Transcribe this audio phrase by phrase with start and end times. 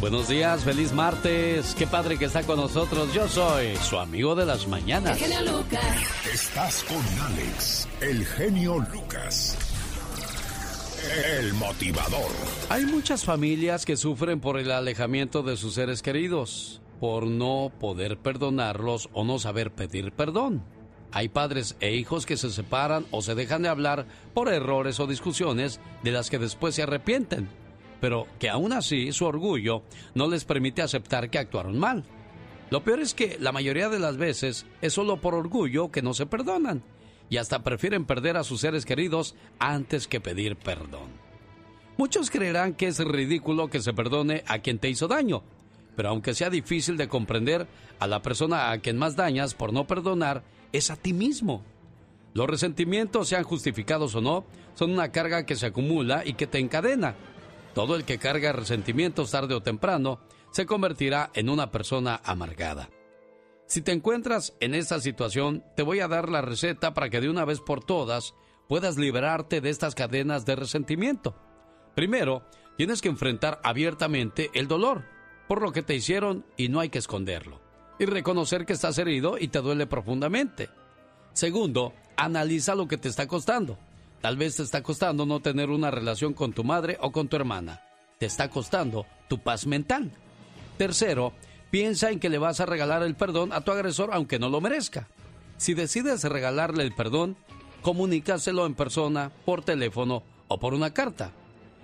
[0.00, 1.74] Buenos días, feliz martes.
[1.74, 3.12] Qué padre que está con nosotros.
[3.12, 5.20] Yo soy su amigo de las mañanas.
[5.20, 6.26] El genio Lucas.
[6.32, 9.58] Estás con Alex, el genio Lucas.
[11.38, 12.30] El motivador.
[12.70, 18.16] Hay muchas familias que sufren por el alejamiento de sus seres queridos, por no poder
[18.16, 20.64] perdonarlos o no saber pedir perdón.
[21.12, 25.06] Hay padres e hijos que se separan o se dejan de hablar por errores o
[25.06, 27.59] discusiones de las que después se arrepienten
[28.00, 29.82] pero que aún así su orgullo
[30.14, 32.04] no les permite aceptar que actuaron mal.
[32.70, 36.14] Lo peor es que la mayoría de las veces es solo por orgullo que no
[36.14, 36.82] se perdonan
[37.28, 41.10] y hasta prefieren perder a sus seres queridos antes que pedir perdón.
[41.96, 45.42] Muchos creerán que es ridículo que se perdone a quien te hizo daño,
[45.96, 47.66] pero aunque sea difícil de comprender,
[47.98, 51.62] a la persona a quien más dañas por no perdonar es a ti mismo.
[52.32, 54.44] Los resentimientos, sean justificados o no,
[54.74, 57.16] son una carga que se acumula y que te encadena
[57.74, 60.20] todo el que carga resentimientos tarde o temprano
[60.50, 62.90] se convertirá en una persona amargada.
[63.66, 67.30] Si te encuentras en esta situación, te voy a dar la receta para que de
[67.30, 68.34] una vez por todas
[68.68, 71.36] puedas liberarte de estas cadenas de resentimiento.
[71.94, 72.44] Primero,
[72.76, 75.04] tienes que enfrentar abiertamente el dolor
[75.46, 77.60] por lo que te hicieron y no hay que esconderlo.
[77.98, 80.70] Y reconocer que estás herido y te duele profundamente.
[81.32, 83.76] Segundo, analiza lo que te está costando.
[84.20, 87.36] Tal vez te está costando no tener una relación con tu madre o con tu
[87.36, 87.80] hermana.
[88.18, 90.10] Te está costando tu paz mental.
[90.76, 91.32] Tercero,
[91.70, 94.60] piensa en que le vas a regalar el perdón a tu agresor aunque no lo
[94.60, 95.08] merezca.
[95.56, 97.36] Si decides regalarle el perdón,
[97.80, 101.32] comunícaselo en persona, por teléfono o por una carta.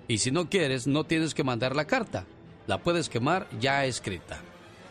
[0.09, 2.27] Y si no quieres, no tienes que mandar la carta.
[2.67, 4.41] La puedes quemar ya escrita.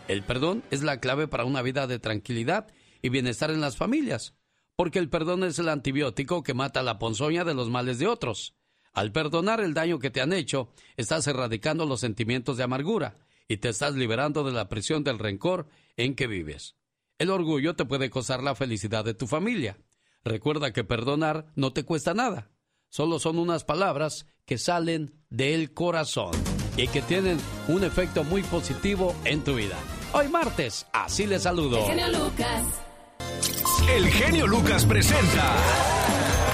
[0.08, 2.68] El perdón es la clave para una vida de tranquilidad
[3.02, 4.35] y bienestar en las familias
[4.76, 8.56] porque el perdón es el antibiótico que mata la ponzoña de los males de otros.
[8.94, 13.58] Al perdonar el daño que te han hecho, estás erradicando los sentimientos de amargura y
[13.58, 16.76] te estás liberando de la prisión del rencor en que vives.
[17.18, 19.78] El orgullo te puede costar la felicidad de tu familia.
[20.24, 22.52] Recuerda que perdonar no te cuesta nada.
[22.90, 26.32] Solo son unas palabras que salen del corazón
[26.78, 27.38] y que tienen
[27.68, 29.78] un efecto muy positivo en tu vida.
[30.14, 31.80] Hoy martes, así le saludo.
[32.12, 32.95] Lucas.
[33.90, 35.56] El genio Lucas presenta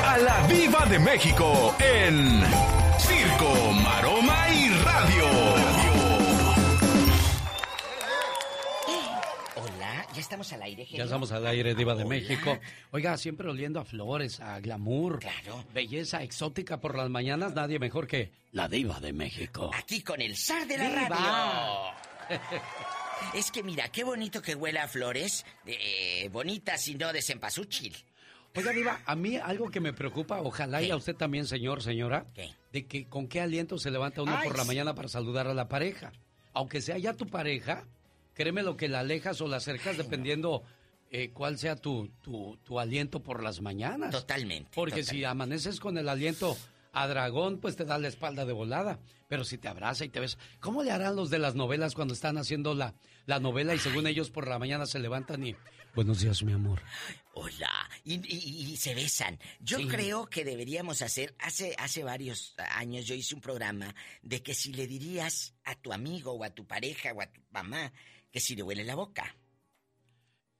[0.05, 2.41] a la Viva de México en
[2.99, 5.25] Circo, Maroma y Radio.
[9.55, 10.97] Hola, ya estamos al aire, genio.
[10.99, 12.59] Ya estamos al aire, Diva de México.
[12.91, 15.19] Oiga, siempre oliendo a flores, a glamour.
[15.19, 15.63] Claro.
[15.73, 19.71] Belleza exótica por las mañanas, nadie mejor que la Diva de México.
[19.73, 21.07] Aquí con el zar de la ¡Viva!
[21.09, 22.41] radio.
[23.33, 27.95] Es que mira, qué bonito que huela a flores, eh, bonitas y no de cempasúchil.
[28.55, 32.25] Oiga, Diva, a mí algo que me preocupa, ojalá y a usted también, señor, señora,
[32.33, 32.53] ¿Qué?
[32.73, 35.53] de que con qué aliento se levanta uno Ay, por la mañana para saludar a
[35.53, 36.11] la pareja.
[36.53, 37.85] Aunque sea ya tu pareja,
[38.33, 40.63] créeme lo que la alejas o la acercas dependiendo
[41.11, 44.11] eh, cuál sea tu, tu, tu aliento por las mañanas.
[44.11, 44.69] Totalmente.
[44.73, 46.57] Porque si amaneces con el aliento
[46.93, 48.99] a dragón, pues te da la espalda de volada.
[49.27, 52.13] Pero si te abraza y te ves, ¿cómo le harán los de las novelas cuando
[52.13, 52.93] están haciendo la,
[53.25, 55.55] la novela y según ellos por la mañana se levantan y...
[55.93, 56.81] Buenos días, mi amor.
[57.33, 57.69] Hola.
[58.05, 59.37] Y, y- y se besan.
[59.59, 59.87] Yo Sí.
[59.87, 64.71] creo que deberíamos hacer, hace, hace varios años yo hice un programa de que si
[64.73, 67.91] le dirías a tu amigo o a tu pareja o a tu mamá
[68.31, 69.35] que si le huele la boca.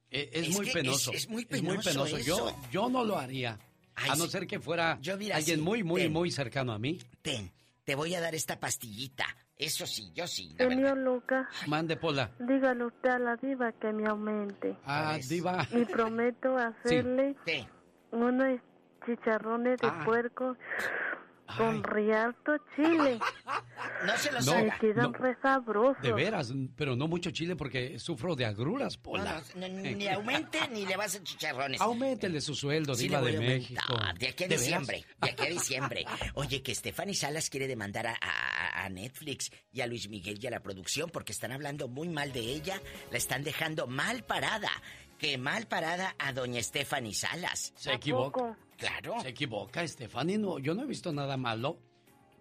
[0.09, 1.11] Eh, es, Es muy penoso.
[1.13, 2.17] es- es muy penoso penoso.
[2.19, 3.57] Yo, yo no lo haría.
[3.95, 4.31] Ay, a no sí.
[4.31, 6.13] ser que fuera Yo, mira, alguien sí, muy, muy, ten.
[6.13, 6.99] muy cercano a mí.
[7.21, 7.51] Ten,
[7.83, 9.25] te voy a dar esta pastillita.
[9.57, 10.55] Eso sí, yo sí.
[10.57, 10.97] la verdad.
[10.97, 12.31] Lucas, Mande, Pola.
[12.39, 14.75] dígale usted a la diva que me aumente.
[14.85, 15.67] Ah, diva.
[15.71, 17.67] Y prometo hacerle ¿Qué?
[18.11, 18.59] unos
[19.05, 20.01] chicharrones de Ah.
[20.05, 20.55] puerco
[21.57, 23.19] con rialto chile.
[24.05, 24.55] No se los No.
[24.63, 25.17] Me quedan no.
[25.17, 26.01] re sabrosos.
[26.01, 29.43] De veras, pero no mucho chile porque sufro de agruras, Pola.
[29.55, 31.79] no, no, ni aumente ni le vas a chicharrones.
[31.81, 33.95] Auméntele su sueldo, Sí, diva de México.
[34.19, 34.61] De aquí a ¿De veras?
[34.65, 35.05] diciembre.
[35.21, 36.05] De aquí a diciembre.
[36.35, 40.47] Oye, que Stephanie Salas quiere demandar a, a- a Netflix y a Luis Miguel y
[40.47, 42.81] a la producción porque están hablando muy mal de ella.
[43.11, 44.69] La están dejando mal parada.
[45.19, 47.73] Que mal parada a doña Stephanie Salas.
[47.75, 48.39] Se ¿A equivoca.
[48.39, 48.57] poco?
[48.81, 49.21] Claro.
[49.21, 50.37] Se equivoca, Stephanie.
[50.37, 51.79] No, yo no he visto nada malo.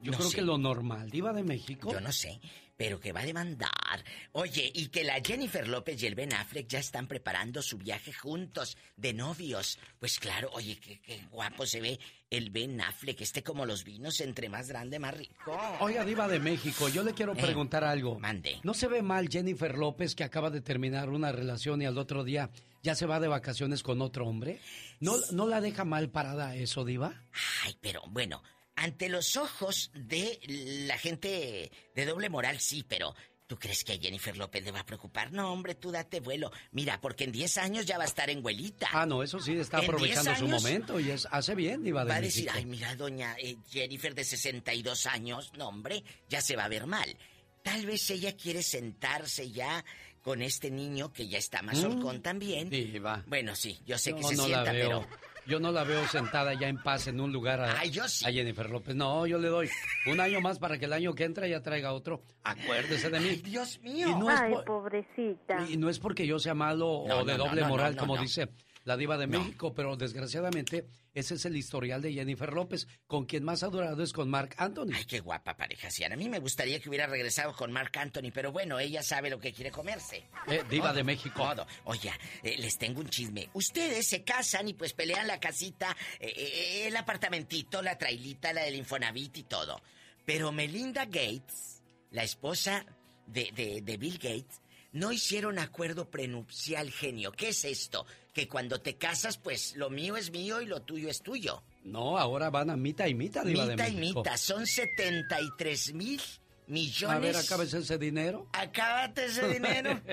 [0.02, 0.36] Yo No creo sé.
[0.36, 1.92] que lo normal, diva de México.
[1.92, 2.40] Yo no sé,
[2.80, 4.02] pero que va a demandar.
[4.32, 8.10] Oye, y que la Jennifer López y el Ben Affleck ya están preparando su viaje
[8.10, 9.78] juntos, de novios.
[9.98, 12.00] Pues claro, oye, qué, qué guapo se ve
[12.30, 15.60] el Ben Affleck, este como los vinos, entre más grande, más rico.
[15.80, 18.18] Oiga, Diva de México, yo le quiero Eh, preguntar algo.
[18.18, 18.58] mande.
[18.62, 22.24] ¿No se ve mal Jennifer López que acaba de terminar una relación y al otro
[22.24, 22.48] día
[22.82, 24.58] ya se va de vacaciones con otro hombre?
[25.00, 27.24] ¿No, no la deja mal parada eso, Diva?
[27.66, 28.42] Ay, pero bueno,
[28.80, 30.40] ante los ojos de
[30.86, 33.14] la gente de doble moral, sí, pero
[33.46, 35.32] ¿Tú crees que a Jennifer López le va a preocupar?
[35.32, 36.52] No, hombre, tú date vuelo.
[36.70, 38.88] Mira, porque en 10 años ya va a estar en huelita.
[38.92, 42.10] Ah, no, eso sí, está aprovechando 10 su momento y es, hace bien, Diva de
[42.10, 42.58] Va a decir, México.
[42.58, 46.86] ay, mira, doña eh, Jennifer de 62 años, no, hombre, ya se va a ver
[46.86, 47.16] mal.
[47.64, 49.84] Tal vez ella quiere sentarse ya
[50.22, 52.20] con este niño que ya está más Mm.
[52.20, 52.70] también.
[52.70, 53.24] Diva.
[53.26, 55.04] Bueno, sí, yo sé que se no sienta, pero...
[55.46, 58.24] Yo no la veo sentada ya en paz en un lugar a, Ay, yo sí.
[58.26, 58.94] a Jennifer López.
[58.94, 59.68] No, yo le doy
[60.06, 62.22] un año más para que el año que entra ya traiga otro.
[62.44, 63.28] Acuérdese de mí.
[63.30, 64.08] Ay, Dios mío.
[64.10, 65.66] Y no es Ay, por- pobrecita.
[65.68, 67.94] Y no es porque yo sea malo No, o de no, doble no, no, moral,
[67.96, 68.22] no, como no.
[68.22, 68.48] dice
[68.90, 69.38] la diva de No.
[69.38, 72.88] México, pero desgraciadamente ese es el historial de Jennifer López.
[73.06, 74.90] Con quien más ha durado es con Mark Anthony.
[74.94, 76.14] Ay, qué guapa pareja, Ciara.
[76.14, 79.38] A mí me gustaría que hubiera regresado con Mark Anthony, pero bueno, ella sabe lo
[79.38, 80.24] que quiere comerse.
[80.48, 81.42] Eh, diva Todo, de México.
[81.42, 81.66] Todo.
[81.84, 82.10] Oye,
[82.42, 83.48] eh, les tengo un chisme.
[83.54, 88.62] Ustedes se casan y pues pelean la casita, eh, eh, el apartamentito, la trailita, la
[88.62, 89.80] del Infonavit y todo.
[90.26, 92.84] Pero Melinda Gates, la esposa
[93.26, 94.59] de, de- de Bill Gates,
[94.92, 97.32] no hicieron acuerdo prenupcial, genio.
[97.32, 98.06] ¿Qué es esto?
[98.32, 101.62] Que cuando te casas, pues lo mío es mío y lo tuyo es tuyo.
[101.84, 104.20] No, ahora van a mitad y mitad, diva Mita de y México.
[104.20, 106.20] mita, son 73 mil
[106.66, 107.16] millones.
[107.16, 108.46] A ver, acabes ese dinero.
[108.52, 110.00] Acábate ese dinero.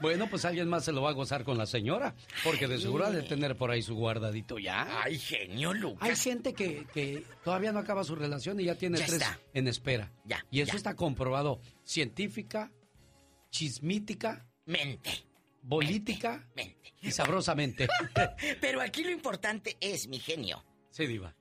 [0.00, 2.14] Bueno, pues alguien más se lo va a gozar con la señora,
[2.44, 5.02] porque de seguro ha de tener por ahí su guardadito ya.
[5.02, 6.22] Ay, genio, Hay Lucas.
[6.22, 9.40] gente que, que todavía no acaba su relación y ya tiene Ya tres está.
[9.54, 10.12] en espera.
[10.24, 10.76] Ya, Y eso ya.
[10.76, 12.70] está comprobado científica,
[13.50, 15.10] chismítica, Mente,
[15.68, 16.94] política mente.
[17.00, 17.88] y sabrosamente.
[18.60, 20.64] Pero aquí lo importante es, mi genio.
[20.90, 21.34] sí, diva.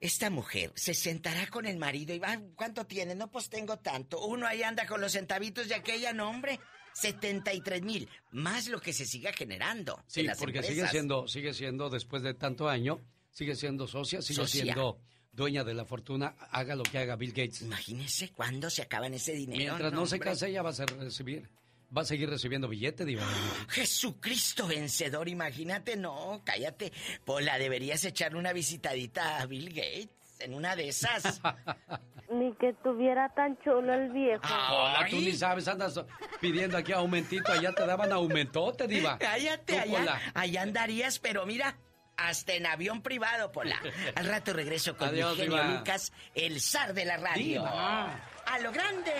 [0.00, 3.14] Esta mujer se sentará con el marido y va, ¿cuánto tiene?
[3.14, 4.26] No, pues tengo tanto.
[4.26, 6.60] Uno ahí anda con los centavitos de aquella, no, hombre.
[6.92, 10.04] 73 mil, más lo que se siga generando.
[10.06, 13.00] Sí, en las porque sigue siendo, sigue siendo, después de tanto año,
[13.30, 14.62] sigue siendo socia, sigue Socia.
[14.64, 15.00] siendo
[15.34, 17.62] dueña de la fortuna, haga lo que haga Bill Gates.
[17.62, 19.58] Imagínese cuándo se acaban ese dinero.
[19.58, 21.48] Mientras no, se case, ella va a recibir,
[21.96, 23.22] va a seguir recibiendo billete, diva.
[23.68, 26.92] Jesucristo vencedor, imagínate, no, cállate.
[27.24, 30.08] Pola, deberías echarle una visitadita a Bill Gates
[30.40, 31.40] en una de esas.
[32.30, 34.42] Ni que tuviera tan chulo el viejo.
[34.44, 36.00] Hola, tú ni sabes, andas
[36.40, 39.18] pidiendo aquí aumentito, allá te daban aumentote, diva.
[39.20, 41.76] Cállate, Tú, allá, allá andarías, pero mira,
[42.16, 43.80] hasta en avión privado, Pola.
[44.14, 45.78] Al rato regreso con Adiós, mi genio Diva.
[45.78, 47.62] Lucas, el zar de la radio.
[47.62, 48.20] Diva.
[48.46, 49.12] ¡A lo grande!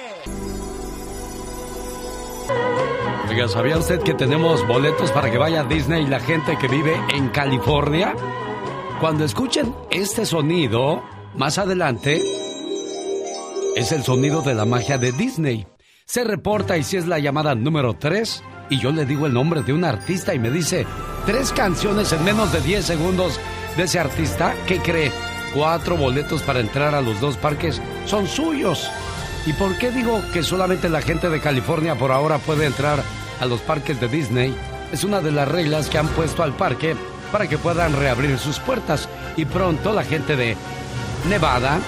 [3.28, 6.94] Oiga, ¿sabía usted que tenemos boletos para que vaya a Disney la gente que vive
[7.08, 8.14] en California?
[9.00, 11.02] Cuando escuchen este sonido,
[11.34, 12.22] más adelante,
[13.76, 15.66] es el sonido de la magia de Disney.
[16.04, 19.62] Se reporta y si es la llamada número 3, y yo le digo el nombre
[19.62, 20.86] de un artista y me dice
[21.26, 23.40] tres canciones en menos de 10 segundos
[23.76, 25.12] de ese artista, ¿qué cree?
[25.54, 28.90] Cuatro boletos para entrar a los dos parques son suyos.
[29.46, 33.02] ¿Y por qué digo que solamente la gente de California por ahora puede entrar
[33.40, 34.54] a los parques de Disney?
[34.92, 36.96] Es una de las reglas que han puesto al parque
[37.32, 39.08] para que puedan reabrir sus puertas.
[39.36, 40.56] Y pronto la gente de
[41.28, 41.78] Nevada,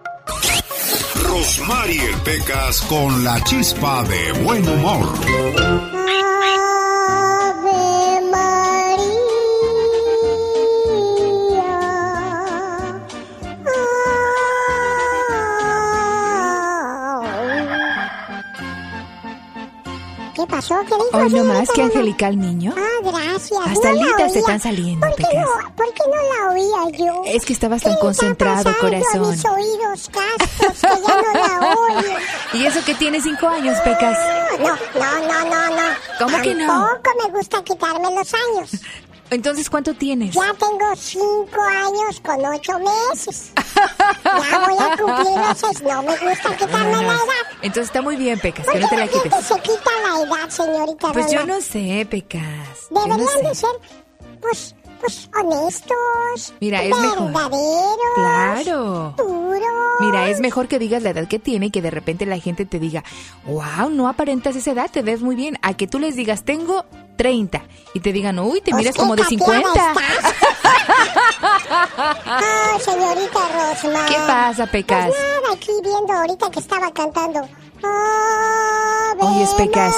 [1.29, 5.07] Rosmarie Pecas con la chispa de buen humor.
[20.51, 20.77] Pasó?
[20.87, 20.95] ¿Qué?
[21.17, 22.75] Hoy no más que angelical niño.
[22.77, 23.53] Ah, gracias.
[23.67, 26.17] Hasta no alitas te están saliendo, ¿Por qué, no, ¿Por qué no
[26.47, 27.23] la oía yo?
[27.27, 29.25] Es que estabas ¿Qué tan concentrado, corazón.
[29.25, 32.17] a mis oídos castos que ya no la oyen?
[32.55, 34.19] Y eso que tiene cinco años, Pecas.
[34.59, 35.83] No, no, no, no, no.
[36.19, 36.67] ¿Cómo que no?
[36.67, 38.71] Tampoco me gusta quitarme los años.
[39.31, 40.35] Entonces, ¿cuánto tienes?
[40.35, 43.53] Ya tengo cinco años con ocho meses.
[44.25, 45.83] Ya voy a cumplir los seis.
[45.83, 47.17] No me gusta quitarme la edad.
[47.63, 49.45] Entonces está muy bien, Pecas, ¿Por que no te la quites.
[49.47, 52.41] se quita la edad, señorita Pues yo no sé, Pecas.
[52.91, 53.61] Yo no Deberían de sé.
[53.61, 53.71] ser,
[54.41, 56.55] pues, pues, honestos.
[56.61, 57.33] Mira, es mejor.
[58.15, 59.15] Claro.
[60.01, 62.65] Mira, es mejor que digas la edad que tiene y que de repente la gente
[62.65, 63.05] te diga,
[63.47, 65.59] wow, no aparentas esa edad, te ves muy bien.
[65.63, 66.85] A que tú les digas, tengo
[67.17, 67.63] 30.
[67.95, 69.91] Y te digan, uy, te Pues miras como de tapeada 50.
[69.91, 70.35] estás.
[72.27, 74.07] Ay, señorita Rosma.
[74.07, 75.07] ¿Qué pasa, Pecas?
[75.09, 77.49] Pues nada, aquí viendo ahorita que estaba cantando.
[79.19, 79.95] Oyes, Pecas.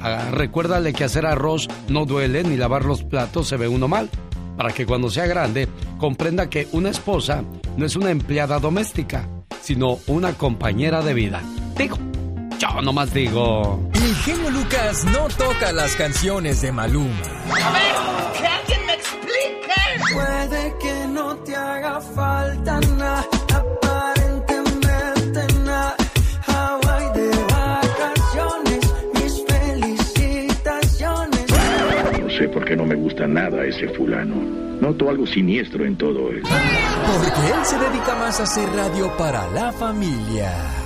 [0.00, 4.10] Ah, recuérdale que hacer arroz no duele ni lavar los platos se ve uno mal.
[4.56, 5.68] Para que cuando sea grande
[5.98, 7.42] comprenda que una esposa
[7.76, 9.28] no es una empleada doméstica,
[9.62, 11.42] sino una compañera de vida.
[11.76, 11.98] Digo,
[12.72, 13.80] yo nomás digo.
[13.94, 17.22] El genio Lucas no toca las canciones de Maluma.
[17.62, 17.94] A ver,
[18.38, 20.12] que alguien me explique.
[20.12, 25.96] Puede que no te haga falta nada, aparentemente nada.
[26.46, 31.44] Hawaii de vacaciones, mis felicitaciones.
[32.20, 34.36] No sé por qué no me gusta nada ese fulano.
[34.80, 36.48] Noto algo siniestro en todo esto.
[36.48, 40.83] Porque él se dedica más a hacer radio para la familia.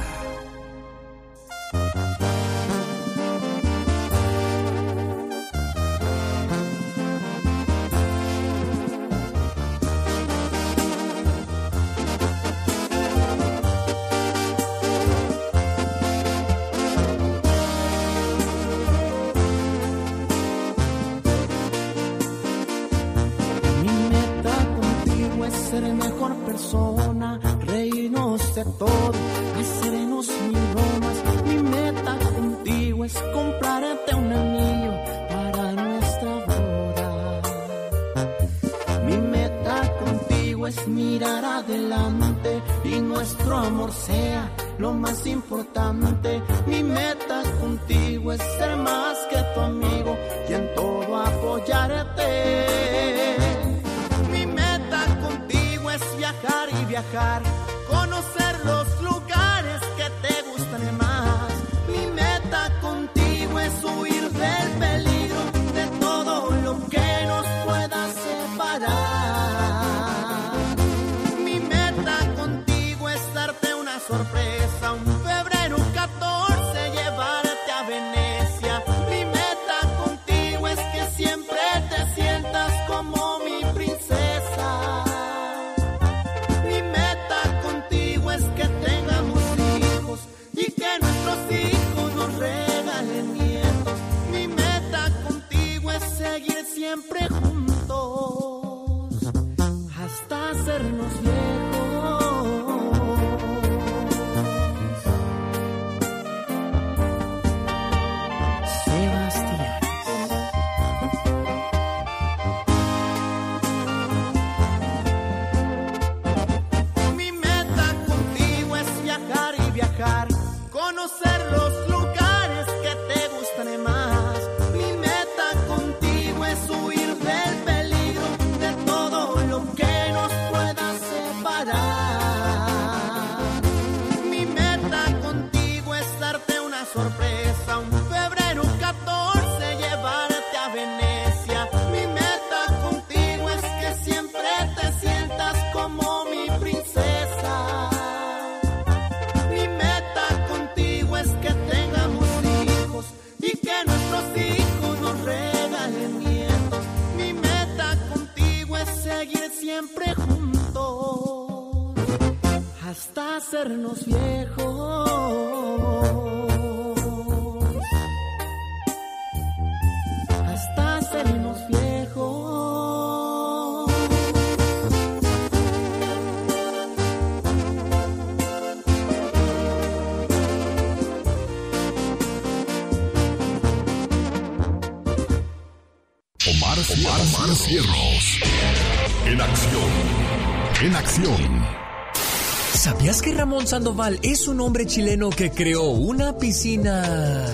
[193.59, 197.45] Ramón Sandoval es un hombre chileno que creó una piscina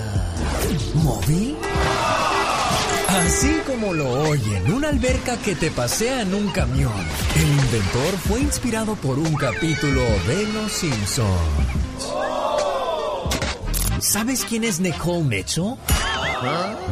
[0.93, 1.55] móvil?
[3.09, 6.93] Así como lo oyen, una alberca que te pasea en un camión.
[7.35, 11.31] El inventor fue inspirado por un capítulo de Los Simpsons.
[13.99, 15.73] ¿Sabes quién es Nicole Mitchell?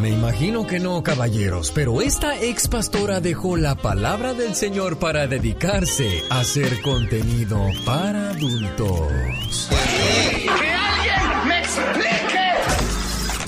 [0.01, 5.27] Me imagino que no, caballeros, pero esta ex pastora dejó la palabra del Señor para
[5.27, 9.69] dedicarse a hacer contenido para adultos.
[9.69, 12.39] ¡Que alguien me explique!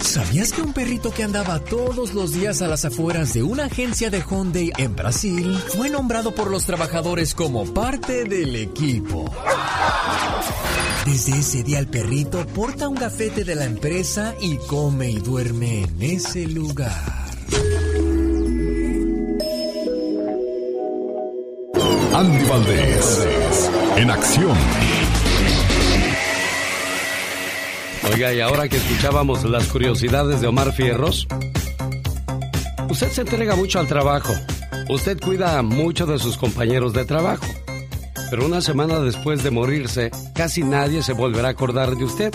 [0.02, 4.10] ¿Sabías que un perrito que andaba todos los días a las afueras de una agencia
[4.10, 9.26] de Hyundai en Brasil fue nombrado por los trabajadores como parte del equipo?
[11.06, 15.82] Desde ese día el perrito porta un gafete de la empresa y come y duerme
[15.82, 17.26] en ese lugar.
[22.16, 23.25] Andy Valdés,
[23.98, 24.58] en acción.
[28.12, 31.28] Oiga, y ahora que escuchábamos las curiosidades de Omar Fierros,
[32.90, 34.34] usted se entrega mucho al trabajo.
[34.90, 37.46] Usted cuida mucho de sus compañeros de trabajo.
[38.30, 42.34] Pero una semana después de morirse, casi nadie se volverá a acordar de usted.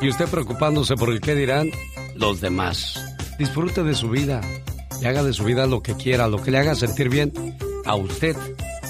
[0.00, 1.70] Y usted preocupándose por el qué dirán
[2.16, 3.00] los demás.
[3.38, 4.40] Disfrute de su vida
[5.00, 7.32] y haga de su vida lo que quiera, lo que le haga sentir bien
[7.84, 8.36] a usted.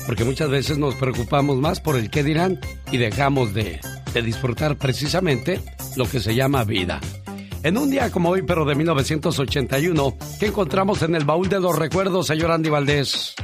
[0.06, 3.80] Porque muchas veces nos preocupamos más por el qué dirán y dejamos de,
[4.12, 5.60] de disfrutar precisamente
[5.96, 7.00] lo que se llama vida.
[7.62, 11.78] En un día como hoy, pero de 1981, ¿qué encontramos en el baúl de los
[11.78, 13.34] recuerdos, señor Andy Valdés?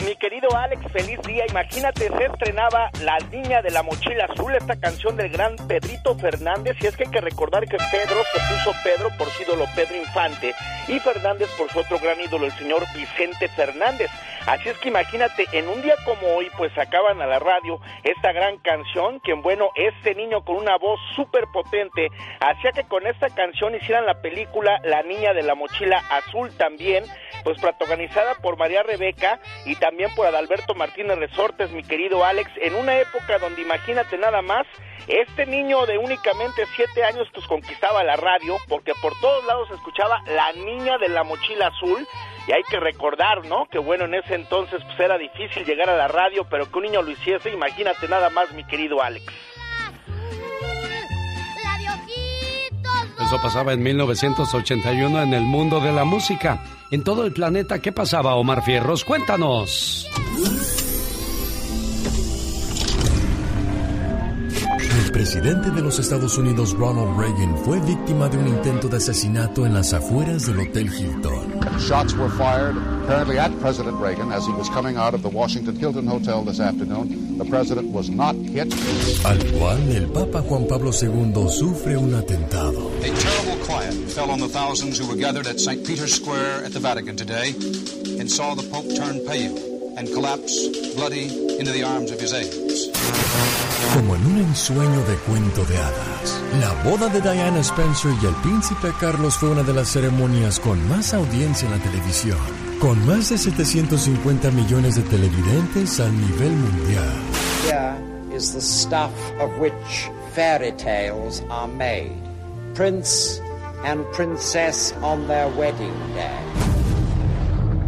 [0.00, 1.44] Mi querido Alex, feliz día.
[1.48, 6.76] Imagínate, se estrenaba La Niña de la Mochila Azul, esta canción del gran Pedrito Fernández.
[6.80, 9.96] Y es que hay que recordar que Pedro se puso Pedro por su ídolo Pedro
[9.96, 10.54] Infante
[10.88, 14.10] y Fernández por su otro gran ídolo, el señor Vicente Fernández.
[14.46, 18.32] Así es que imagínate, en un día como hoy, pues sacaban a la radio esta
[18.32, 22.08] gran canción, que bueno, este niño con una voz súper potente
[22.40, 27.04] hacía que con esta canción hicieran la película La Niña de la Mochila Azul también,
[27.44, 32.76] pues protagonizada por María Rebeca y también por Adalberto Martínez Resortes, mi querido Alex, en
[32.76, 34.64] una época donde imagínate nada más,
[35.08, 39.74] este niño de únicamente siete años pues conquistaba la radio, porque por todos lados se
[39.74, 42.06] escuchaba La Niña de la Mochila Azul,
[42.46, 43.66] y hay que recordar, ¿no?
[43.72, 46.84] Que bueno, en ese entonces pues era difícil llegar a la radio, pero que un
[46.84, 49.24] niño lo hiciese, imagínate nada más, mi querido Alex.
[53.20, 56.60] Eso pasaba en 1981 en el mundo de la música.
[56.92, 59.02] En todo el planeta, ¿qué pasaba, Omar Fierros?
[59.02, 60.06] Cuéntanos.
[64.92, 69.64] El presidente de los Estados Unidos, Ronald Reagan, fue víctima de un intento de asesinato
[69.64, 71.60] en las afueras del Hotel Hilton.
[71.78, 75.76] Shots were fired apparently at President Reagan as he was coming out of the Washington
[75.76, 77.38] Hilton Hotel this afternoon.
[77.38, 78.70] The president was not hit.
[79.24, 82.90] Al igual, el Papa Juan Pablo II sufre un atentado.
[83.00, 85.86] A terrible quiet fell on the thousands who were gathered at St.
[85.86, 87.54] Peter's Square at the Vatican today
[88.20, 91.26] and saw the Pope turn pale and collapse bloody
[91.58, 92.90] into the arms of his aides.
[93.94, 98.34] Como en un ensueño de cuento de hadas, la boda de Diana Spencer y el
[98.36, 102.38] príncipe Carlos fue una de las ceremonias con más audiencia en la televisión,
[102.80, 107.12] con más de 750 millones de televidentes a nivel mundial.
[107.64, 107.96] Here
[108.34, 112.16] is the stuff of which fairy tales are made.
[112.74, 113.40] Prince
[113.84, 116.71] and princess on their wedding day.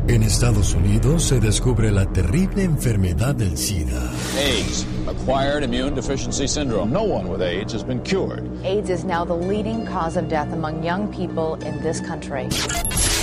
[0.07, 4.11] En Estados Unidos se descubre la terrible enfermedad del SIDA.
[4.39, 6.93] AIDS, acquired immune deficiency syndrome.
[6.93, 8.45] No one with AIDS has been cured.
[8.65, 12.49] AIDS is now the leading cause of death among young people in this country.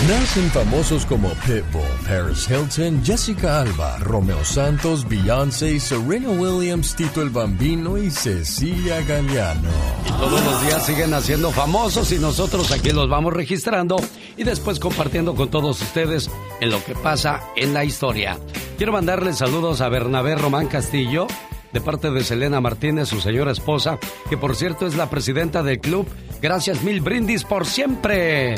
[0.08, 7.30] Nacen famosos como Pitbull, Paris Hilton, Jessica Alba, Romeo Santos, Beyoncé, Serena Williams, Tito el
[7.30, 9.70] Bambino y Cecilia Galeano.
[10.08, 13.98] Y todos los días siguen haciendo famosos y nosotros aquí los vamos registrando
[14.36, 18.40] y después compartiendo con todos ustedes en lo que pasa en la historia.
[18.78, 21.28] Quiero mandarles saludos a Bernabé Román Castillo,
[21.74, 25.80] de parte de Selena Martínez, su señora esposa, que por cierto es la presidenta del
[25.80, 26.08] club.
[26.42, 28.56] Gracias mil brindis por siempre.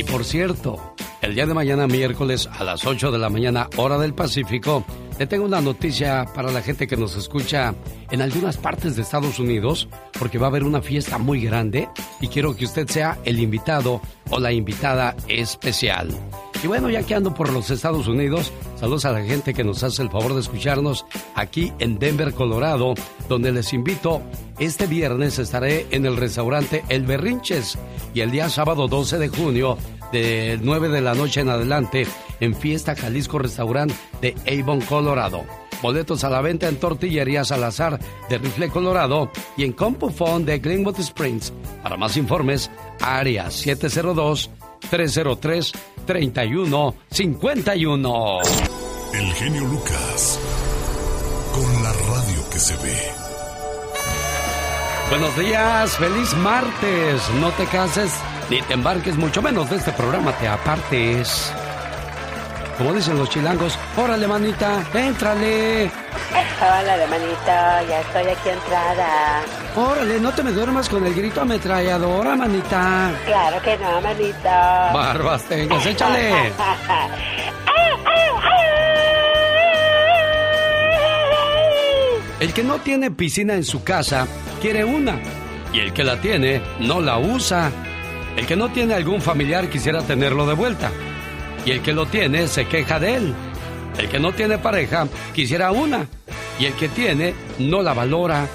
[0.00, 3.98] Y por cierto, el día de mañana miércoles a las 8 de la mañana, hora
[3.98, 4.82] del Pacífico,
[5.18, 7.74] le tengo una noticia para la gente que nos escucha
[8.10, 12.28] en algunas partes de Estados Unidos, porque va a haber una fiesta muy grande y
[12.28, 16.08] quiero que usted sea el invitado o la invitada especial.
[16.62, 19.82] Y bueno, ya que ando por los Estados Unidos, saludos a la gente que nos
[19.82, 22.94] hace el favor de escucharnos aquí en Denver, Colorado,
[23.30, 24.20] donde les invito,
[24.58, 27.78] este viernes estaré en el restaurante El Berrinches
[28.12, 29.78] y el día sábado 12 de junio
[30.12, 32.06] de 9 de la noche en adelante
[32.40, 35.44] en Fiesta Jalisco Restaurant de Avon, Colorado.
[35.80, 40.98] Boletos a la venta en Tortillería Salazar de Rifle, Colorado y en Compofon de Glenwood
[40.98, 41.54] Springs.
[41.82, 42.70] Para más informes,
[43.00, 43.48] área
[46.06, 48.40] 702-303-3151.
[49.14, 50.38] El genio Lucas.
[51.52, 52.96] Con la radio que se ve.
[55.10, 57.22] Buenos días, feliz martes.
[57.40, 58.12] No te cases
[58.48, 61.52] ni te embarques, mucho menos de este programa te apartes.
[62.78, 65.90] Como dicen los chilangos, órale manita, éntrale.
[66.60, 69.42] Órale manita, ya estoy aquí entrada.
[69.76, 73.12] Órale, no te me duermas con el grito ametralladora, manita.
[73.24, 74.92] Claro que no, manita.
[74.92, 76.52] Barbas tengas, échale.
[82.40, 84.26] El que no tiene piscina en su casa
[84.62, 85.20] quiere una.
[85.74, 87.70] Y el que la tiene no la usa.
[88.34, 90.90] El que no tiene algún familiar quisiera tenerlo de vuelta.
[91.66, 93.34] Y el que lo tiene se queja de él.
[93.98, 96.06] El que no tiene pareja quisiera una.
[96.58, 98.48] Y el que tiene no la valora.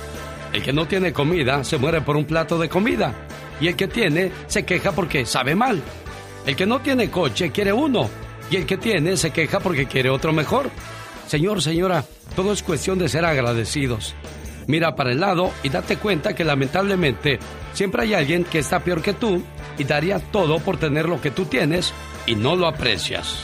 [0.56, 3.14] El que no tiene comida se muere por un plato de comida.
[3.60, 5.82] Y el que tiene se queja porque sabe mal.
[6.46, 8.10] El que no tiene coche quiere uno.
[8.50, 10.70] Y el que tiene se queja porque quiere otro mejor.
[11.28, 12.06] Señor, señora,
[12.38, 14.16] todo es cuestión de ser agradecidos.
[14.66, 17.38] Mira para el lado y date cuenta que lamentablemente
[17.74, 19.44] siempre hay alguien que está peor que tú
[19.78, 21.94] y daría todo por tener lo que tú tienes
[22.28, 23.40] y no lo aprecias.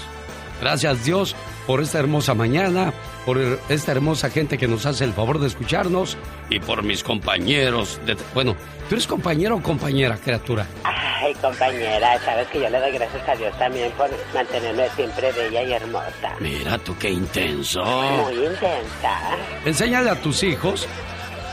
[0.61, 1.35] Gracias Dios
[1.67, 2.93] por esta hermosa mañana,
[3.25, 6.17] por esta hermosa gente que nos hace el favor de escucharnos
[6.49, 7.99] y por mis compañeros.
[8.05, 8.55] De, bueno,
[8.89, 10.65] ¿tú eres compañero o compañera, criatura?
[10.83, 15.63] Ay, compañera, sabes que yo le doy gracias a Dios también por mantenerme siempre bella
[15.63, 16.35] y hermosa.
[16.39, 17.83] Mira tú qué intenso.
[17.83, 19.19] Muy intensa.
[19.65, 20.87] Enséñale a tus hijos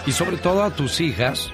[0.07, 1.51] y sobre todo a tus hijas.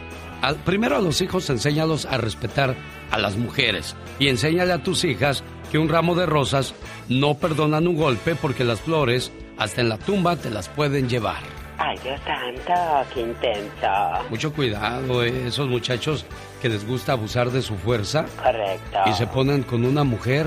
[0.64, 2.76] primero a los hijos enséñalos a respetar
[3.10, 6.74] a las mujeres y enséñale a tus hijas que un ramo de rosas
[7.08, 11.42] no perdonan un golpe porque las flores hasta en la tumba te las pueden llevar.
[11.78, 13.88] Ay, Dios santo, qué intenso.
[14.30, 16.24] Mucho cuidado, eh, esos muchachos
[16.62, 18.26] que les gusta abusar de su fuerza.
[18.42, 18.98] Correcto.
[19.06, 20.46] Y se ponen con una mujer.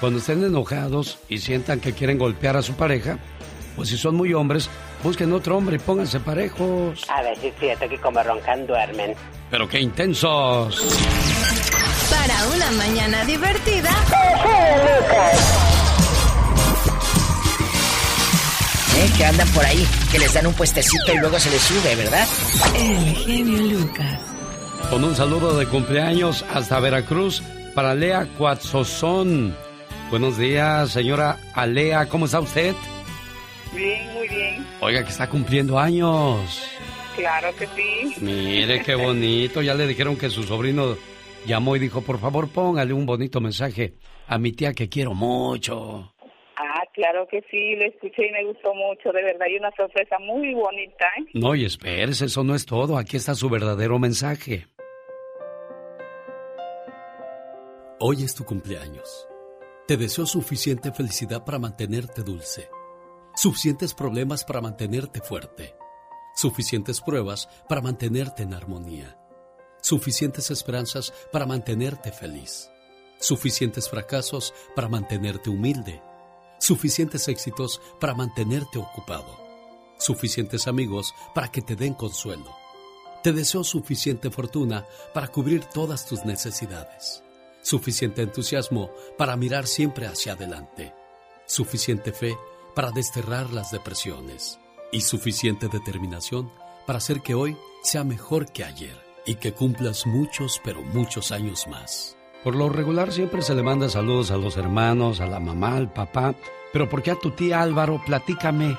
[0.00, 3.18] Cuando estén enojados y sientan que quieren golpear a su pareja,
[3.76, 4.68] pues si son muy hombres,
[5.02, 7.04] busquen otro hombre y pónganse parejos.
[7.08, 9.14] A ver si es cierto que como roncan duermen.
[9.50, 10.80] Pero qué intensos.
[12.10, 13.90] Para una mañana divertida.
[18.94, 19.10] ¿Eh?
[19.16, 22.26] Que andan por ahí, que les dan un puestecito y luego se les sube, ¿verdad?
[22.76, 24.20] El genio Lucas.
[24.90, 27.42] Con un saludo de cumpleaños hasta Veracruz
[27.74, 29.56] para Lea Cuatzozón.
[30.10, 32.74] Buenos días, señora Alea, ¿cómo está usted?
[33.74, 34.66] Bien, muy bien.
[34.80, 36.62] Oiga, que está cumpliendo años.
[37.16, 38.14] Claro que sí.
[38.20, 39.62] Mire qué bonito.
[39.62, 40.96] Ya le dijeron que su sobrino
[41.46, 43.94] llamó y dijo, por favor, póngale un bonito mensaje
[44.26, 46.11] a mi tía que quiero mucho.
[46.92, 50.52] Claro que sí, lo escuché y me gustó mucho, de verdad, y una sorpresa muy
[50.52, 51.30] bonita, ¿eh?
[51.34, 54.66] No, y espérese, eso no es todo, aquí está su verdadero mensaje.
[57.98, 59.28] Hoy es tu cumpleaños.
[59.86, 62.68] Te deseo suficiente felicidad para mantenerte dulce,
[63.34, 65.74] suficientes problemas para mantenerte fuerte,
[66.34, 69.16] suficientes pruebas para mantenerte en armonía
[69.82, 72.70] suficientes esperanzas para mantenerte feliz,
[73.18, 76.00] suficientes fracasos para mantenerte humilde,
[76.62, 79.36] suficientes éxitos para mantenerte ocupado,
[79.98, 82.54] suficientes amigos para que te den consuelo.
[83.24, 87.24] Te deseo suficiente fortuna para cubrir todas tus necesidades,
[87.62, 90.94] suficiente entusiasmo para mirar siempre hacia adelante,
[91.46, 92.38] suficiente fe
[92.76, 94.60] para desterrar las depresiones
[94.92, 96.52] y suficiente determinación
[96.86, 98.96] para hacer que hoy sea mejor que ayer
[99.26, 102.16] y que cumplas muchos, pero muchos años más.
[102.44, 105.92] Por lo regular siempre se le manda saludos a los hermanos, a la mamá, al
[105.92, 106.34] papá,
[106.72, 108.00] pero ¿por qué a tu tía Álvaro?
[108.04, 108.76] Platícame.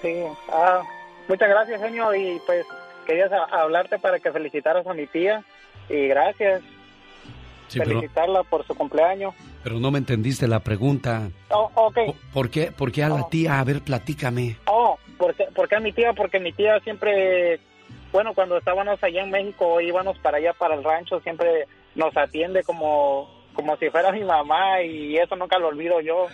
[0.00, 0.14] Sí,
[0.50, 0.82] ah,
[1.28, 2.64] muchas gracias, genio, y pues
[3.06, 5.44] quería hablarte para que felicitaras a mi tía,
[5.90, 6.62] y gracias.
[7.68, 9.34] Felicitarla por su cumpleaños.
[9.62, 11.28] Pero no me entendiste la pregunta.
[11.50, 12.14] Oh, okay.
[12.32, 13.28] ¿Por qué, ¿Por qué a la oh.
[13.28, 13.60] tía?
[13.60, 14.56] A ver, platícame.
[14.66, 16.14] Oh, ¿por qué, ¿por qué a mi tía?
[16.14, 17.60] Porque mi tía siempre
[18.12, 22.62] bueno, cuando estábamos allá en México, íbamos para allá, para el rancho, siempre nos atiende
[22.62, 26.26] como, como si fuera mi mamá y eso nunca lo olvido yo.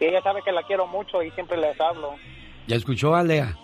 [0.00, 2.14] Y ella sabe que la quiero mucho y siempre les hablo.
[2.66, 3.56] ¿Ya escuchó, Alea?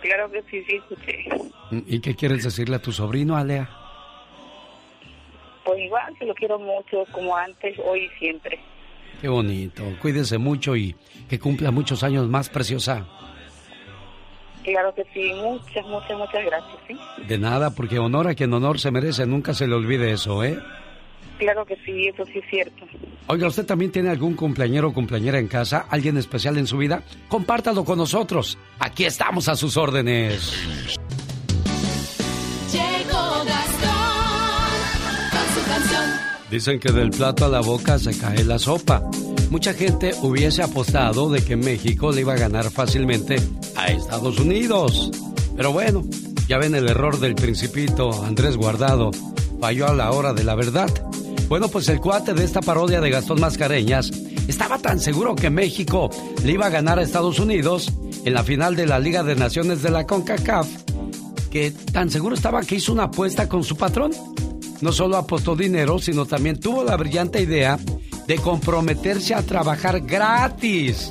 [0.00, 1.24] Claro que sí, sí, escuché.
[1.70, 3.68] ¿Y qué quieres decirle a tu sobrino, Alea?
[5.64, 8.58] Pues igual, que lo quiero mucho, como antes, hoy y siempre.
[9.20, 9.84] Qué bonito.
[10.00, 10.96] Cuídese mucho y
[11.28, 13.06] que cumpla muchos años más, preciosa.
[14.64, 16.96] Claro que sí, muchas, muchas, muchas gracias, ¿sí?
[17.26, 20.58] De nada, porque honor a quien honor se merece, nunca se le olvide eso, ¿eh?
[21.42, 22.86] claro que sí, eso sí es cierto.
[23.26, 25.86] Oiga, ¿usted también tiene algún cumpleañero o cumpleañera en casa?
[25.90, 27.02] ¿Alguien especial en su vida?
[27.28, 28.58] Compártalo con nosotros.
[28.78, 30.98] Aquí estamos a sus órdenes.
[36.52, 39.02] Dicen que del plato a la boca se cae la sopa.
[39.48, 43.36] Mucha gente hubiese apostado de que México le iba a ganar fácilmente
[43.74, 45.10] a Estados Unidos.
[45.56, 46.02] Pero bueno,
[46.46, 49.12] ya ven el error del principito Andrés Guardado.
[49.60, 50.90] Falló a la hora de la verdad.
[51.48, 54.10] Bueno, pues el cuate de esta parodia de Gastón Mascareñas
[54.46, 56.10] estaba tan seguro que México
[56.44, 57.90] le iba a ganar a Estados Unidos
[58.26, 60.68] en la final de la Liga de Naciones de la CONCACAF,
[61.50, 64.12] que tan seguro estaba que hizo una apuesta con su patrón.
[64.82, 67.78] No solo apostó dinero, sino también tuvo la brillante idea
[68.26, 71.10] de comprometerse a trabajar gratis.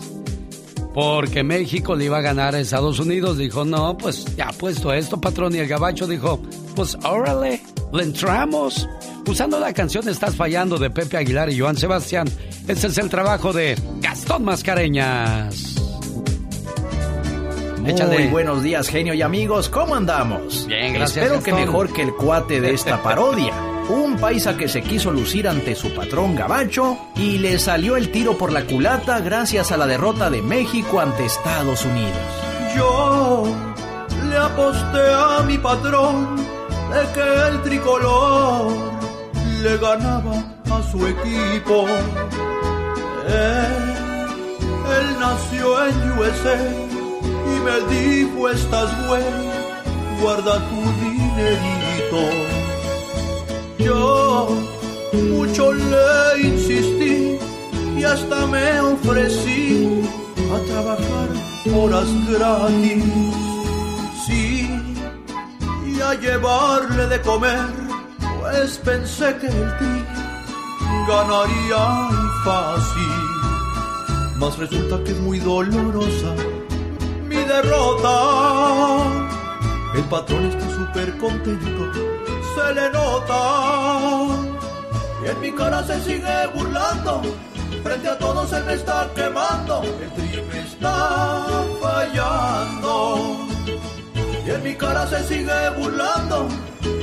[0.94, 3.38] Porque México le iba a ganar a Estados Unidos.
[3.38, 5.56] Dijo, no, pues ya puesto esto, patrón.
[5.56, 6.42] Y el gabacho dijo,
[6.76, 7.62] pues órale,
[7.94, 8.88] le entramos.
[9.26, 12.28] Usando la canción Estás fallando de Pepe Aguilar y Joan Sebastián.
[12.68, 15.81] Este es el trabajo de Gastón Mascareñas.
[17.82, 19.68] Muy buenos días, genio y amigos.
[19.68, 20.68] ¿Cómo andamos?
[20.68, 21.26] Bien, gracias.
[21.26, 23.54] Espero que mejor que el cuate de esta parodia.
[23.90, 28.38] Un paisa que se quiso lucir ante su patrón gabacho y le salió el tiro
[28.38, 32.18] por la culata gracias a la derrota de México ante Estados Unidos.
[32.76, 33.46] Yo
[34.30, 38.72] le aposté a mi patrón de que el tricolor
[39.64, 41.88] le ganaba a su equipo.
[43.28, 43.96] Él,
[45.00, 46.91] él nació en USA
[47.56, 49.52] y me dijo estás bueno,
[50.22, 52.22] guarda tu dinerito.
[53.80, 54.50] Yo
[55.14, 57.38] mucho le insistí
[57.98, 60.02] y hasta me ofrecí
[60.54, 61.30] a trabajar
[61.76, 63.04] horas gratis.
[64.26, 64.70] Sí,
[65.86, 67.68] y a llevarle de comer,
[68.40, 70.06] pues pensé que el tri
[71.08, 72.10] ganaría
[72.46, 73.32] fácil.
[74.38, 76.34] Mas resulta que es muy dolorosa
[77.32, 78.16] mi derrota.
[79.96, 81.84] El patrón está súper contento,
[82.56, 83.42] se le nota.
[85.24, 87.22] Y en mi cara se sigue burlando,
[87.84, 89.82] frente a todos él me está quemando.
[90.04, 90.30] El tri
[90.68, 91.46] está
[91.82, 92.98] fallando.
[94.46, 96.48] Y en mi cara se sigue burlando,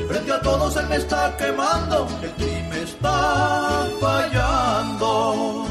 [0.09, 2.07] frente a todos él me está quemando.
[2.23, 5.68] El tri está fallando.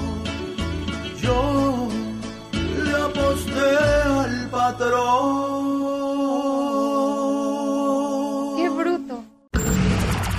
[4.68, 5.78] Patrón.
[8.58, 9.24] ¡Qué bruto!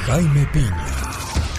[0.07, 0.87] Jaime Piña,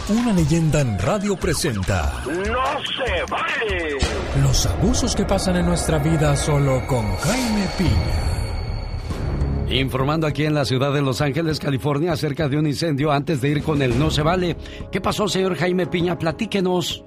[0.10, 3.98] una leyenda en radio presenta ¡No se vale!
[4.42, 8.30] los abusos que pasan en nuestra vida solo con Jaime Piña.
[9.70, 13.50] Informando aquí en la ciudad de Los Ángeles, California, acerca de un incendio antes de
[13.50, 14.58] ir con el No se vale.
[14.92, 16.18] ¿Qué pasó, señor Jaime Piña?
[16.18, 17.04] Platíquenos.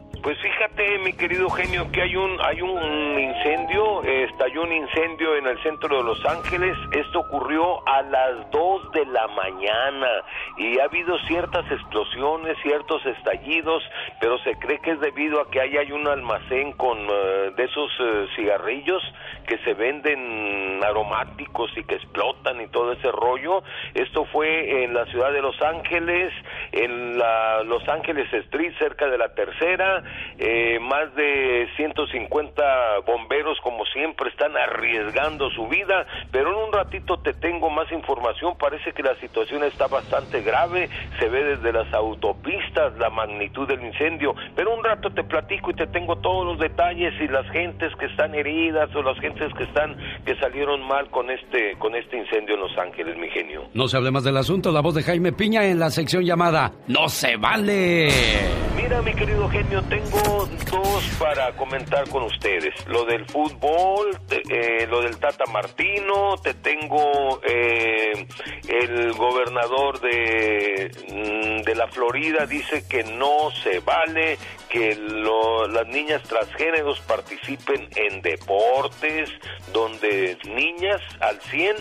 [0.74, 5.98] Mi querido genio, que hay un hay un incendio, estalló un incendio en el centro
[5.98, 6.76] de Los Ángeles.
[6.92, 10.08] Esto ocurrió a las 2 de la mañana
[10.56, 13.82] y ha habido ciertas explosiones, ciertos estallidos,
[14.18, 17.64] pero se cree que es debido a que ahí hay un almacén con eh, de
[17.64, 19.02] esos eh, cigarrillos
[19.46, 23.62] que se venden aromáticos y que explotan y todo ese rollo.
[23.94, 26.32] Esto fue en la ciudad de Los Ángeles,
[26.72, 30.02] en la Los Ángeles Street, cerca de la tercera.
[30.38, 32.62] Eh, más de 150
[33.06, 36.06] bomberos, como siempre, están arriesgando su vida.
[36.30, 38.56] Pero en un ratito te tengo más información.
[38.58, 40.88] Parece que la situación está bastante grave.
[41.18, 44.34] Se ve desde las autopistas la magnitud del incendio.
[44.54, 48.06] Pero un rato te platico y te tengo todos los detalles y las gentes que
[48.06, 52.54] están heridas o las gentes que están que salieron mal con este con este incendio
[52.54, 53.64] en Los Ángeles, mi genio.
[53.74, 54.72] No se hable más del asunto.
[54.72, 58.08] La voz de Jaime Piña en la sección llamada No se vale.
[58.76, 62.74] Mira, mi querido genio, tengo dos para comentar con ustedes.
[62.86, 68.26] Lo del fútbol, eh, lo del Tata Martino, te tengo eh,
[68.68, 74.38] el gobernador de, mm, de la Florida dice que no se vale
[74.68, 79.30] que lo- las niñas transgéneros participen en deportes
[79.72, 81.76] donde niñas al 100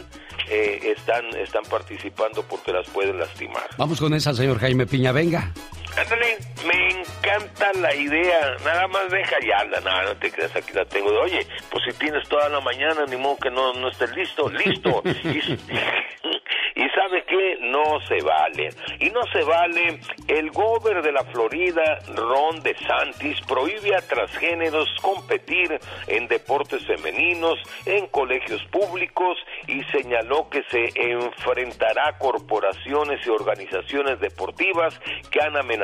[0.50, 3.64] eh, están, están participando porque las pueden lastimar.
[3.78, 5.12] Vamos con esa, señor Jaime Piña.
[5.12, 5.52] Venga.
[5.98, 8.56] Ándale, me encanta la idea.
[8.64, 11.10] Nada más deja ya, la nada, no te creas, aquí la tengo.
[11.20, 15.02] Oye, pues si tienes toda la mañana, ni modo que no, no estés listo, listo.
[15.24, 15.38] Y,
[16.84, 18.70] y sabe qué, no se vale.
[19.00, 25.80] Y no se vale, el gober de la Florida, Ron DeSantis, prohíbe a transgéneros competir
[26.08, 34.20] en deportes femeninos, en colegios públicos y señaló que se enfrentará a corporaciones y organizaciones
[34.20, 35.00] deportivas
[35.30, 35.81] que han amenazado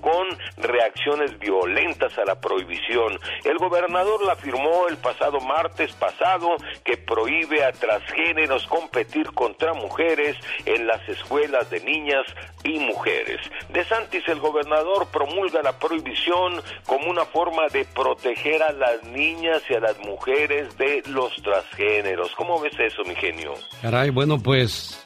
[0.00, 3.18] con reacciones violentas a la prohibición.
[3.44, 10.36] El gobernador la firmó el pasado martes pasado que prohíbe a transgéneros competir contra mujeres
[10.64, 12.24] en las escuelas de niñas
[12.64, 13.40] y mujeres.
[13.68, 19.62] De Santis, el gobernador, promulga la prohibición como una forma de proteger a las niñas
[19.68, 22.32] y a las mujeres de los transgéneros.
[22.36, 23.54] ¿Cómo ves eso, mi genio?
[23.82, 25.02] Caray, bueno, pues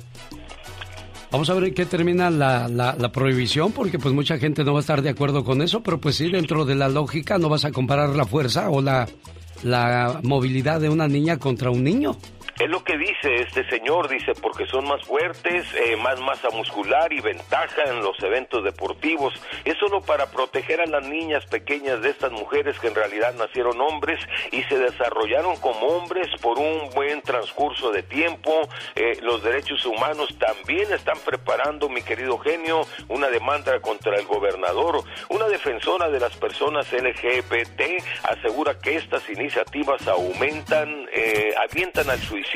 [1.33, 4.81] Vamos a ver qué termina la, la, la, prohibición, porque pues mucha gente no va
[4.81, 7.65] a estar de acuerdo con eso, pero pues sí, dentro de la lógica no vas
[7.65, 9.09] a comparar la fuerza o la,
[9.63, 12.19] la movilidad de una niña contra un niño.
[12.61, 17.13] Es lo que dice este señor, dice, porque son más fuertes, eh, más masa muscular
[17.13, 19.33] y ventaja en los eventos deportivos.
[19.65, 23.81] Es solo para proteger a las niñas pequeñas de estas mujeres que en realidad nacieron
[23.81, 24.21] hombres
[24.53, 28.69] y se desarrollaron como hombres por un buen transcurso de tiempo.
[28.97, 35.03] Eh, los derechos humanos también están preparando, mi querido genio, una demanda contra el gobernador.
[35.31, 37.81] Una defensora de las personas LGBT
[38.25, 42.52] asegura que estas iniciativas aumentan, eh, avientan al suicidio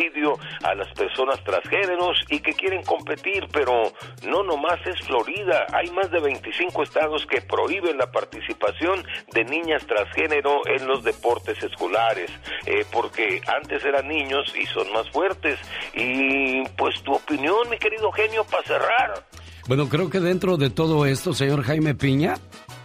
[0.63, 3.93] a las personas transgéneros y que quieren competir, pero
[4.29, 9.87] no nomás es Florida, hay más de 25 estados que prohíben la participación de niñas
[9.87, 12.31] transgénero en los deportes escolares,
[12.67, 15.59] eh, porque antes eran niños y son más fuertes.
[15.95, 19.25] Y pues tu opinión, mi querido genio, para cerrar.
[19.67, 22.35] Bueno, creo que dentro de todo esto, señor Jaime Piña,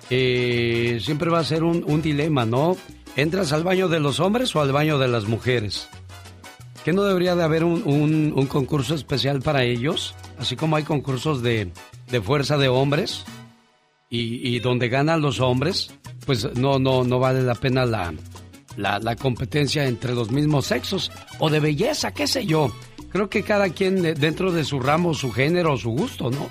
[0.10, 2.78] eh, siempre va a ser un, un dilema, ¿no?
[3.16, 5.90] ¿Entras al baño de los hombres o al baño de las mujeres?
[6.84, 10.16] ¿Que no debería de haber un, un, concurso especial para ellos?
[10.40, 11.72] Así como hay concursos de,
[12.10, 13.24] de fuerza de hombres
[14.10, 15.94] y, y, donde ganan los hombres,
[16.26, 18.14] pues no, no, no vale la pena la,
[18.78, 22.72] la, la, competencia entre los mismos sexos o de belleza, qué sé yo.
[23.12, 26.50] Creo que cada quien dentro de su ramo, su género, su gusto, ¿no?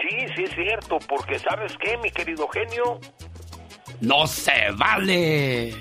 [0.00, 2.98] Sí, sí es cierto, porque ¿sabes qué, mi querido genio?
[4.00, 5.74] No se vale.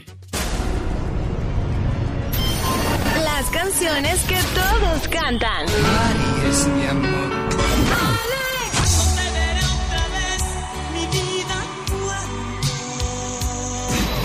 [3.77, 5.65] Canciones que todos cantan.
[5.67, 7.31] Ay, es mi amor.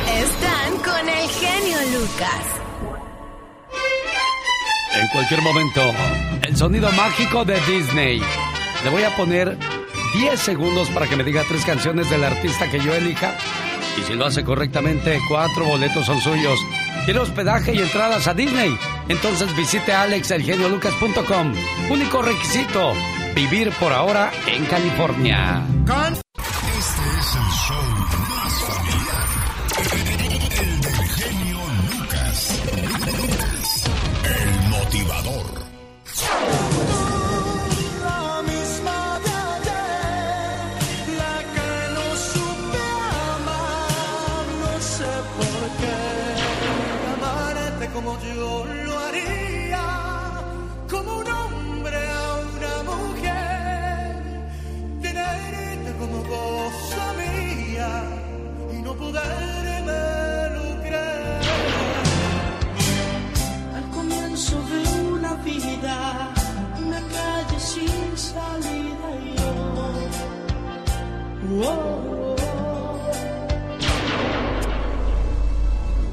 [0.08, 2.44] Están con el genio Lucas.
[4.94, 5.82] En cualquier momento,
[6.48, 8.22] el sonido mágico de Disney.
[8.84, 9.58] Le voy a poner
[10.14, 13.36] 10 segundos para que me diga tres canciones del artista que yo elija.
[13.98, 16.58] Y si lo hace correctamente, cuatro boletos son suyos.
[17.04, 18.78] Tiene hospedaje y entradas a Disney.
[19.12, 21.53] Entonces visite alexelgeniolucas.com.
[21.90, 22.94] Único requisito,
[23.35, 25.62] vivir por ahora en California.
[26.79, 27.83] Este es el show
[28.31, 29.51] más familiar.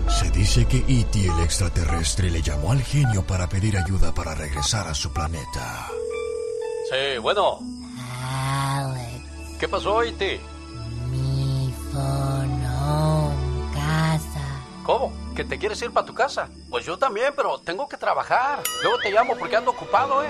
[0.07, 1.25] Se dice que E.T.
[1.25, 5.87] el extraterrestre le llamó al genio para pedir ayuda para regresar a su planeta.
[6.89, 7.59] Sí, bueno.
[8.21, 9.23] Alex,
[9.59, 10.39] ¿Qué pasó, Iti?
[11.11, 12.63] mi phone
[13.73, 14.63] casa.
[14.83, 15.13] ¿Cómo?
[15.35, 16.49] ¿Que te quieres ir para tu casa?
[16.69, 18.59] Pues yo también, pero tengo que trabajar.
[18.83, 20.29] Luego te llamo porque ando ocupado, ¿eh?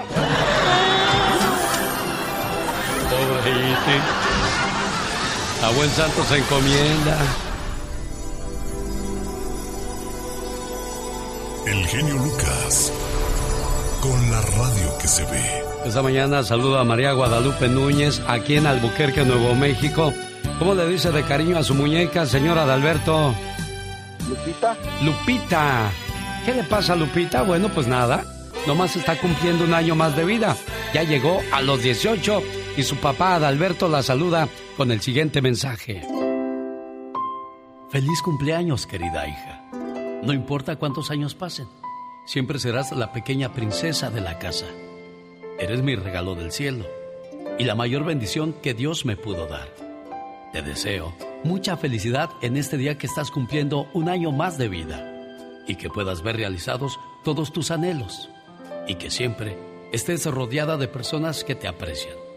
[3.10, 4.49] Pobre Iti.
[5.62, 7.17] A buen santo se encomienda.
[11.67, 12.93] El genio Lucas.
[14.02, 15.63] Con la radio que se ve.
[15.86, 20.13] Esta mañana saludo a María Guadalupe Núñez, aquí en Albuquerque, Nuevo México.
[20.60, 23.36] ¿Cómo le dice de cariño a su muñeca, señora Adalberto?
[24.29, 24.77] Lupita.
[25.02, 25.92] Lupita.
[26.46, 27.42] ¿Qué le pasa a Lupita?
[27.42, 28.23] Bueno, pues nada.
[28.65, 30.56] Nomás está cumpliendo un año más de vida.
[30.94, 32.42] Ya llegó a los 18
[32.80, 36.02] y su papá Adalberto la saluda con el siguiente mensaje.
[37.90, 39.65] Feliz cumpleaños, querida hija.
[40.23, 41.67] No importa cuántos años pasen,
[42.25, 44.65] siempre serás la pequeña princesa de la casa.
[45.60, 46.86] Eres mi regalo del cielo
[47.58, 49.67] y la mayor bendición que Dios me pudo dar.
[50.54, 51.13] Te deseo
[51.44, 55.90] mucha felicidad en este día que estás cumpliendo un año más de vida y que
[55.90, 58.30] puedas ver realizados todos tus anhelos
[58.88, 59.58] y que siempre
[59.92, 62.29] estés rodeada de personas que te aprecian.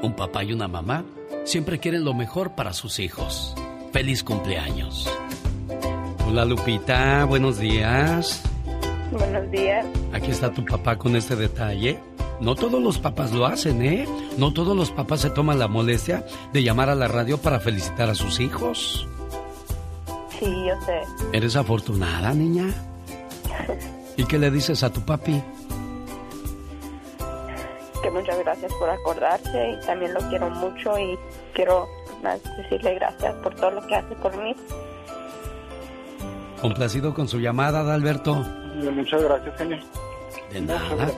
[0.00, 1.04] Un papá y una mamá
[1.44, 3.54] siempre quieren lo mejor para sus hijos.
[3.92, 5.08] Feliz cumpleaños.
[6.26, 8.42] Hola Lupita, buenos días.
[9.10, 9.86] Buenos días.
[10.12, 11.98] Aquí está tu papá con este detalle.
[12.40, 14.06] No todos los papás lo hacen, ¿eh?
[14.36, 18.08] No todos los papás se toman la molestia de llamar a la radio para felicitar
[18.08, 19.08] a sus hijos.
[20.38, 21.00] Sí, yo sé.
[21.32, 22.66] ¿Eres afortunada, niña?
[24.16, 25.42] ¿Y qué le dices a tu papi?
[28.02, 31.18] Que muchas gracias por acordarse y también lo quiero mucho y
[31.52, 31.88] quiero
[32.22, 34.54] más decirle gracias por todo lo que hace por mí.
[36.60, 38.34] Complacido con su llamada, Adalberto.
[38.34, 39.80] Muchas gracias, señor.
[40.52, 41.08] De nada.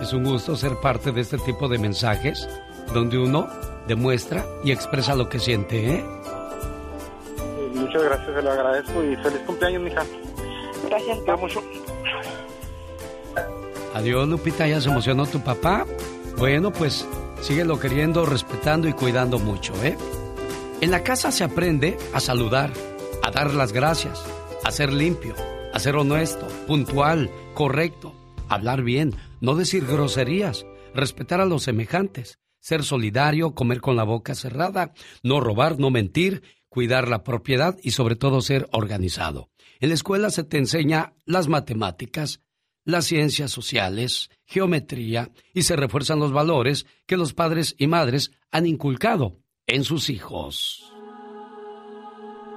[0.00, 2.48] Es un gusto ser parte de este tipo de mensajes
[2.92, 3.48] donde uno
[3.86, 6.04] demuestra y expresa lo que siente, ¿eh?
[7.74, 10.02] Muchas gracias, se lo agradezco y feliz cumpleaños, mija.
[10.88, 11.24] Gracias.
[11.24, 11.62] Te mucho.
[13.96, 15.86] Adiós, Lupita, ¿ya se emocionó tu papá?
[16.36, 17.08] Bueno, pues
[17.40, 19.96] síguelo queriendo, respetando y cuidando mucho, ¿eh?
[20.82, 22.70] En la casa se aprende a saludar,
[23.22, 24.22] a dar las gracias,
[24.64, 25.34] a ser limpio,
[25.72, 28.12] a ser honesto, puntual, correcto,
[28.50, 34.34] hablar bien, no decir groserías, respetar a los semejantes, ser solidario, comer con la boca
[34.34, 34.92] cerrada,
[35.22, 39.48] no robar, no mentir, cuidar la propiedad y sobre todo ser organizado.
[39.80, 42.42] En la escuela se te enseña las matemáticas,
[42.86, 48.64] las ciencias sociales, geometría y se refuerzan los valores que los padres y madres han
[48.64, 50.92] inculcado en sus hijos.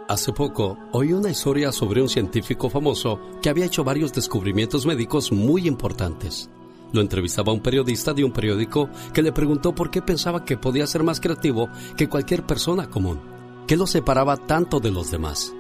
[0.07, 5.31] Hace poco oí una historia sobre un científico famoso que había hecho varios descubrimientos médicos
[5.31, 6.49] muy importantes.
[6.93, 10.87] Lo entrevistaba un periodista de un periódico que le preguntó por qué pensaba que podía
[10.87, 13.19] ser más creativo que cualquier persona común.
[13.67, 15.53] ¿Qué lo separaba tanto de los demás?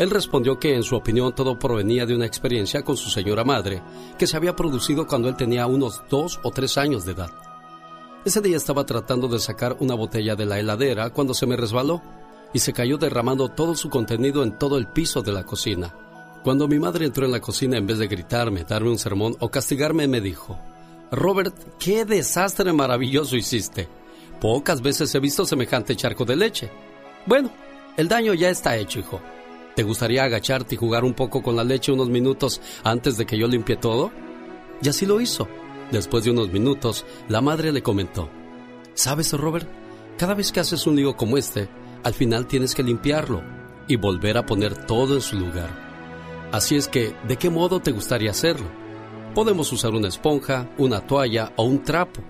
[0.00, 3.82] Él respondió que en su opinión todo provenía de una experiencia con su señora madre
[4.18, 7.30] que se había producido cuando él tenía unos dos o tres años de edad.
[8.24, 12.00] Ese día estaba tratando de sacar una botella de la heladera cuando se me resbaló
[12.54, 15.94] y se cayó derramando todo su contenido en todo el piso de la cocina.
[16.42, 19.50] Cuando mi madre entró en la cocina, en vez de gritarme, darme un sermón o
[19.50, 20.58] castigarme, me dijo,
[21.12, 23.86] Robert, qué desastre maravilloso hiciste.
[24.40, 26.70] Pocas veces he visto semejante charco de leche.
[27.26, 27.50] Bueno,
[27.98, 29.20] el daño ya está hecho, hijo.
[29.76, 33.38] ¿Te gustaría agacharte y jugar un poco con la leche unos minutos antes de que
[33.38, 34.10] yo limpie todo?
[34.82, 35.48] Y así lo hizo.
[35.90, 38.28] Después de unos minutos, la madre le comentó,
[38.94, 39.68] ¿Sabes, Robert?
[40.18, 41.68] Cada vez que haces un lío como este,
[42.02, 43.42] al final tienes que limpiarlo
[43.88, 45.70] y volver a poner todo en su lugar.
[46.52, 48.66] Así es que, ¿de qué modo te gustaría hacerlo?
[49.34, 52.22] Podemos usar una esponja, una toalla o un trapo.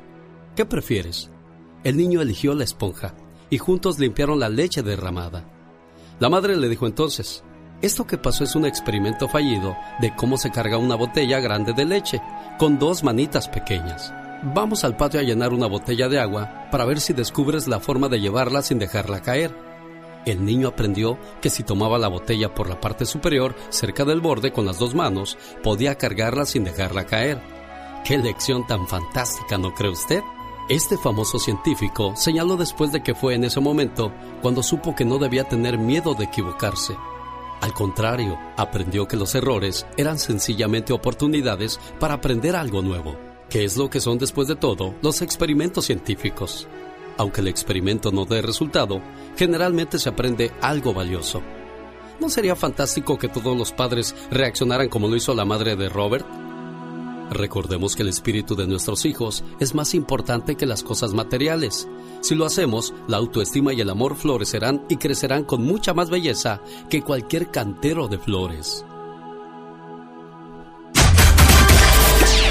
[0.54, 1.30] ¿Qué prefieres?
[1.82, 3.14] El niño eligió la esponja
[3.48, 5.44] y juntos limpiaron la leche derramada.
[6.20, 7.42] La madre le dijo entonces,
[7.80, 11.86] esto que pasó es un experimento fallido de cómo se carga una botella grande de
[11.86, 12.20] leche
[12.58, 14.12] con dos manitas pequeñas.
[14.42, 18.08] Vamos al patio a llenar una botella de agua para ver si descubres la forma
[18.08, 19.56] de llevarla sin dejarla caer.
[20.26, 24.52] El niño aprendió que si tomaba la botella por la parte superior, cerca del borde
[24.52, 27.40] con las dos manos, podía cargarla sin dejarla caer.
[28.04, 30.20] ¡Qué lección tan fantástica, ¿no cree usted?
[30.68, 35.18] Este famoso científico señaló después de que fue en ese momento cuando supo que no
[35.18, 36.96] debía tener miedo de equivocarse.
[37.60, 43.16] Al contrario, aprendió que los errores eran sencillamente oportunidades para aprender algo nuevo,
[43.48, 46.68] que es lo que son después de todo los experimentos científicos.
[47.18, 49.02] Aunque el experimento no dé resultado,
[49.36, 51.42] generalmente se aprende algo valioso.
[52.20, 56.26] ¿No sería fantástico que todos los padres reaccionaran como lo hizo la madre de Robert?
[57.30, 61.88] Recordemos que el espíritu de nuestros hijos es más importante que las cosas materiales.
[62.22, 66.60] Si lo hacemos, la autoestima y el amor florecerán y crecerán con mucha más belleza
[66.88, 68.84] que cualquier cantero de flores.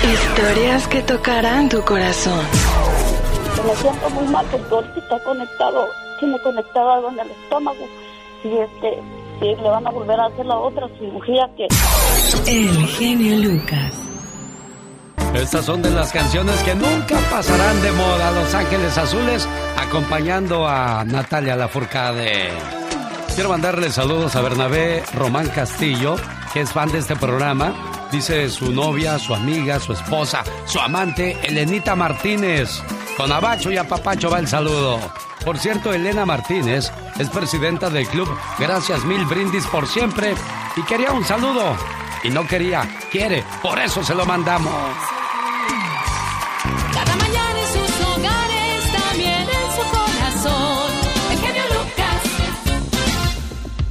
[0.01, 2.45] Historias que tocarán tu corazón.
[3.67, 5.85] Me siento muy mal porque ahorita está conectado,
[6.21, 7.85] tiene conectado algo en el estómago.
[8.45, 8.97] Y este,
[9.41, 11.67] y le van a volver a hacer la otra cirugía que...
[12.47, 14.08] El genio Lucas.
[15.33, 18.31] Estas son de las canciones que nunca pasarán de moda.
[18.31, 22.49] Los Ángeles Azules acompañando a Natalia Lafourcade.
[23.35, 26.15] Quiero mandarle saludos a Bernabé Román Castillo,
[26.51, 27.73] que es fan de este programa.
[28.11, 32.81] Dice su novia, su amiga, su esposa, su amante, Elenita Martínez.
[33.15, 34.99] Con Abacho y a Papacho va el saludo.
[35.45, 40.33] Por cierto, Elena Martínez es presidenta del club Gracias Mil Brindis por Siempre
[40.75, 41.77] y quería un saludo.
[42.23, 44.73] Y no quería, quiere, por eso se lo mandamos.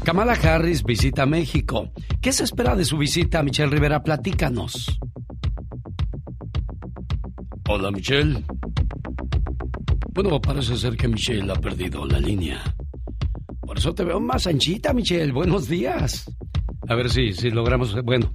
[0.09, 1.93] Kamala Harris visita México.
[2.23, 4.03] ¿Qué se espera de su visita, Michelle Rivera?
[4.03, 4.99] Platícanos.
[7.69, 8.43] Hola, Michelle.
[10.15, 12.59] Bueno, parece ser que Michelle ha perdido la línea.
[13.61, 15.31] Por eso te veo más anchita, Michelle.
[15.31, 16.25] Buenos días.
[16.89, 17.95] A ver si, si logramos.
[18.03, 18.33] Bueno,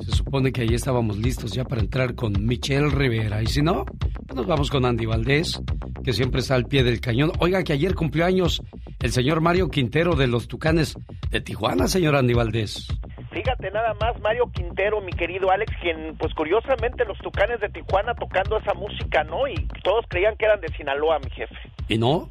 [0.00, 3.42] se supone que ahí estábamos listos ya para entrar con Michelle Rivera.
[3.42, 5.60] Y si no, pues nos vamos con Andy Valdés,
[6.08, 7.32] que siempre está al pie del cañón.
[7.38, 8.62] Oiga, que ayer cumplió años
[8.98, 10.96] el señor Mario Quintero de los Tucanes
[11.28, 12.88] de Tijuana, señor Andy Valdés.
[13.30, 18.14] Fíjate nada más, Mario Quintero, mi querido Alex, quien, pues curiosamente, los Tucanes de Tijuana
[18.14, 19.46] tocando esa música, ¿no?
[19.48, 21.54] Y todos creían que eran de Sinaloa, mi jefe.
[21.88, 22.30] ¿Y no?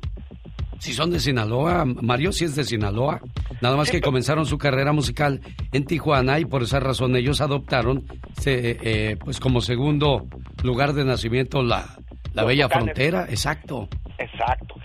[0.79, 3.21] Si son de Sinaloa, Mario sí es de Sinaloa.
[3.61, 5.39] Nada más que comenzaron su carrera musical
[5.71, 8.05] en Tijuana y por esa razón ellos adoptaron,
[8.43, 10.25] eh, pues como segundo
[10.63, 11.95] lugar de nacimiento, la,
[12.37, 13.25] la bella frontera.
[13.29, 13.89] Exacto.
[14.17, 14.75] Exacto.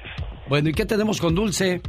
[0.48, 1.80] Bueno, ¿y qué tenemos con Dulce?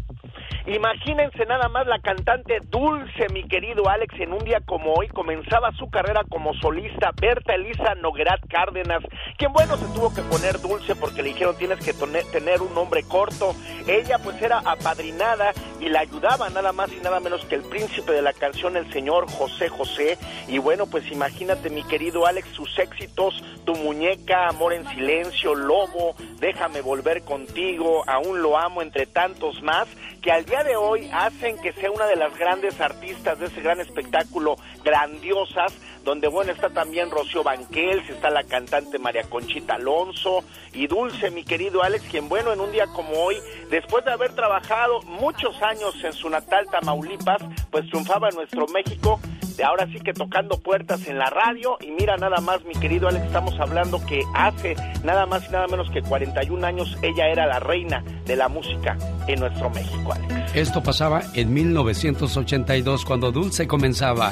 [0.66, 5.72] Imagínense nada más la cantante Dulce, mi querido Alex, en un día como hoy comenzaba
[5.74, 9.04] su carrera como solista Berta Elisa Noguerat Cárdenas,
[9.38, 11.94] quien bueno se tuvo que poner Dulce porque le dijeron tienes que
[12.32, 13.54] tener un nombre corto.
[13.88, 18.14] Ella pues era apadrinada y la ayudaba nada más y nada menos que el príncipe
[18.14, 20.18] de la canción, el señor José José.
[20.48, 26.16] Y bueno, pues imagínate mi querido Alex, sus éxitos, Tu muñeca, Amor en silencio, Lobo,
[26.40, 29.88] Déjame volver contigo, Aún lo amo, entre tantos más,
[30.24, 33.62] que al día de hoy hacen que sea una de las grandes artistas de ese
[33.62, 35.74] gran espectáculo grandiosas,
[36.06, 41.44] donde bueno está también Rocío Banquels, está la cantante María Conchita Alonso y Dulce, mi
[41.44, 43.36] querido Alex, quien bueno en un día como hoy,
[43.70, 49.20] después de haber trabajado muchos años en su natal Tamaulipas, pues triunfaba en nuestro México,
[49.62, 53.26] ahora sí que tocando puertas en la radio y mira nada más mi querido Alex,
[53.26, 57.60] estamos hablando que hace nada más y nada menos que 41 años ella era la
[57.60, 58.98] reina de la música
[59.28, 60.56] en nuestro México, Alex.
[60.56, 64.32] Esto pasaba en 1982 cuando Dulce comenzaba.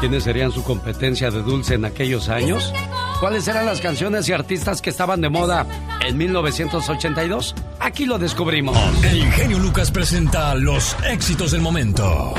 [0.00, 2.72] ¿Quiénes serían su competencia de Dulce en aquellos años?
[3.20, 5.66] ¿Cuáles eran las canciones y artistas que estaban de moda
[6.06, 7.54] en 1982?
[7.80, 8.76] Aquí lo descubrimos.
[9.02, 12.34] El genio Lucas presenta los éxitos del momento.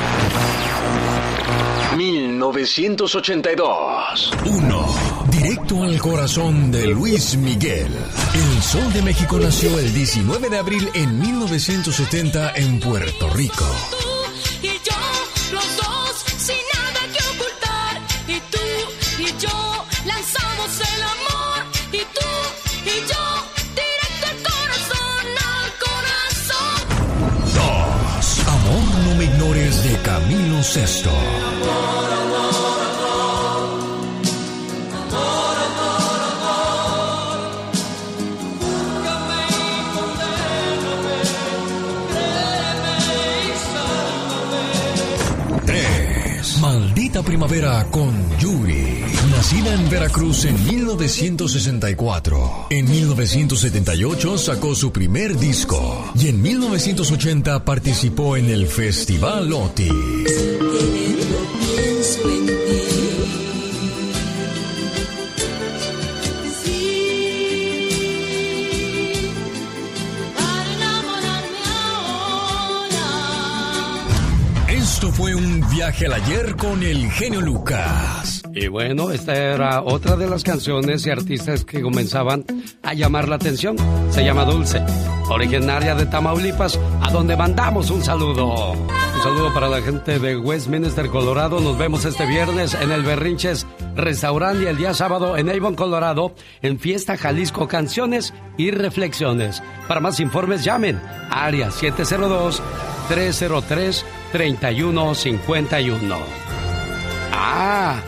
[1.97, 4.31] 1982.
[4.45, 4.85] 1.
[5.31, 7.91] Directo al corazón de Luis Miguel.
[8.35, 13.65] El Sol de México nació el 19 de abril en 1970 en Puerto Rico.
[45.65, 46.57] Tres.
[46.59, 48.96] Maldita primavera con Yuri.
[49.37, 52.67] Nacida en Veracruz en 1964.
[52.71, 56.11] En 1978 sacó su primer disco.
[56.15, 59.91] Y en 1980 participó en el Festival Otis.
[74.67, 78.36] Esto fue un viaje al ayer con el genio Lucas.
[78.59, 82.43] Y bueno, esta era otra de las canciones y artistas que comenzaban
[82.81, 83.75] a llamar la atención.
[84.09, 84.81] Se llama Dulce,
[85.29, 88.71] originaria de Tamaulipas, a donde mandamos un saludo.
[88.71, 91.59] Un saludo para la gente de Westminster, Colorado.
[91.59, 96.33] Nos vemos este viernes en el Berrinches Restaurante y el día sábado en Avon, Colorado,
[96.63, 99.61] en Fiesta Jalisco Canciones y Reflexiones.
[99.87, 100.99] Para más informes, llamen
[101.29, 102.63] área 702
[103.07, 106.17] 303 3151.
[107.31, 108.01] Ah,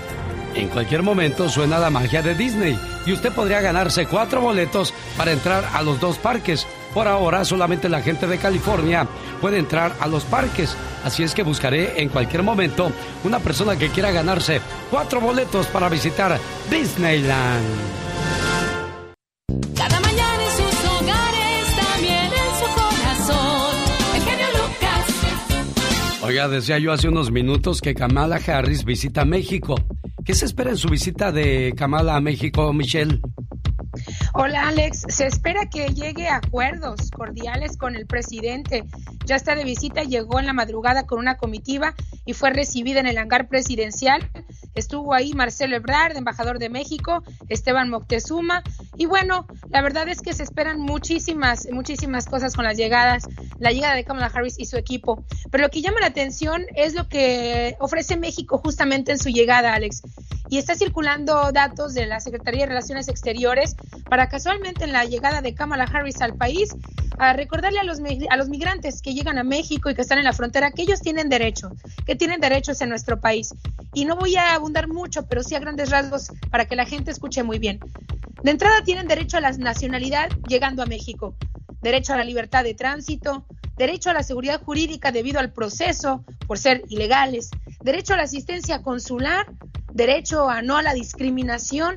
[0.56, 5.32] en cualquier momento suena la magia de Disney y usted podría ganarse cuatro boletos para
[5.32, 6.66] entrar a los dos parques.
[6.94, 9.08] Por ahora solamente la gente de California
[9.42, 12.92] puede entrar a los parques, así es que buscaré en cualquier momento
[13.24, 16.40] una persona que quiera ganarse cuatro boletos para visitar
[16.70, 17.66] Disneyland.
[19.76, 23.76] Cada mañana en sus hogares, también en su corazón.
[24.16, 26.24] El genio Lucas.
[26.24, 29.76] Oiga, decía yo hace unos minutos que Kamala Harris visita México.
[30.30, 33.20] ¿Qué se espera en su visita de Kamala a México, Michelle?
[34.36, 38.84] Hola Alex, se espera que llegue a acuerdos cordiales con el presidente.
[39.26, 41.96] Ya está de visita, llegó en la madrugada con una comitiva
[42.28, 44.30] y fue recibida en el hangar presidencial.
[44.80, 48.64] Estuvo ahí Marcelo Ebrard, embajador de México, Esteban Moctezuma
[48.98, 53.28] Y bueno, la verdad es que se esperan muchísimas, muchísimas cosas con las llegadas,
[53.60, 55.24] la llegada de Kamala Harris y su equipo.
[55.52, 59.74] Pero lo que llama la atención es lo que ofrece México justamente en su llegada,
[59.74, 60.02] Alex.
[60.50, 63.76] Y está circulando datos de la Secretaría de Relaciones Exteriores
[64.10, 66.76] para casualmente en la llegada de Kamala Harris al país,
[67.20, 68.00] a recordarle a los,
[68.30, 71.02] a los migrantes que llegan a México y que están en la frontera que ellos
[71.02, 71.70] tienen derecho,
[72.06, 73.54] que tienen derechos en nuestro país.
[73.94, 77.10] Y no voy a abundar mucho, pero sí a grandes rasgos para que la gente
[77.10, 77.80] escuche muy bien.
[78.44, 81.36] De entrada tienen derecho a la nacionalidad llegando a México,
[81.82, 83.46] derecho a la libertad de tránsito,
[83.78, 87.50] derecho a la seguridad jurídica debido al proceso por ser ilegales,
[87.82, 89.48] derecho a la asistencia consular,
[89.92, 91.96] derecho a no a la discriminación,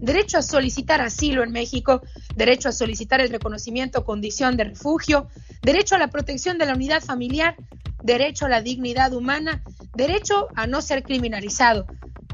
[0.00, 2.00] derecho a solicitar asilo en México,
[2.36, 5.28] derecho a solicitar el reconocimiento o condición de refugio,
[5.62, 7.54] derecho a la protección de la unidad familiar,
[8.02, 9.62] derecho a la dignidad humana,
[9.94, 11.86] derecho a no ser criminalizado.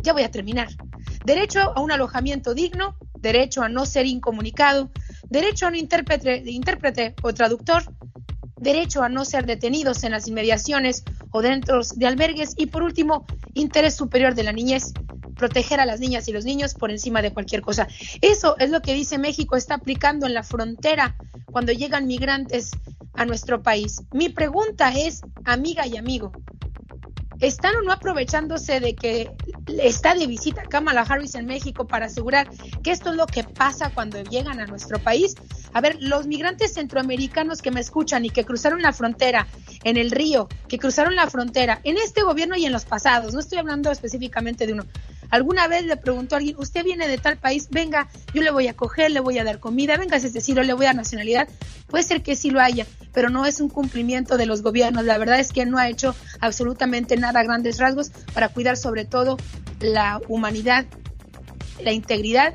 [0.02, 0.68] Ya voy a terminar.
[1.24, 4.90] Derecho a un alojamiento digno, derecho a no ser incomunicado,
[5.28, 7.82] derecho a un intérprete, o traductor,
[8.56, 13.26] derecho a no ser detenidos en las inmediaciones o dentro de albergues y por último,
[13.54, 14.92] interés superior de la niñez,
[15.36, 17.88] proteger a las niñas y los niños por encima de cualquier cosa.
[18.20, 22.70] Eso es lo que dice México está aplicando en la frontera cuando llegan migrantes
[23.14, 24.02] a nuestro país.
[24.12, 26.32] Mi pregunta es, amiga y amigo,
[27.40, 29.30] ¿están o no aprovechándose de que
[29.80, 32.48] está de visita Kamala Harris en México para asegurar
[32.82, 35.34] que esto es lo que pasa cuando llegan a nuestro país?
[35.72, 39.46] A ver, los migrantes centroamericanos que me escuchan y que cruzaron la frontera
[39.84, 43.40] en el río, que cruzaron la frontera en este gobierno y en los pasados, no
[43.40, 44.84] estoy hablando específicamente de uno,
[45.30, 48.68] Alguna vez le preguntó a alguien, usted viene de tal país, venga, yo le voy
[48.68, 51.48] a coger, le voy a dar comida, venga, es decir, le voy a dar nacionalidad.
[51.86, 55.04] Puede ser que sí lo haya, pero no es un cumplimiento de los gobiernos.
[55.04, 59.04] La verdad es que no ha hecho absolutamente nada a grandes rasgos para cuidar sobre
[59.04, 59.36] todo
[59.80, 60.86] la humanidad,
[61.82, 62.54] la integridad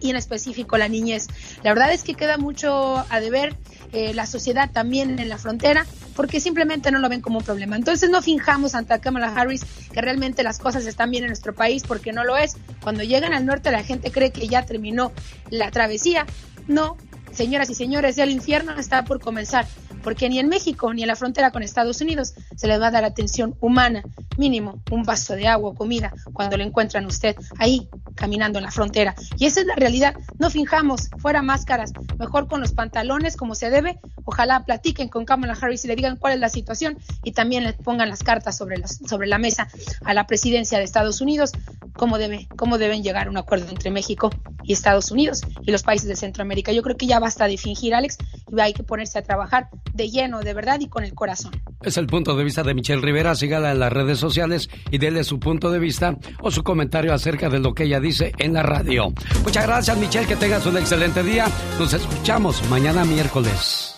[0.00, 1.28] y en específico la niñez.
[1.62, 3.56] La verdad es que queda mucho a deber
[3.92, 7.76] eh, la sociedad también en la frontera porque simplemente no lo ven como un problema.
[7.76, 11.82] Entonces no finjamos ante Kamala Harris que realmente las cosas están bien en nuestro país
[11.86, 12.56] porque no lo es.
[12.82, 15.12] Cuando llegan al norte la gente cree que ya terminó
[15.50, 16.26] la travesía.
[16.66, 16.96] No,
[17.32, 19.66] señoras y señores, ya el infierno está por comenzar
[20.02, 22.90] porque ni en México ni en la frontera con Estados Unidos se le va a
[22.90, 24.02] dar atención humana,
[24.36, 28.70] mínimo un vaso de agua o comida cuando le encuentran usted ahí caminando en la
[28.70, 29.14] frontera.
[29.38, 33.70] Y esa es la realidad, no finjamos, fuera máscaras, mejor con los pantalones como se
[33.70, 37.64] debe, ojalá platiquen con Kamala Harris y le digan cuál es la situación y también
[37.64, 39.68] le pongan las cartas sobre, las, sobre la mesa
[40.04, 41.52] a la presidencia de Estados Unidos,
[41.94, 44.30] cómo, debe, cómo deben llegar a un acuerdo entre México
[44.62, 46.72] y Estados Unidos y los países de Centroamérica.
[46.72, 48.16] Yo creo que ya basta de fingir, Alex,
[48.50, 51.52] y hay que ponerse a trabajar de lleno, de verdad y con el corazón.
[51.82, 53.34] Es el punto de vista de Michelle Rivera.
[53.34, 57.48] Sígala en las redes sociales y déle su punto de vista o su comentario acerca
[57.48, 59.12] de lo que ella dice en la radio.
[59.44, 60.26] Muchas gracias, Michelle.
[60.26, 61.46] Que tengas un excelente día.
[61.78, 63.94] Nos escuchamos mañana miércoles.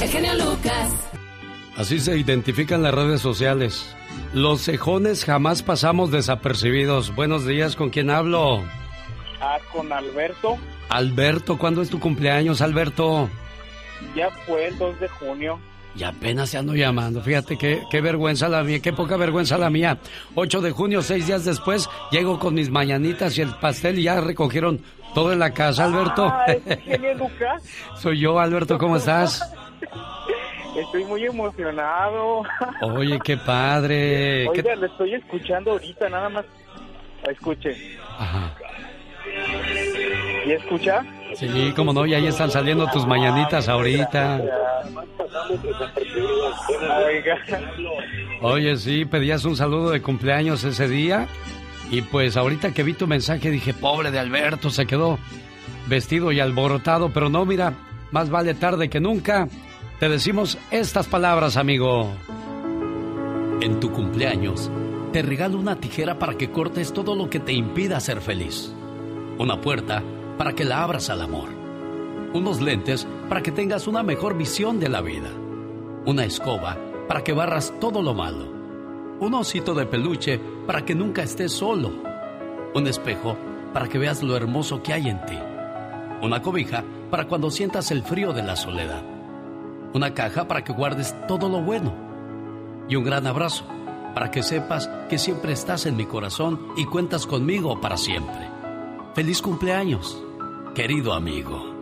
[0.00, 0.90] El genio Lucas.
[1.76, 3.84] Así se identifican las redes sociales.
[4.32, 7.14] Los cejones jamás pasamos desapercibidos.
[7.14, 8.62] Buenos días, ¿con quién hablo?
[9.46, 10.56] Ah, con Alberto.
[10.88, 13.28] Alberto, ¿cuándo es tu cumpleaños, Alberto?
[14.16, 15.58] Ya fue el 2 de junio.
[15.94, 17.20] Y apenas se ando llamando.
[17.20, 19.98] Fíjate qué, qué vergüenza la mía, qué poca vergüenza la mía.
[20.34, 24.18] 8 de junio, seis días después, llego con mis mañanitas y el pastel y ya
[24.20, 24.80] recogieron
[25.14, 26.24] todo en la casa, Alberto.
[26.26, 27.62] Ah, ¿es Lucas?
[27.96, 29.42] Soy yo, Alberto, ¿cómo estás?
[30.76, 32.42] Estoy muy emocionado.
[32.80, 34.48] Oye, qué padre.
[34.48, 36.44] Oiga, le estoy escuchando ahorita, nada más.
[37.30, 37.96] Escuche.
[38.18, 38.54] Ajá.
[40.46, 41.04] ¿Y escucha?
[41.34, 44.40] Sí, como no, y ahí están saliendo tus mañanitas ahorita.
[48.42, 51.26] Oye, sí, pedías un saludo de cumpleaños ese día.
[51.90, 55.18] Y pues ahorita que vi tu mensaje dije, pobre de Alberto, se quedó
[55.86, 57.10] vestido y alborotado.
[57.12, 57.72] Pero no, mira,
[58.10, 59.48] más vale tarde que nunca.
[59.98, 62.12] Te decimos estas palabras, amigo.
[63.60, 64.70] En tu cumpleaños,
[65.12, 68.74] te regalo una tijera para que cortes todo lo que te impida ser feliz.
[69.36, 70.00] Una puerta
[70.38, 71.48] para que la abras al amor.
[72.34, 75.30] Unos lentes para que tengas una mejor visión de la vida.
[76.06, 76.78] Una escoba
[77.08, 78.46] para que barras todo lo malo.
[79.18, 81.90] Un osito de peluche para que nunca estés solo.
[82.74, 83.36] Un espejo
[83.72, 85.38] para que veas lo hermoso que hay en ti.
[86.22, 89.02] Una cobija para cuando sientas el frío de la soledad.
[89.94, 91.92] Una caja para que guardes todo lo bueno.
[92.88, 93.64] Y un gran abrazo
[94.14, 98.53] para que sepas que siempre estás en mi corazón y cuentas conmigo para siempre.
[99.14, 100.20] Feliz cumpleaños
[100.74, 101.72] querido amigo.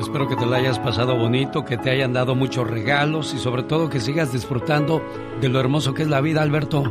[0.00, 3.62] Espero que te lo hayas pasado bonito, que te hayan dado muchos regalos y sobre
[3.62, 5.00] todo que sigas disfrutando
[5.40, 6.82] de lo hermoso que es la vida, Alberto.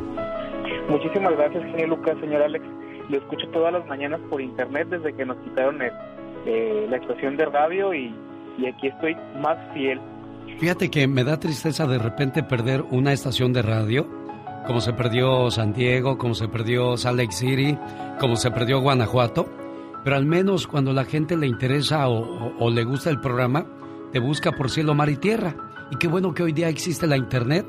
[0.88, 2.66] Muchísimas gracias, señor Lucas, señor Alex.
[3.10, 5.92] Lo escucho todas las mañanas por internet desde que nos quitaron el,
[6.46, 8.16] eh, la estación de radio y,
[8.58, 10.00] y aquí estoy más fiel.
[10.60, 14.08] Fíjate que me da tristeza de repente perder una estación de radio,
[14.66, 17.78] como se perdió San Diego, como se perdió Salt Lake City,
[18.20, 19.46] como se perdió Guanajuato,
[20.04, 23.66] pero al menos cuando la gente le interesa o, o- o le gusta el programa,
[24.12, 25.56] te busca por cielo, mar y tierra.
[25.92, 27.66] Y qué bueno que hoy día existe la internet.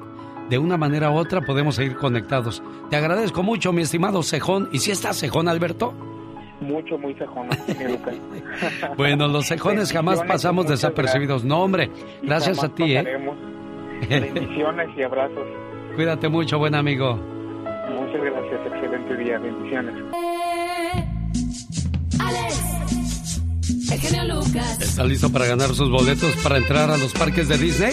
[0.50, 2.62] De una manera u otra podemos seguir conectados.
[2.90, 4.68] Te agradezco mucho, mi estimado Cejón.
[4.72, 5.94] ¿Y si estás Cejón, Alberto?
[6.60, 7.48] Mucho, muy cejón,
[7.88, 8.14] Lucas.
[8.96, 11.44] Bueno, los cejones jamás pasamos desapercibidos.
[11.44, 11.90] No, hombre,
[12.22, 13.04] gracias a ti, ¿eh?
[14.08, 15.46] Bendiciones y abrazos.
[15.94, 17.14] Cuídate mucho, buen amigo.
[17.14, 19.94] Muchas gracias, excelente día, bendiciones.
[22.18, 23.40] Alex,
[23.92, 24.80] el genio Lucas.
[24.80, 27.92] ¿Está listo para ganar sus boletos para entrar a los parques de Disney?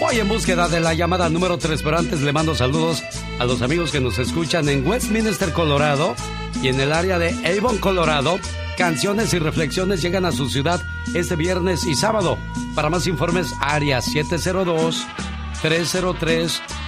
[0.00, 3.02] Voy en búsqueda de la llamada número 3, pero antes le mando saludos
[3.38, 6.14] a los amigos que nos escuchan en Westminster, Colorado
[6.62, 8.38] y en el área de Avon, Colorado.
[8.78, 10.80] Canciones y reflexiones llegan a su ciudad
[11.14, 12.38] este viernes y sábado.
[12.74, 14.00] Para más informes, área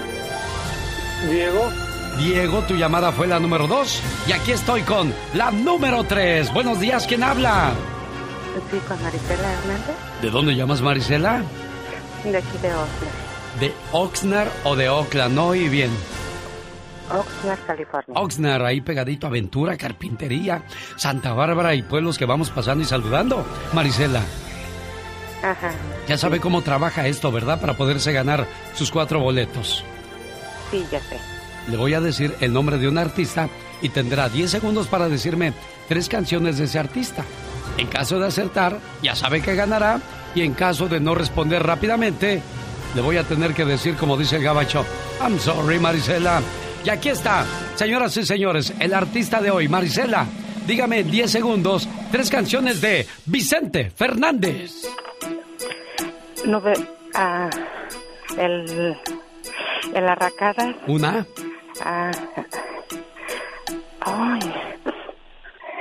[1.29, 1.86] Diego.
[2.17, 4.01] Diego, tu llamada fue la número dos.
[4.27, 6.51] Y aquí estoy con la número tres.
[6.53, 7.71] Buenos días, ¿quién habla?
[8.71, 11.43] sí, con Marisela Hernández, ¿De dónde llamas, Marisela?
[12.23, 15.35] de aquí de Oxnard, ¿De Oxnard o de Oakland?
[15.35, 15.91] No, y bien.
[17.11, 18.19] Oxnard, California.
[18.19, 20.63] Oxnard, ahí pegadito, aventura, carpintería,
[20.95, 23.45] Santa Bárbara y pueblos que vamos pasando y saludando.
[23.73, 24.21] Marisela,
[25.43, 25.71] Ajá,
[26.07, 27.61] ya sabe cómo trabaja esto, ¿verdad?
[27.61, 29.83] Para poderse ganar sus cuatro boletos.
[30.71, 31.19] sí, ya sé.
[31.67, 33.49] Le voy a decir el nombre de un artista
[33.81, 35.53] y tendrá 10 segundos para decirme
[35.87, 37.23] tres canciones de ese artista.
[37.77, 39.99] En caso de acertar, ya sabe que ganará.
[40.33, 42.41] Y en caso de no responder rápidamente,
[42.95, 44.85] le voy a tener que decir, como dice el gabacho,
[45.21, 46.41] I'm sorry, Marisela.
[46.85, 47.45] Y aquí está,
[47.75, 50.25] señoras y señores, el artista de hoy, Marisela.
[50.65, 54.71] Dígame en 10 segundos tres canciones de Vicente Fernández.
[56.45, 56.73] No ve,
[57.13, 57.49] ah,
[58.37, 58.97] el,
[59.93, 61.25] el arracada, Una,
[61.83, 62.11] ah,
[64.01, 64.53] ay,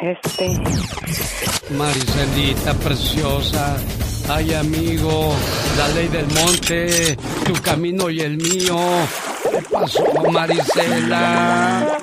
[0.00, 0.60] este,
[1.70, 3.76] Mariselita preciosa.
[4.28, 5.34] Ay, amigo,
[5.78, 8.76] la ley del monte, tu camino y el mío.
[9.50, 11.98] ¿Qué pasó, Marisela?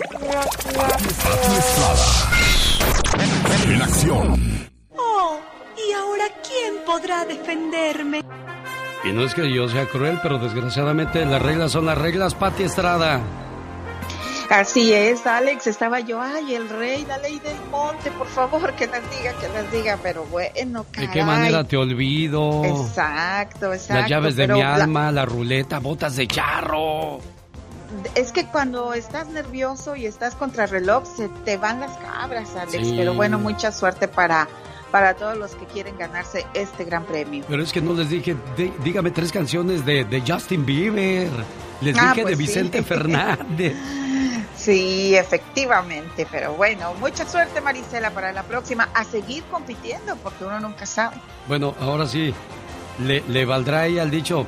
[3.68, 4.70] En acción.
[4.98, 5.40] Oh,
[5.78, 8.24] ¿y ahora quién podrá defenderme?
[9.04, 12.64] Y no es que yo sea cruel, pero desgraciadamente las reglas son las reglas, Pati
[12.64, 13.20] Estrada.
[14.54, 18.86] Así es, Alex, estaba yo, ay, el rey, la ley del monte, por favor, que
[18.86, 21.10] les diga, que les diga, pero bueno, ¿De caray.
[21.12, 22.64] qué manera te olvido?
[22.64, 24.02] Exacto, exacto.
[24.02, 27.20] Las llaves de mi alma, la ruleta, botas de charro.
[28.14, 32.88] Es que cuando estás nervioso y estás contra reloj, se te van las cabras, Alex.
[32.90, 32.94] Sí.
[32.96, 34.48] Pero bueno, mucha suerte para,
[34.92, 37.44] para todos los que quieren ganarse este gran premio.
[37.48, 41.30] Pero es que no les dije, dí- dígame tres canciones de, de Justin Bieber.
[41.82, 42.48] Les Ah, dije pues de sí.
[42.52, 43.74] Vicente Fernández.
[44.56, 50.60] Sí, efectivamente, pero bueno, mucha suerte Marisela para la próxima, a seguir compitiendo porque uno
[50.60, 51.16] nunca sabe.
[51.48, 52.34] Bueno, ahora sí,
[53.00, 54.46] le, le valdrá ahí al dicho,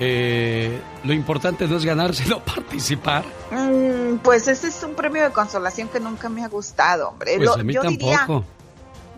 [0.00, 3.24] eh, lo importante no es ganar, sino participar.
[3.50, 7.34] Mm, pues ese es un premio de consolación que nunca me ha gustado, hombre.
[7.36, 8.44] Pues Lo- a mí yo diría, tampoco.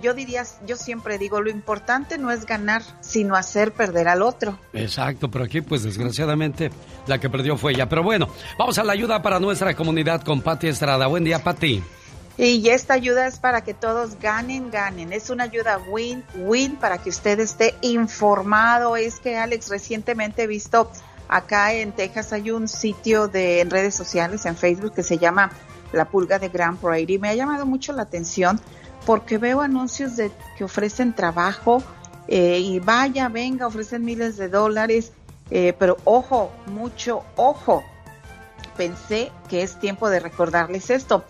[0.02, 4.58] Yo diría, yo siempre digo, lo importante no es ganar, sino hacer perder al otro.
[4.72, 6.70] Exacto, pero aquí pues desgraciadamente
[7.06, 7.88] la que perdió fue ella.
[7.88, 8.28] Pero bueno,
[8.58, 11.06] vamos a la ayuda para nuestra comunidad con Pati Estrada.
[11.06, 11.82] Buen día, Pati.
[12.38, 15.14] Y esta ayuda es para que todos ganen, ganen.
[15.14, 18.96] Es una ayuda win-win para que usted esté informado.
[18.96, 20.90] Es que, Alex, recientemente he visto
[21.28, 25.50] acá en Texas hay un sitio de en redes sociales, en Facebook, que se llama
[25.92, 27.18] La Pulga de Grand Prairie.
[27.18, 28.60] Me ha llamado mucho la atención
[29.06, 31.82] porque veo anuncios de que ofrecen trabajo
[32.28, 35.12] eh, y vaya, venga, ofrecen miles de dólares.
[35.50, 37.84] eh, pero ojo, mucho ojo.
[38.76, 41.24] Pensé que es tiempo de recordarles esto.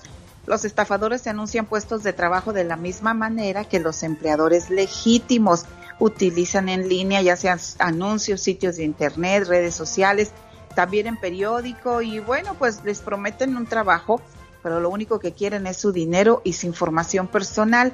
[0.47, 5.67] Los estafadores se anuncian puestos de trabajo de la misma manera que los empleadores legítimos.
[5.99, 10.31] utilizan en línea, ya sean anuncios, sitios de internet, redes sociales,
[10.75, 14.21] también en periódico y bueno, pues les prometen un trabajo,
[14.67, 17.93] pero lo único que quieren es su dinero y su información personal.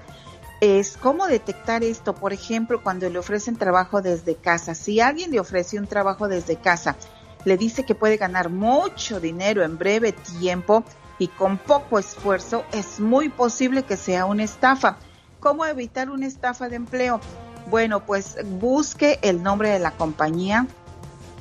[0.63, 4.75] Es cómo detectar esto, por ejemplo, cuando le ofrecen trabajo desde casa.
[4.75, 6.97] Si alguien le ofrece un trabajo desde casa,
[7.45, 10.83] le dice que puede ganar mucho dinero en breve tiempo
[11.19, 14.97] y con poco esfuerzo, es muy posible que sea una estafa.
[15.41, 17.21] ¿Cómo evitar una estafa de empleo?
[17.69, 20.67] Bueno, pues busque el nombre de la compañía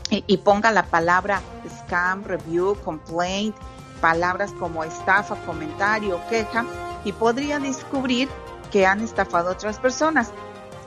[0.09, 1.41] y, y ponga la palabra
[1.85, 3.55] scam, review, complaint,
[4.01, 6.65] palabras como estafa, comentario, queja
[7.05, 8.27] y podría descubrir
[8.71, 10.31] que han estafado a otras personas.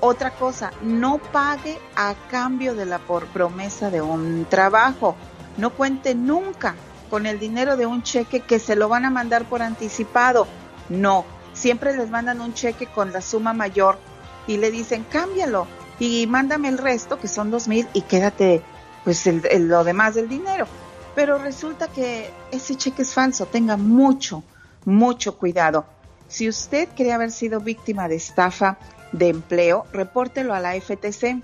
[0.01, 5.17] Otra cosa, no pague a cambio de la por promesa de un trabajo.
[5.57, 6.75] No cuente nunca
[7.09, 10.47] con el dinero de un cheque que se lo van a mandar por anticipado.
[10.89, 13.99] No, siempre les mandan un cheque con la suma mayor
[14.47, 15.67] y le dicen cámbialo
[15.99, 18.62] y mándame el resto, que son dos mil, y quédate
[19.05, 20.67] pues el, lo demás del dinero.
[21.15, 23.47] Pero resulta que ese cheque es falso.
[23.47, 24.43] Tenga mucho,
[24.85, 25.85] mucho cuidado.
[26.29, 28.79] Si usted cree haber sido víctima de estafa
[29.12, 31.41] de empleo, repórtelo a la FTC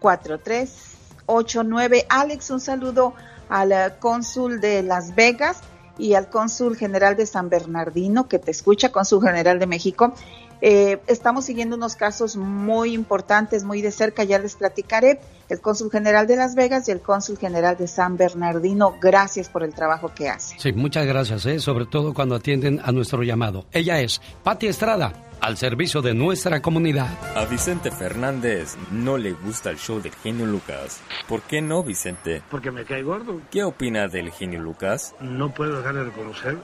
[0.00, 2.06] 4389.
[2.08, 3.14] Alex, un saludo
[3.48, 5.60] al eh, cónsul de Las Vegas
[5.98, 10.14] y al cónsul general de San Bernardino que te escucha, cónsul general de México.
[10.60, 15.20] Eh, estamos siguiendo unos casos muy importantes, muy de cerca, ya les platicaré.
[15.48, 19.62] El cónsul general de Las Vegas y el cónsul general de San Bernardino, gracias por
[19.62, 20.58] el trabajo que hace.
[20.58, 21.60] Sí, muchas gracias, ¿eh?
[21.60, 23.66] sobre todo cuando atienden a nuestro llamado.
[23.70, 27.08] Ella es Pati Estrada, al servicio de nuestra comunidad.
[27.36, 31.00] A Vicente Fernández no le gusta el show del genio Lucas.
[31.28, 32.42] ¿Por qué no, Vicente?
[32.50, 33.40] Porque me cae gordo.
[33.50, 35.14] ¿Qué opina del genio Lucas?
[35.20, 36.58] No puedo dejar de reconocer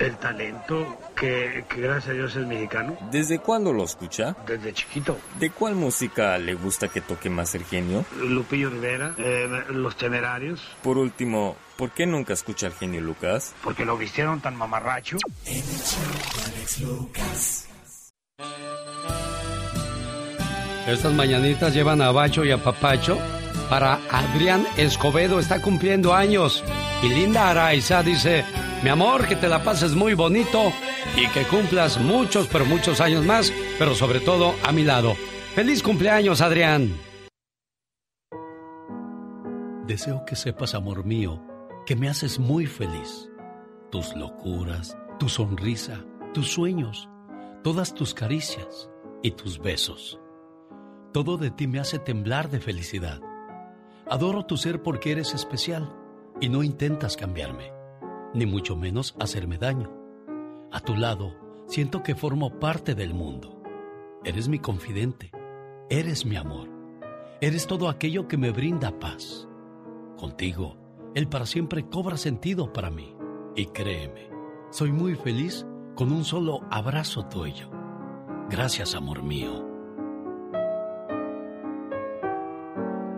[0.00, 2.96] el talento que, que gracias a Dios es mexicano.
[3.10, 4.36] ¿Desde cuándo lo escucha?
[4.46, 5.18] Desde chiquito.
[5.38, 8.04] ¿De cuál música le gusta que toque más el genio?
[8.20, 10.60] Lupillo Rivera, eh, Los Temerarios.
[10.82, 13.54] Por último, ¿por qué nunca escucha al genio Lucas?
[13.62, 15.16] Porque lo vistieron tan mamarracho.
[20.86, 23.18] Estas mañanitas llevan a Bacho y a Papacho
[23.74, 26.62] para Adrián Escobedo, está cumpliendo años.
[27.02, 28.44] Y Linda Araiza dice,
[28.84, 30.72] mi amor, que te la pases muy bonito
[31.16, 35.16] y que cumplas muchos, pero muchos años más, pero sobre todo a mi lado.
[35.56, 36.94] Feliz cumpleaños, Adrián.
[39.88, 41.42] Deseo que sepas, amor mío,
[41.84, 43.28] que me haces muy feliz.
[43.90, 47.08] Tus locuras, tu sonrisa, tus sueños,
[47.64, 48.88] todas tus caricias
[49.24, 50.20] y tus besos.
[51.12, 53.20] Todo de ti me hace temblar de felicidad.
[54.08, 55.96] Adoro tu ser porque eres especial
[56.40, 57.72] y no intentas cambiarme,
[58.34, 59.90] ni mucho menos hacerme daño.
[60.70, 61.34] A tu lado
[61.66, 63.62] siento que formo parte del mundo.
[64.22, 65.30] Eres mi confidente,
[65.88, 66.68] eres mi amor,
[67.40, 69.48] eres todo aquello que me brinda paz.
[70.18, 70.76] Contigo,
[71.14, 73.16] el para siempre cobra sentido para mí.
[73.56, 74.28] Y créeme,
[74.70, 77.70] soy muy feliz con un solo abrazo tuyo.
[78.50, 79.73] Gracias, amor mío.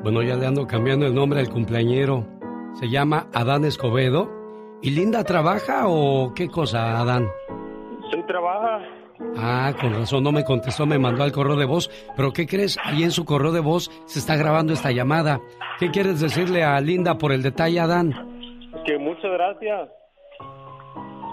[0.02, 2.26] Bueno, ya le ando cambiando el nombre al cumpleañero.
[2.74, 4.30] Se llama Adán Escobedo.
[4.82, 7.26] ¿Y Linda trabaja o qué cosa, Adán?
[8.12, 8.80] Sí, trabaja.
[9.36, 11.90] Ah, con razón, no me contestó, me mandó al correo de voz.
[12.14, 12.78] Pero ¿qué crees?
[12.84, 15.40] Ahí en su correo de voz se está grabando esta llamada.
[15.80, 18.12] ¿Qué quieres decirle a Linda por el detalle, Adán?
[18.84, 19.88] Que muchas gracias.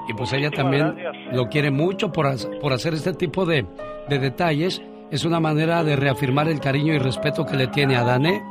[0.07, 1.35] Y pues ella Muchísimas también gracias.
[1.35, 2.25] lo quiere mucho por,
[2.59, 3.65] por hacer este tipo de,
[4.09, 4.81] de detalles.
[5.11, 8.41] Es una manera de reafirmar el cariño y respeto que le tiene a Adán, ¿eh?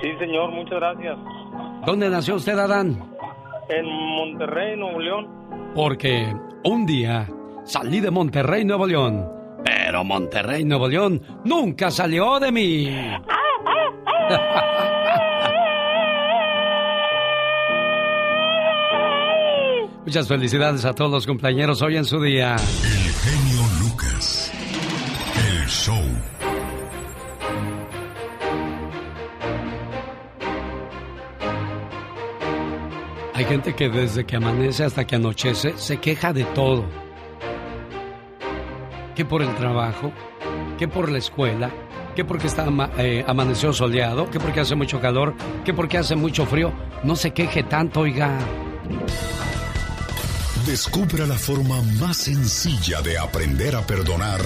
[0.00, 1.16] Sí, señor, muchas gracias.
[1.86, 3.02] ¿Dónde nació usted, Adán?
[3.68, 5.28] En Monterrey, Nuevo León.
[5.74, 7.28] Porque un día
[7.64, 9.28] salí de Monterrey, Nuevo León.
[9.64, 12.88] Pero Monterrey, Nuevo León nunca salió de mí.
[20.04, 22.56] Muchas felicidades a todos los compañeros hoy en su día.
[22.56, 24.41] El genio Lucas.
[25.72, 26.04] Show.
[33.34, 36.84] Hay gente que desde que amanece hasta que anochece se queja de todo.
[39.16, 40.12] Que por el trabajo,
[40.78, 41.70] que por la escuela,
[42.14, 42.66] que porque está
[42.98, 46.70] eh, amaneció soleado, que porque hace mucho calor, que porque hace mucho frío.
[47.02, 48.38] No se queje tanto, oiga.
[50.66, 54.40] Descubra la forma más sencilla de aprender a perdonar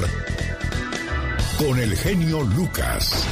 [1.58, 3.26] con el genio Lucas.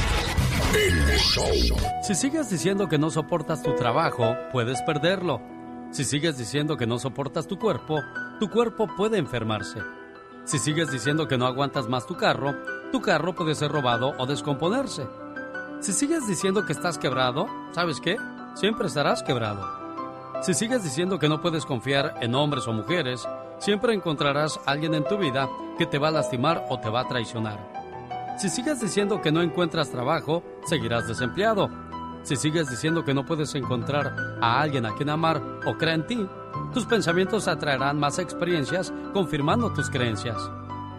[0.73, 1.77] El show.
[2.01, 5.41] Si sigues diciendo que no soportas tu trabajo, puedes perderlo.
[5.91, 8.01] Si sigues diciendo que no soportas tu cuerpo,
[8.39, 9.79] tu cuerpo puede enfermarse.
[10.43, 12.55] Si sigues diciendo que no aguantas más tu carro,
[12.91, 15.05] tu carro puede ser robado o descomponerse.
[15.81, 18.17] Si sigues diciendo que estás quebrado, ¿sabes qué?
[18.55, 19.63] Siempre estarás quebrado.
[20.41, 23.27] Si sigues diciendo que no puedes confiar en hombres o mujeres,
[23.59, 25.47] siempre encontrarás alguien en tu vida
[25.77, 27.74] que te va a lastimar o te va a traicionar.
[28.37, 31.69] Si sigues diciendo que no encuentras trabajo, seguirás desempleado.
[32.23, 36.05] Si sigues diciendo que no puedes encontrar a alguien a quien amar o cree en
[36.05, 36.27] ti,
[36.73, 40.37] tus pensamientos atraerán más experiencias confirmando tus creencias.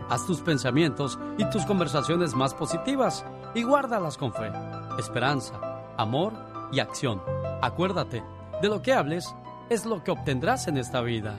[0.09, 3.25] Haz tus pensamientos y tus conversaciones más positivas
[3.55, 4.51] y guárdalas con fe,
[4.99, 5.55] esperanza,
[5.99, 6.33] amor
[6.73, 7.21] y acción.
[7.61, 8.23] Acuérdate,
[8.63, 9.35] de lo que hables
[9.69, 11.37] es lo que obtendrás en esta vida.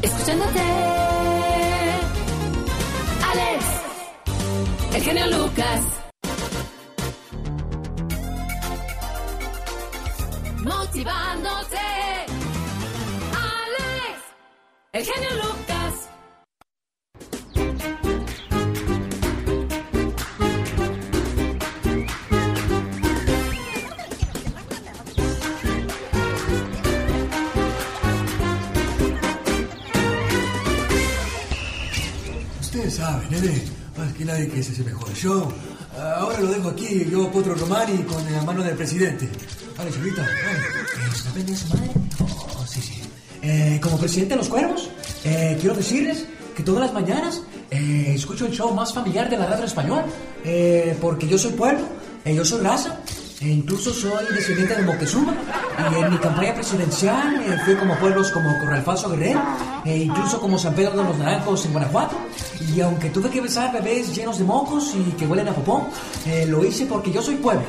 [0.00, 0.60] Escuchándote,
[4.94, 5.82] el genio Lucas.
[10.58, 11.78] Motivándote,
[13.32, 14.20] Alex,
[14.92, 16.08] el genio Lucas.
[32.60, 33.79] Ustedes saben, nene.
[34.16, 35.12] Que nadie que se hace mejor.
[35.14, 35.48] Yo
[35.98, 39.28] ahora lo dejo aquí, yo Potro Romani con la mano del presidente.
[39.76, 40.22] Vale, chavita.
[40.22, 41.52] Vale.
[41.52, 41.90] ¿Es su madre?
[42.20, 43.02] Oh, sí, sí.
[43.42, 44.90] Eh, como presidente de los cuervos,
[45.24, 46.26] eh, quiero decirles
[46.56, 50.04] que todas las mañanas eh, escucho el show más familiar de la radio español.
[50.44, 51.86] eh, porque yo soy pueblo,
[52.24, 53.00] eh, yo soy raza,
[53.40, 55.34] e incluso soy descendiente de Moctezuma.
[55.90, 59.40] Y en mi campaña presidencial eh, fui como pueblos como Corralfazo Guerrero,
[59.84, 62.16] e incluso como San Pedro de los Naranjos en Guanajuato.
[62.74, 65.88] Y aunque tuve que besar bebés llenos de mocos y que huelen a popón,
[66.26, 67.62] eh, lo hice porque yo soy pueblo.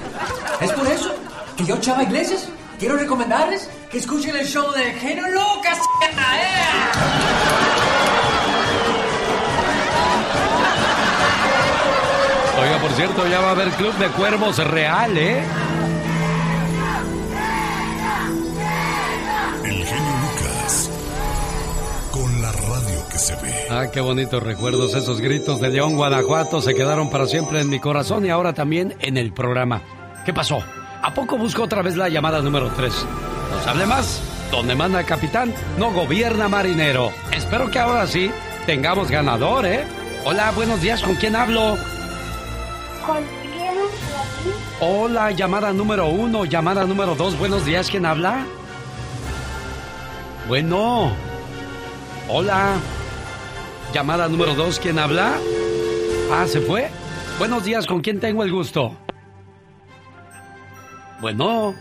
[0.60, 1.12] Es por eso
[1.56, 5.80] que yo, Chava Iglesias, quiero recomendarles que escuchen el show de Genio Lucas.
[12.62, 15.42] Oiga, por cierto, ya va a haber Club de Cuervos real, ¿eh?
[19.64, 20.92] El genio Lucas.
[22.12, 23.66] Con la radio que se ve.
[23.72, 24.94] Ah, qué bonitos recuerdos.
[24.94, 28.96] Esos gritos de León, Guanajuato se quedaron para siempre en mi corazón y ahora también
[29.00, 29.82] en el programa.
[30.24, 30.64] ¿Qué pasó?
[31.02, 32.94] ¿A poco busco otra vez la llamada número 3?
[33.56, 34.22] ¿Nos hable más?
[34.52, 37.12] Donde manda capitán, no gobierna marinero.
[37.32, 38.30] Espero que ahora sí
[38.68, 39.84] tengamos ganador, ¿eh?
[40.26, 41.02] Hola, buenos días.
[41.02, 41.76] ¿Con quién hablo?
[44.80, 47.38] Hola, llamada número uno, llamada número dos.
[47.38, 48.46] Buenos días, ¿quién habla?
[50.48, 51.12] Bueno.
[52.28, 52.76] Hola.
[53.94, 55.34] Llamada número dos, ¿quién habla?
[56.32, 56.90] Ah, ¿se fue?
[57.40, 58.96] Buenos días, ¿con quién tengo el gusto?
[61.20, 61.76] Bueno.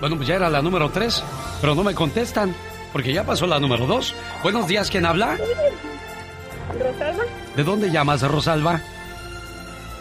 [0.00, 1.22] Bueno, pues ya era la número tres,
[1.60, 2.54] pero no me contestan,
[2.92, 4.14] porque ya pasó la número dos.
[4.42, 5.38] Buenos días, ¿quién habla?
[6.78, 7.24] Rosalba,
[7.56, 8.80] ¿De dónde llamas, Rosalba?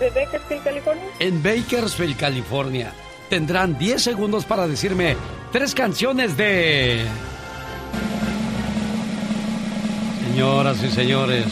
[0.01, 1.05] De Bakersfield, California.
[1.19, 2.93] En Bakersfield, California.
[3.29, 5.15] Tendrán 10 segundos para decirme
[5.51, 7.05] tres canciones de...
[10.27, 11.45] Señoras y señores,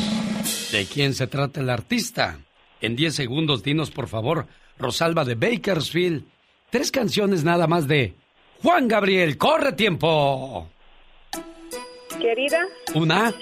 [0.72, 2.40] ¿de quién se trata el artista?
[2.82, 4.48] En 10 segundos, dinos por favor,
[4.78, 6.24] Rosalba de Bakersfield,
[6.70, 8.16] tres canciones nada más de
[8.64, 9.38] Juan Gabriel.
[9.38, 10.70] ¡Corre tiempo!
[12.20, 13.34] Querida, Una,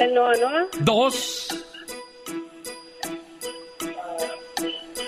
[0.00, 1.48] el Noa Noa dos,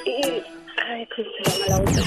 [0.04, 0.42] y...
[0.88, 2.02] Ay, ¿cómo se llama la otra?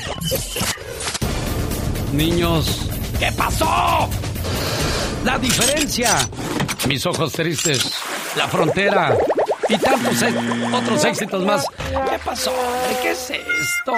[2.15, 2.89] niños.
[3.19, 4.09] ¿Qué pasó?
[5.23, 6.09] La diferencia.
[6.87, 7.91] Mis ojos tristes.
[8.35, 9.15] La frontera.
[9.69, 10.33] Y tantos e-
[10.73, 11.65] otros éxitos más.
[12.09, 12.53] ¿Qué pasó?
[13.01, 13.93] ¿Qué es esto?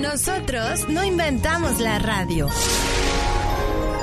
[0.00, 2.48] Nosotros no inventamos la radio.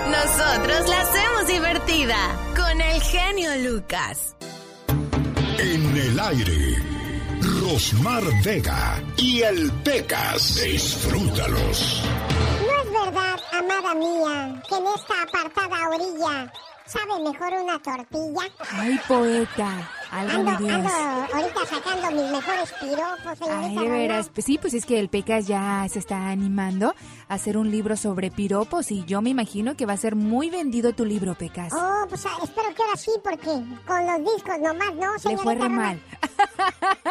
[0.07, 2.15] Nosotros la hacemos divertida
[2.55, 4.35] con el genio Lucas.
[5.95, 6.75] En el aire.
[7.61, 10.61] Rosmar Vega y el Pecas.
[10.61, 12.03] Disfrútalos.
[12.67, 16.51] No es verdad, amada mía, que en esta apartada orilla
[16.85, 18.49] sabe mejor una tortilla.
[18.71, 19.89] Ay, poeta.
[20.11, 24.29] Algo Ando, ando ahorita sacando mis mejores piropos, señorita Ay, de veras.
[24.33, 26.95] Pues sí, pues es que el Pecas ya se está animando
[27.27, 30.49] a hacer un libro sobre piropos y yo me imagino que va a ser muy
[30.49, 31.73] vendido tu libro, Pecas.
[31.73, 33.45] Oh, pues ah, espero que ahora sí, porque
[33.85, 36.01] con los discos nomás, ¿no, Le señorita fue re mal.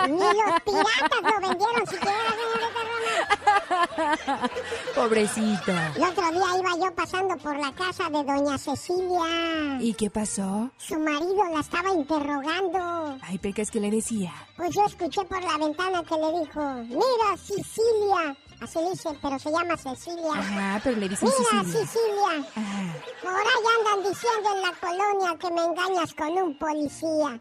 [0.08, 2.83] Ni los piratas lo vendieron siquiera, señorita.
[4.94, 5.92] Pobrecita.
[5.96, 9.78] El otro día iba yo pasando por la casa de doña Cecilia.
[9.80, 10.70] ¿Y qué pasó?
[10.76, 13.18] Su marido la estaba interrogando.
[13.22, 14.32] Ay, Pecas, ¿qué le decía?
[14.56, 18.36] Pues yo escuché por la ventana que le dijo, mira, Sicilia.
[18.60, 20.32] Así dice, pero se llama Cecilia.
[20.32, 21.60] Ajá, pero le dicen Mira.
[21.60, 22.94] Ajá.
[23.20, 27.40] Por ahí andan diciendo en la colonia que me engañas con un policía.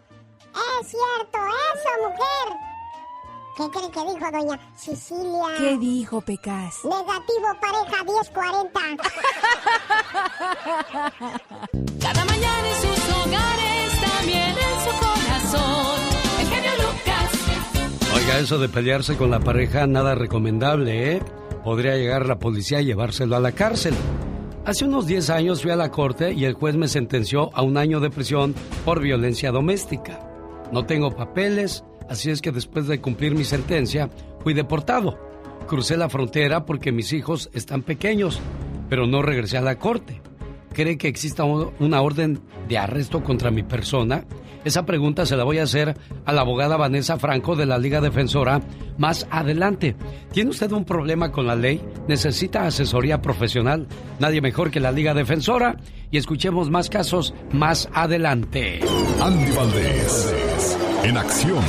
[0.82, 2.73] Es cierto, eso, mujer.
[3.56, 5.46] ¿Qué cree que dijo doña Sicilia?
[5.58, 6.80] ¿Qué dijo, Pecas?
[6.84, 8.80] Negativo pareja 1040.
[12.02, 16.00] Cada mañana en sus hogares, también en su corazón.
[16.40, 17.30] El genio Lucas.
[18.16, 21.22] Oiga, eso de pelearse con la pareja, nada recomendable, ¿eh?
[21.64, 23.94] Podría llegar la policía y llevárselo a la cárcel.
[24.66, 27.78] Hace unos 10 años fui a la corte y el juez me sentenció a un
[27.78, 30.28] año de prisión por violencia doméstica.
[30.72, 34.10] No tengo papeles, así es que después de cumplir mi sentencia,
[34.42, 35.18] fui deportado.
[35.68, 38.40] Crucé la frontera porque mis hijos están pequeños,
[38.90, 40.22] pero no regresé a la corte.
[40.74, 44.26] ¿Cree que exista un- una orden de arresto contra mi persona?
[44.66, 45.96] Esa pregunta se la voy a hacer
[46.26, 48.62] a la abogada Vanessa Franco de la Liga Defensora
[48.98, 49.96] más adelante.
[50.32, 51.82] ¿Tiene usted un problema con la ley?
[52.08, 53.88] ¿Necesita asesoría profesional?
[54.20, 55.76] Nadie mejor que la Liga Defensora.
[56.12, 58.80] Y escuchemos más casos más adelante.
[59.22, 61.64] Andy Valdés, en acción.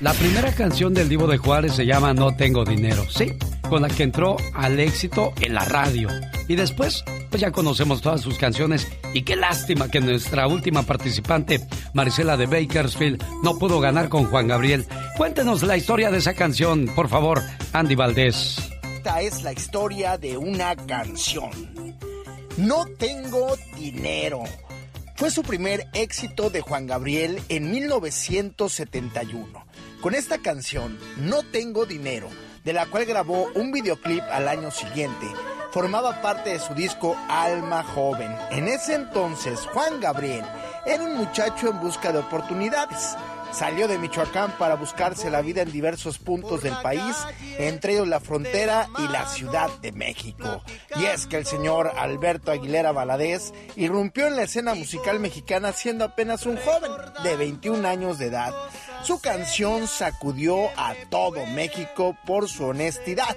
[0.00, 3.32] La primera canción del Divo de Juárez se llama No tengo dinero, sí,
[3.68, 6.08] con la que entró al éxito en la radio.
[6.48, 11.60] Y después, pues ya conocemos todas sus canciones y qué lástima que nuestra última participante,
[11.94, 14.86] Marisela de Bakersfield, no pudo ganar con Juan Gabriel.
[15.16, 18.56] Cuéntenos la historia de esa canción, por favor, Andy Valdés.
[18.96, 21.50] Esta es la historia de una canción.
[22.56, 24.44] No tengo dinero.
[25.20, 29.66] Fue su primer éxito de Juan Gabriel en 1971.
[30.00, 32.30] Con esta canción, No tengo dinero,
[32.64, 35.26] de la cual grabó un videoclip al año siguiente,
[35.72, 38.34] formaba parte de su disco Alma Joven.
[38.50, 40.46] En ese entonces, Juan Gabriel
[40.86, 43.14] era un muchacho en busca de oportunidades.
[43.52, 47.16] Salió de Michoacán para buscarse la vida en diversos puntos del país,
[47.58, 50.62] entre ellos la frontera y la Ciudad de México.
[50.96, 56.04] Y es que el señor Alberto Aguilera Valadez irrumpió en la escena musical mexicana siendo
[56.04, 56.92] apenas un joven
[57.22, 58.54] de 21 años de edad.
[59.02, 63.36] Su canción sacudió a todo México por su honestidad.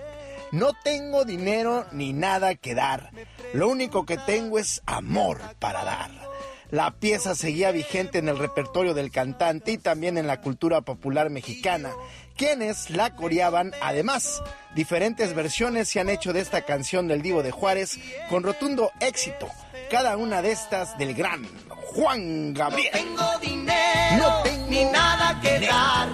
[0.51, 3.11] No tengo dinero ni nada que dar.
[3.53, 6.32] Lo único que tengo es amor para dar.
[6.73, 11.29] La pieza seguía vigente en el repertorio del cantante y también en la cultura popular
[11.29, 11.91] mexicana,
[12.35, 13.73] quienes la coreaban.
[13.79, 14.41] Además,
[14.73, 19.49] diferentes versiones se han hecho de esta canción del Divo de Juárez con rotundo éxito,
[19.91, 22.89] cada una de estas del gran Juan Gabriel.
[22.91, 26.09] tengo dinero No tengo ni nada que dar.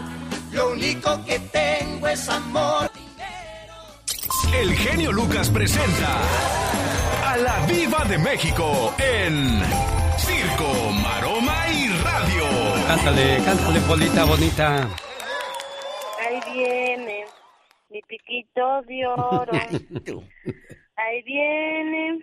[0.51, 2.88] Lo único que tengo es amor.
[4.53, 6.17] El genio Lucas presenta
[7.25, 9.61] a la Viva de México en
[10.17, 12.45] Circo, Maroma y Radio.
[12.87, 14.89] Cántale, cántale, Polita bonita.
[16.19, 17.25] Ahí viene
[17.89, 19.51] mi piquito de oro.
[20.97, 22.19] Ahí viene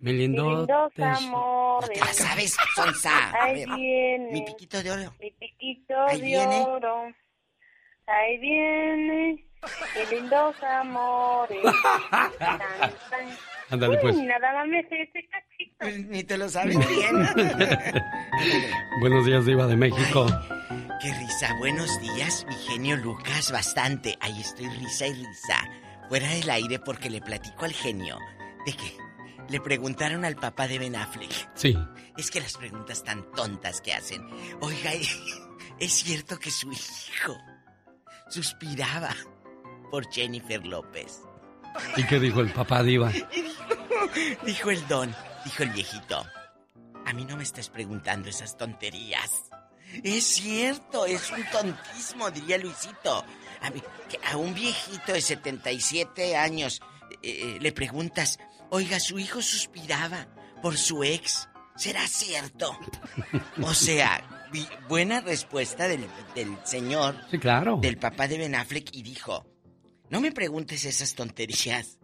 [0.00, 0.66] Mi lindo.
[0.98, 1.98] amores.
[1.98, 3.32] Ya sabes, Sonsa.
[3.40, 5.14] Ahí viene Mi piquito de oro.
[5.20, 6.60] mi piquito Ahí de viene.
[6.66, 7.04] oro.
[8.06, 9.44] Ahí viene
[9.96, 11.58] mis lindos amores.
[13.70, 14.16] Ándale, Uy, pues.
[14.16, 16.08] nada más me sé ese cachito.
[16.10, 17.28] Ni te lo sabes bien.
[19.00, 20.26] Buenos días, Diva de México.
[21.02, 21.54] Qué risa.
[21.58, 23.52] Buenos días, mi genio Lucas.
[23.52, 24.16] Bastante.
[24.20, 25.70] Ahí estoy risa y risa.
[26.08, 28.18] Fuera del aire porque le platico al genio
[28.64, 28.96] de que
[29.50, 31.30] le preguntaron al papá de Ben Affleck.
[31.54, 31.76] Sí.
[32.16, 34.26] Es que las preguntas tan tontas que hacen.
[34.60, 34.92] Oiga,
[35.78, 37.36] ¿es cierto que su hijo
[38.30, 39.14] suspiraba
[39.90, 41.20] por Jennifer López?
[41.96, 43.12] ¿Y qué dijo el papá Diva?
[44.44, 46.24] Dijo el don, dijo el viejito.
[47.06, 49.30] A mí no me estés preguntando esas tonterías.
[50.02, 53.24] Es cierto, es un tontismo, diría Luisito.
[53.62, 56.80] A, mí- que a un viejito de 77 años
[57.22, 58.38] eh, le preguntas,
[58.70, 60.26] oiga, su hijo suspiraba
[60.62, 61.48] por su ex.
[61.76, 62.76] ¿Será cierto?
[63.62, 64.46] O sea,
[64.88, 67.78] buena respuesta del, del señor, Sí, claro.
[67.80, 69.46] del papá de Ben Affleck, y dijo,
[70.10, 71.98] no me preguntes esas tonterías.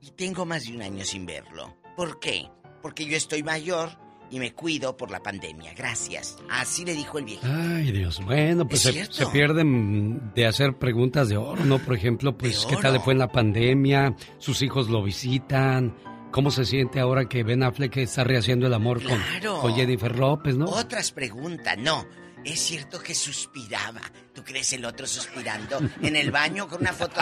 [0.00, 1.76] y tengo más de un año sin verlo.
[1.96, 2.50] ¿Por qué?
[2.82, 3.90] Porque yo estoy mayor
[4.30, 5.72] y me cuido por la pandemia.
[5.74, 6.36] Gracias.
[6.50, 7.46] Así le dijo el viejito.
[7.50, 8.20] Ay, Dios.
[8.24, 11.78] Bueno, pues Es se, pierden de hacer preguntas de oro, ¿no?
[11.78, 14.14] Por ejemplo, pues, ¿qué tal le fue en la pandemia?
[14.38, 15.94] ¿Sus hijos lo visitan?
[16.32, 19.20] ¿Cómo se siente ahora que Ben Affleck está rehaciendo el amor con,
[19.60, 20.66] con Jennifer López, no?
[20.66, 22.04] Otras preguntas, no.
[22.44, 24.02] Es cierto que suspiraba.
[24.34, 27.20] ¿Tú crees el otro suspirando en el baño con una foto?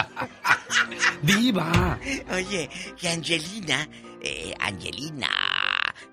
[1.21, 1.97] ¡Diva!
[2.31, 2.69] Oye,
[2.99, 3.87] que Angelina,
[4.21, 5.29] eh, Angelina,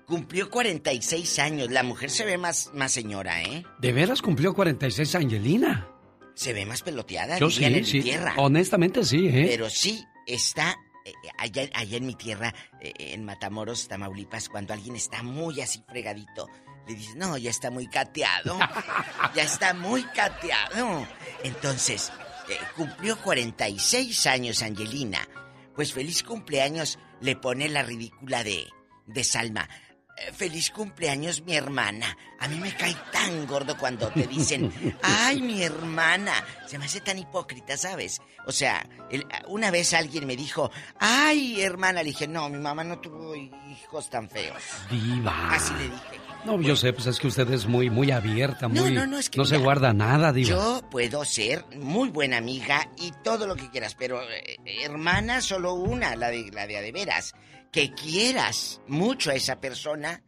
[0.05, 1.71] cumplió 46 años.
[1.71, 3.65] La mujer se ve más, más señora, ¿eh?
[3.79, 5.87] ¿De veras cumplió 46 Angelina?
[6.33, 7.97] Se ve más peloteada, Yo sí, en sí.
[7.97, 8.33] mi tierra.
[8.37, 9.45] Honestamente sí, ¿eh?
[9.49, 14.95] Pero sí está eh, allá, allá en mi tierra, eh, en Matamoros, Tamaulipas, cuando alguien
[14.95, 16.47] está muy así fregadito,
[16.95, 18.57] dices, no, ya está muy cateado.
[19.35, 21.07] ya está muy cateado.
[21.43, 22.11] Entonces,
[22.49, 25.27] eh, cumplió 46 años Angelina.
[25.75, 28.67] Pues feliz cumpleaños le pone la ridícula de,
[29.07, 29.67] de Salma.
[30.17, 32.15] Eh, Feliz cumpleaños mi hermana.
[32.39, 36.33] A mí me cae tan gordo cuando te dicen, ay mi hermana.
[36.67, 38.21] Se me hace tan hipócrita, ¿sabes?
[38.45, 40.69] O sea, el- una vez alguien me dijo,
[40.99, 42.03] ay hermana.
[42.03, 44.61] Le dije, no, mi mamá no tuvo hijos tan feos.
[44.89, 45.51] Diva.
[45.53, 46.19] Así le dije.
[46.45, 48.91] No, yo sé, pues es que usted es muy, muy abierta, No, muy...
[48.91, 50.49] no, no, es que se mira, guarda nada, Diva.
[50.49, 55.73] Yo puedo ser muy buena amiga y todo lo que quieras, pero eh, hermana solo
[55.73, 57.33] una, la de la de a de veras.
[57.71, 60.21] Que quieras mucho a esa persona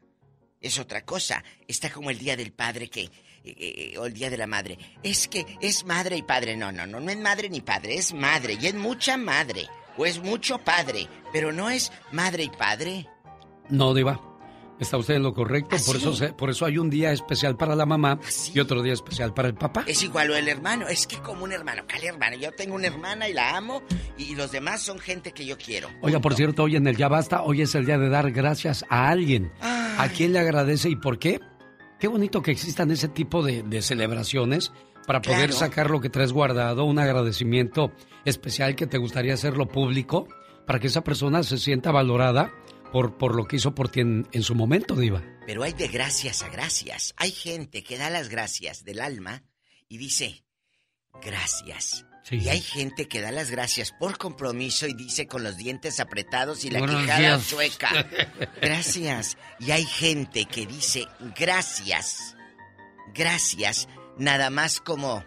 [0.62, 1.44] es otra cosa.
[1.68, 3.12] Está como el día del padre que eh,
[3.44, 4.78] eh, o el día de la madre.
[5.04, 6.56] Es que es madre y padre.
[6.56, 9.68] No, no, no, no es madre ni padre, es madre y es mucha madre
[9.98, 13.08] o es mucho padre, pero no es madre y padre.
[13.70, 14.33] No, Diva.
[14.84, 16.20] Está usted en lo correcto, por, ¿Ah, eso, sí?
[16.20, 18.20] se- por eso hay un día especial para la mamá
[18.54, 19.84] y otro día especial para el papá.
[19.88, 22.36] Es igual o el hermano, es que como un hermano, ¿cuál hermano?
[22.38, 23.82] Yo tengo una hermana y la amo
[24.18, 25.90] y los demás son gente que yo quiero.
[26.02, 28.86] Oiga, por cierto, hoy en el Ya Basta, hoy es el día de dar gracias
[28.90, 29.52] a alguien.
[29.62, 31.40] ¿A quién le agradece y por qué?
[32.00, 34.72] Qué bonito que existan ese tipo de, de celebraciones
[35.08, 35.54] para poder Claro.
[35.54, 37.92] sacar lo que traes guardado, un agradecimiento
[38.26, 40.28] especial que te gustaría hacerlo público,
[40.66, 42.52] para que esa persona se sienta valorada
[42.94, 45.24] por, por lo que hizo por ti en, en su momento, Diva.
[45.48, 47.16] Pero hay de gracias a gracias.
[47.18, 49.44] Hay gente que da las gracias del alma
[49.90, 50.46] y dice,
[51.22, 52.06] gracias.
[52.24, 52.38] Sí.
[52.38, 56.64] Y hay gente que da las gracias por compromiso y dice con los dientes apretados
[56.66, 57.56] y la Buenos quijada días.
[58.62, 59.38] Gracias.
[59.60, 61.06] Y hay gente que dice
[61.38, 62.36] gracias.
[63.14, 63.90] Gracias.
[64.18, 65.26] Nada más como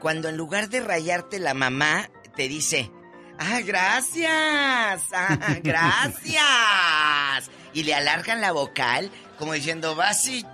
[0.00, 2.90] cuando en lugar de rayarte la mamá te dice,
[3.38, 5.04] ah, gracias.
[5.12, 7.50] Ah, gracias.
[7.72, 10.44] Y le alargan la vocal como diciendo, vas y...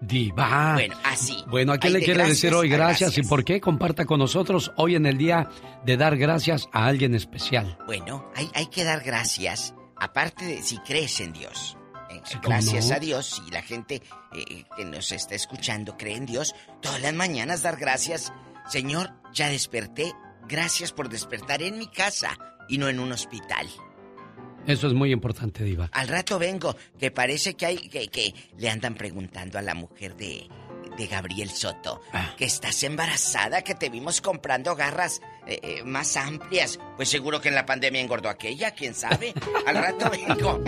[0.00, 0.74] Diva.
[0.74, 1.44] Bueno, así.
[1.46, 3.60] Bueno, ¿a quién le quiere gracias decir hoy gracias, y por qué?
[3.60, 5.48] Comparta con nosotros hoy en el día
[5.84, 7.78] de dar gracias a alguien especial.
[7.86, 11.78] Bueno, hay, hay que dar gracias, aparte de si crees en Dios.
[12.10, 12.96] Eh, Sí, ¿cómo gracias no?
[12.96, 14.02] a Dios y la gente
[14.34, 16.54] eh, que nos está escuchando cree en Dios.
[16.82, 18.32] Todas las mañanas dar gracias.
[18.68, 20.12] Señor, ya desperté.
[20.48, 22.38] Gracias por despertar en mi casa
[22.68, 23.66] y no en un hospital.
[24.66, 25.90] Eso es muy importante, Diva.
[25.92, 30.16] Al rato vengo, que parece que hay que, que le andan preguntando a la mujer
[30.16, 30.48] de,
[30.96, 32.34] de Gabriel Soto Ah.
[32.38, 36.78] que estás embarazada, que te vimos comprando garras eh, eh, más amplias.
[36.96, 39.34] Pues seguro que en la pandemia engordó aquella, quién sabe.
[39.66, 40.64] Al rato vengo.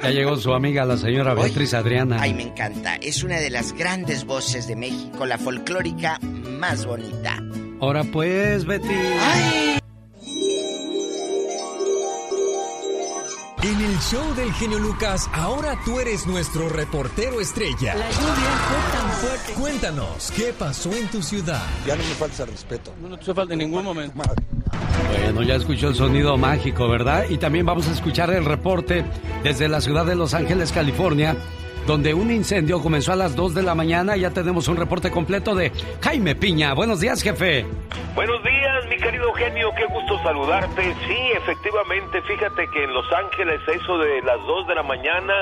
[0.00, 2.18] Ya llegó su amiga, la señora Beatriz Adriana.
[2.20, 2.94] Ay, me encanta.
[2.96, 7.42] Es una de las grandes voces de México, la folclórica más bonita.
[7.80, 8.88] Ahora pues, Betty.
[13.64, 17.94] En el show del genio Lucas, ahora tú eres nuestro reportero estrella.
[17.94, 19.52] La lluvia fue tan fuerte.
[19.54, 21.62] Cuéntanos, ¿qué pasó en tu ciudad?
[21.86, 22.92] Ya no me falta el respeto.
[23.00, 24.20] No te falta en ningún momento.
[25.08, 27.24] Bueno, ya escuchó el sonido mágico, ¿verdad?
[27.30, 29.04] Y también vamos a escuchar el reporte
[29.42, 31.34] desde la ciudad de Los Ángeles, California,
[31.86, 34.16] donde un incendio comenzó a las 2 de la mañana.
[34.16, 36.74] Ya tenemos un reporte completo de Jaime Piña.
[36.74, 37.66] Buenos días, jefe.
[38.14, 40.82] Buenos días, mi querido genio, qué gusto saludarte.
[41.06, 45.34] Sí, efectivamente, fíjate que en Los Ángeles, eso de las 2 de la mañana,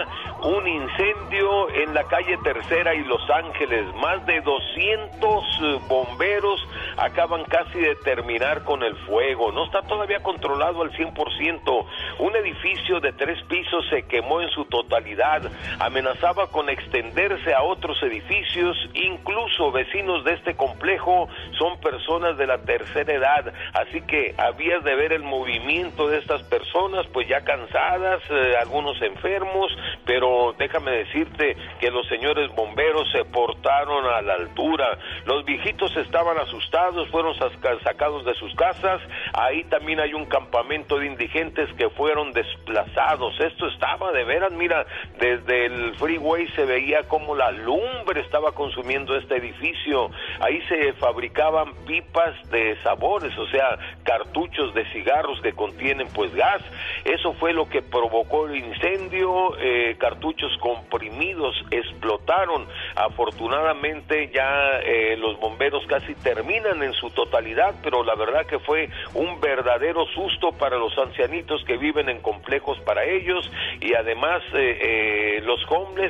[0.43, 3.95] un incendio en la calle Tercera y Los Ángeles.
[3.97, 6.67] Más de 200 eh, bomberos
[6.97, 9.53] acaban casi de terminar con el fuego.
[9.53, 11.87] No está todavía controlado al 100%.
[12.21, 15.43] Un edificio de tres pisos se quemó en su totalidad.
[15.79, 21.29] Amenazaba amenazaba con extenderse a otros edificios, incluso vecinos de este complejo
[21.59, 26.43] son personas de la tercera edad, así que habías de ver el movimiento de estas
[26.45, 29.71] personas, pues ya cansadas, eh, algunos enfermos,
[30.05, 36.39] pero déjame decirte que los señores bomberos se portaron a la altura, los viejitos estaban
[36.39, 39.01] asustados, fueron saca- sacados de sus casas,
[39.35, 44.87] ahí también hay un campamento de indigentes que fueron desplazados, esto estaba de veras, mira,
[45.19, 51.75] desde el freeway se veía como la lumbre estaba consumiendo este edificio, ahí se fabricaban
[51.87, 56.63] pipas de sabores, o sea, cartuchos de cigarros que contienen pues gas,
[57.05, 65.39] eso fue lo que provocó el incendio, eh, cartuchos comprimidos explotaron, afortunadamente ya eh, los
[65.41, 70.77] bomberos casi terminan en su totalidad, pero la verdad que fue un verdadero susto para
[70.77, 73.51] los ancianitos que viven en complejos para ellos
[73.81, 75.65] y además eh, los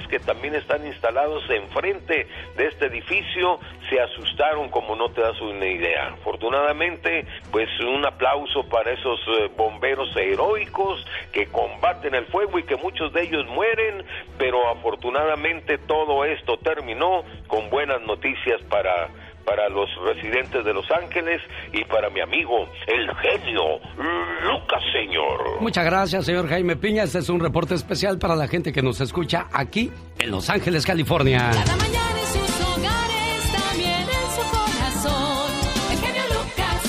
[0.09, 2.27] que también están instalados enfrente
[2.57, 3.59] de este edificio
[3.89, 6.09] se asustaron como no te das una idea.
[6.09, 12.77] Afortunadamente, pues un aplauso para esos eh, bomberos heroicos que combaten el fuego y que
[12.77, 14.05] muchos de ellos mueren,
[14.39, 19.09] pero afortunadamente todo esto terminó con buenas noticias para
[19.45, 21.41] para los residentes de Los Ángeles
[21.73, 23.81] y para mi amigo, el genio
[24.45, 25.61] Lucas Señor.
[25.61, 27.05] Muchas gracias, señor Jaime Piña.
[27.05, 30.87] Este es un reporte especial para la gente que nos escucha aquí en Los Ángeles,
[30.87, 31.51] California.
[31.53, 35.51] Cada mañana en sus hogares, también en su corazón.
[35.91, 36.83] El genio Lucas.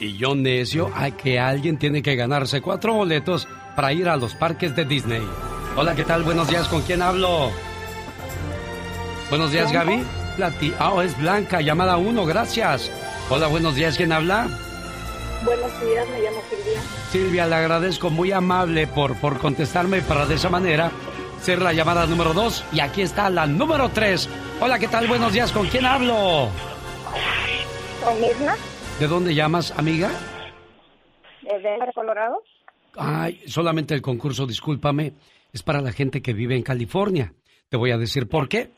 [0.00, 4.34] Y yo necio a que alguien tiene que ganarse cuatro boletos para ir a los
[4.34, 5.22] parques de Disney.
[5.76, 6.22] Hola, ¿qué tal?
[6.22, 7.50] Buenos días, ¿con quién hablo?
[9.28, 9.70] Buenos días.
[9.72, 10.25] Gaby.
[10.36, 12.90] Plati ah, oh, es Blanca, llamada uno, gracias.
[13.30, 14.48] Hola, buenos días, ¿quién habla?
[15.44, 16.80] Buenos días, me llamo Silvia.
[17.10, 20.90] Silvia, le agradezco muy amable por, por contestarme para de esa manera
[21.40, 22.64] ser la llamada número dos.
[22.72, 24.28] Y aquí está la número tres.
[24.60, 25.06] Hola, ¿qué tal?
[25.06, 26.48] Buenos días, ¿con quién hablo?
[28.04, 28.56] ¿Con Mirna?
[29.00, 30.10] ¿De dónde llamas, amiga?
[31.42, 32.42] ¿De Denver, Colorado?
[32.96, 35.14] Ay, solamente el concurso, discúlpame,
[35.52, 37.32] es para la gente que vive en California.
[37.68, 38.72] Te voy a decir por qué.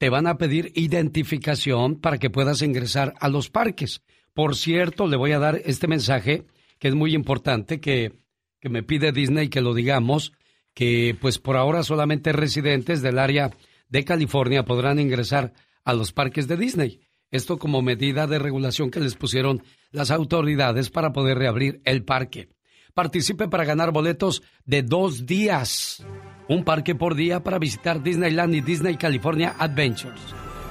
[0.00, 4.00] Te van a pedir identificación para que puedas ingresar a los parques.
[4.32, 6.46] Por cierto, le voy a dar este mensaje
[6.78, 8.14] que es muy importante, que,
[8.60, 10.32] que me pide Disney que lo digamos,
[10.72, 13.50] que pues por ahora solamente residentes del área
[13.90, 15.52] de California podrán ingresar
[15.84, 17.00] a los parques de Disney.
[17.30, 22.48] Esto como medida de regulación que les pusieron las autoridades para poder reabrir el parque.
[22.94, 26.02] Participe para ganar boletos de dos días.
[26.50, 30.20] Un parque por día para visitar Disneyland y Disney California Adventures.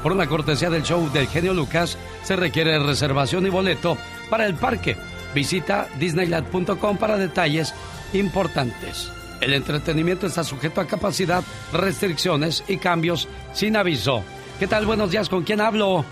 [0.03, 3.97] Por una cortesía del show del genio Lucas, se requiere reservación y boleto
[4.29, 4.97] para el parque.
[5.33, 7.73] Visita disneyland.com para detalles
[8.11, 9.09] importantes.
[9.39, 14.21] El entretenimiento está sujeto a capacidad, restricciones y cambios sin aviso.
[14.59, 14.85] ¿Qué tal?
[14.85, 16.03] Buenos días, ¿con quién hablo?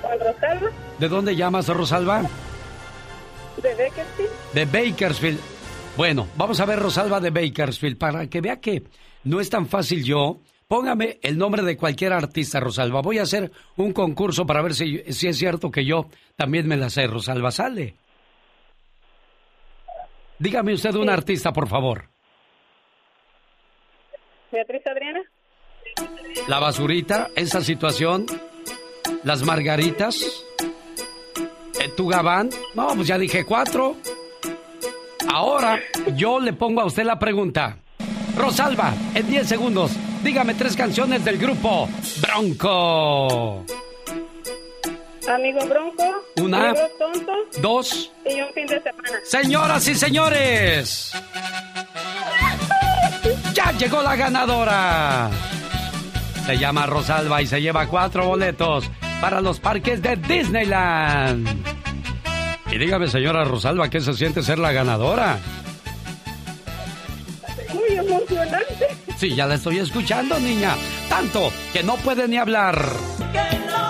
[0.00, 0.70] ¿Con Rosalba?
[0.98, 2.22] ¿De dónde llamas, Rosalba?
[3.62, 4.30] ¿De Bakersfield?
[4.54, 5.51] De Bakersfield.
[5.96, 8.82] Bueno, vamos a ver Rosalba de Bakersfield para que vea que
[9.24, 10.38] no es tan fácil yo.
[10.66, 13.02] Póngame el nombre de cualquier artista, Rosalba.
[13.02, 16.78] Voy a hacer un concurso para ver si, si es cierto que yo también me
[16.78, 17.50] la sé, Rosalba.
[17.50, 17.94] Sale.
[20.38, 22.08] Dígame usted un artista, por favor.
[24.50, 25.20] ¿Beatriz Adriana?
[26.48, 28.24] La basurita, esa situación.
[29.24, 30.42] Las margaritas.
[31.80, 32.48] ¿Eh, ¿Tu gabán?
[32.74, 33.96] No, pues ya dije cuatro.
[35.32, 35.80] Ahora
[36.14, 37.78] yo le pongo a usted la pregunta.
[38.36, 39.92] Rosalba, en 10 segundos,
[40.22, 41.88] dígame tres canciones del grupo
[42.20, 43.64] Bronco.
[45.26, 46.04] Amigo Bronco.
[46.36, 46.70] Una.
[46.70, 47.32] Amigo Tonto.
[47.62, 48.12] Dos.
[48.26, 49.18] Y un fin de semana.
[49.24, 51.12] Señoras y señores,
[53.54, 55.30] ya llegó la ganadora.
[56.44, 58.84] Se llama Rosalba y se lleva cuatro boletos
[59.22, 61.71] para los parques de Disneyland.
[62.72, 65.38] Y dígame, señora Rosalba, ¿qué se siente ser la ganadora?
[67.74, 68.88] Muy emocionante.
[69.18, 70.74] Sí, ya la estoy escuchando, niña.
[71.06, 72.82] Tanto que no puede ni hablar.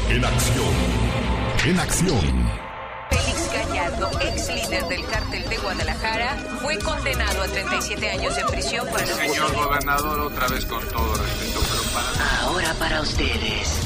[0.09, 1.05] En acción.
[1.65, 2.65] En acción.
[3.09, 5.34] Félix Gallardo, ex líder del cártel de
[5.65, 10.79] Guadalajara, fue condenado a 37 años de prisión por el Señor gobernador, otra vez con
[10.89, 12.41] todo respeto, pero para...
[12.41, 13.79] Ahora para ustedes.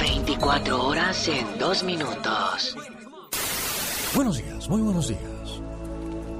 [0.00, 2.76] 24 horas en 2 minutos.
[4.16, 5.20] Buenos días, muy buenos días.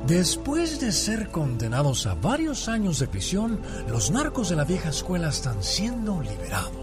[0.09, 5.29] Después de ser condenados a varios años de prisión, los narcos de la vieja escuela
[5.29, 6.80] están siendo liberados.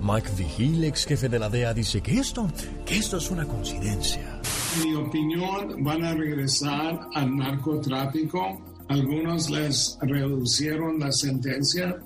[0.00, 2.50] Mike Vigil, ex jefe de la DEA, dice que esto,
[2.84, 4.40] que esto es una coincidencia.
[4.76, 8.60] En mi opinión, van a regresar al narcotráfico.
[8.88, 11.96] Algunos les reducieron la sentencia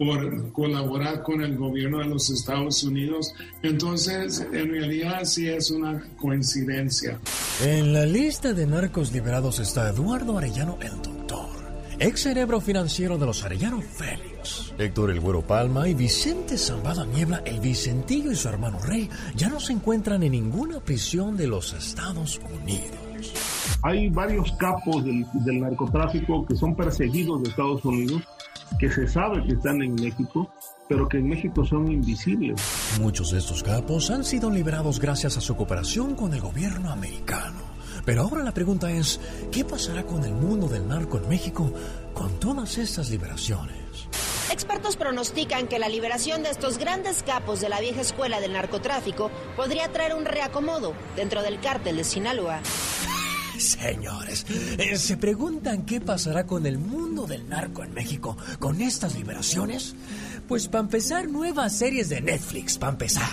[0.00, 3.34] por colaborar con el gobierno de los Estados Unidos.
[3.62, 7.20] Entonces, en realidad sí es una coincidencia.
[7.62, 11.50] En la lista de narcos liberados está Eduardo Arellano el Doctor,
[11.98, 14.29] ex cerebro financiero de los Arellano Félix.
[14.78, 19.48] Héctor El Güero Palma y Vicente Zambada Niebla, el Vicentillo y su hermano Rey ya
[19.48, 23.32] no se encuentran en ninguna prisión de los Estados Unidos.
[23.82, 28.22] Hay varios capos del, del narcotráfico que son perseguidos de Estados Unidos,
[28.78, 30.50] que se sabe que están en México,
[30.88, 32.60] pero que en México son invisibles.
[33.00, 37.70] Muchos de estos capos han sido liberados gracias a su cooperación con el gobierno americano.
[38.04, 39.20] Pero ahora la pregunta es,
[39.52, 41.72] ¿qué pasará con el mundo del narco en México
[42.14, 43.79] con todas estas liberaciones?
[44.50, 49.30] Expertos pronostican que la liberación de estos grandes capos de la vieja escuela del narcotráfico
[49.54, 52.60] podría traer un reacomodo dentro del cártel de Sinaloa.
[53.60, 54.46] Señores,
[54.78, 59.94] eh, ¿se preguntan qué pasará con el mundo del narco en México con estas liberaciones?
[60.48, 63.28] Pues para empezar, nuevas series de Netflix, para empezar.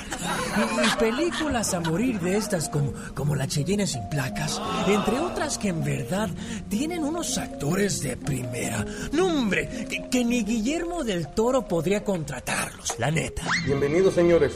[0.85, 5.69] Y películas a morir de estas como, como La Cheyenne sin placas, entre otras que
[5.69, 6.29] en verdad
[6.67, 8.85] tienen unos actores de primera.
[9.13, 13.43] No, hombre, que, que ni Guillermo del Toro podría contratarlos, la neta.
[13.65, 14.53] Bienvenidos, señores.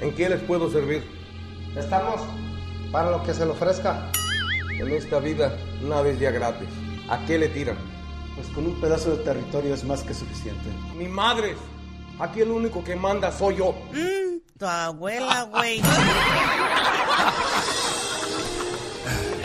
[0.00, 1.04] ¿En qué les puedo servir?
[1.76, 2.20] Estamos
[2.90, 4.10] para lo que se le ofrezca.
[4.78, 6.68] En esta vida nada es día gratis.
[7.08, 7.76] ¿A qué le tiran?
[8.34, 10.68] Pues con un pedazo de territorio es más que suficiente.
[10.96, 11.54] ¡Mi madre!
[12.18, 13.72] Aquí el único que manda soy yo.
[13.92, 15.80] Mm, tu abuela, güey.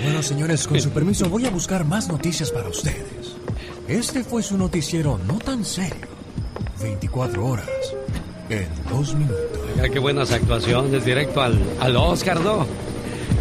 [0.03, 3.35] Bueno, señores, con su permiso voy a buscar más noticias para ustedes.
[3.87, 6.07] Este fue su noticiero no tan serio.
[6.81, 7.69] 24 horas
[8.49, 9.39] en 2 minutos.
[9.75, 12.65] Oiga, qué buenas actuaciones, directo al, al Oscar, ¿no?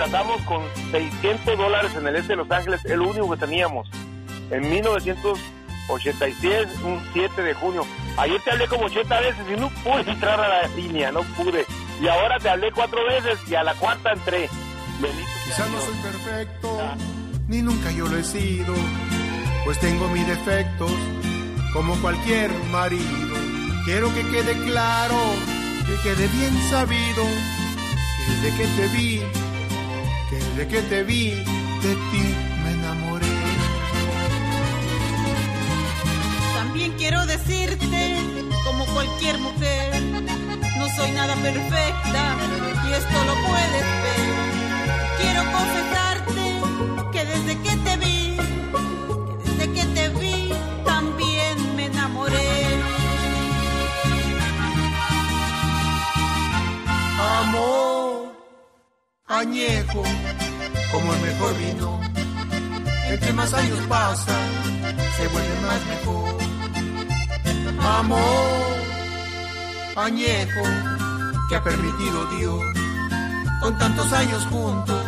[0.00, 0.62] nos casamos con
[0.92, 3.86] 600 dólares en el este de Los Ángeles, el único que teníamos,
[4.50, 7.86] en 1986, un 7 de junio.
[8.16, 11.66] Ayer te hablé como 80 veces y no pude entrar a la línea, no pude.
[12.00, 14.48] Y ahora te hablé cuatro veces y a la cuarta entré.
[15.44, 16.78] Quizás no soy perfecto,
[17.48, 18.74] ni nunca yo lo he sido,
[19.64, 20.90] pues tengo mis defectos,
[21.72, 23.36] como cualquier marido.
[23.84, 25.16] Quiero que quede claro,
[25.86, 27.24] que quede bien sabido,
[28.16, 29.22] que desde que te vi,
[30.60, 32.34] desde que te vi, de ti
[32.64, 33.26] me enamoré.
[36.54, 38.16] También quiero decirte,
[38.64, 40.02] como cualquier mujer,
[40.78, 42.36] no soy nada perfecta
[42.86, 44.28] y esto lo puedes ver.
[45.18, 46.09] Quiero confesarte
[59.30, 60.02] añejo,
[60.90, 62.00] como el mejor vino.
[63.08, 64.48] Entre más años pasan,
[65.16, 66.34] se vuelve más mejor.
[67.80, 68.20] Amor,
[69.96, 70.60] añejo,
[71.48, 72.62] que ha permitido Dios.
[73.62, 75.04] Con tantos años juntos,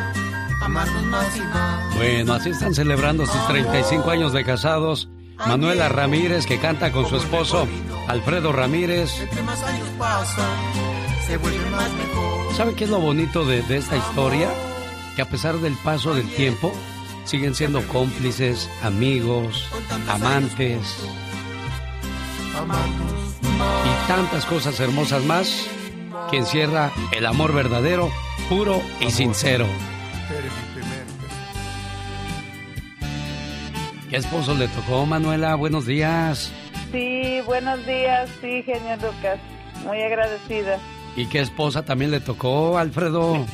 [0.62, 1.96] amarnos más y más.
[1.96, 5.08] Bueno, así están celebrando sus 35 años de casados.
[5.46, 7.66] Manuela Ramírez, que canta con su esposo
[8.08, 9.10] Alfredo Ramírez.
[9.20, 10.46] Entre más años pasan,
[11.32, 12.54] se vuelve más mejor.
[12.54, 14.50] ¿Sabe qué es lo bonito de, de esta historia?
[15.16, 16.74] Que a pesar del paso del tiempo,
[17.24, 19.66] siguen siendo cómplices, amigos,
[20.10, 20.98] amantes
[22.52, 25.66] y tantas cosas hermosas más
[26.30, 28.10] que encierra el amor verdadero,
[28.50, 29.64] puro y sincero.
[34.10, 35.54] ¿Qué esposo le tocó, Manuela?
[35.54, 36.52] Buenos días.
[36.92, 39.38] Sí, buenos días, sí, genio Lucas.
[39.86, 40.78] Muy agradecida.
[41.16, 43.44] ¿Y qué esposa también le tocó, Alfredo?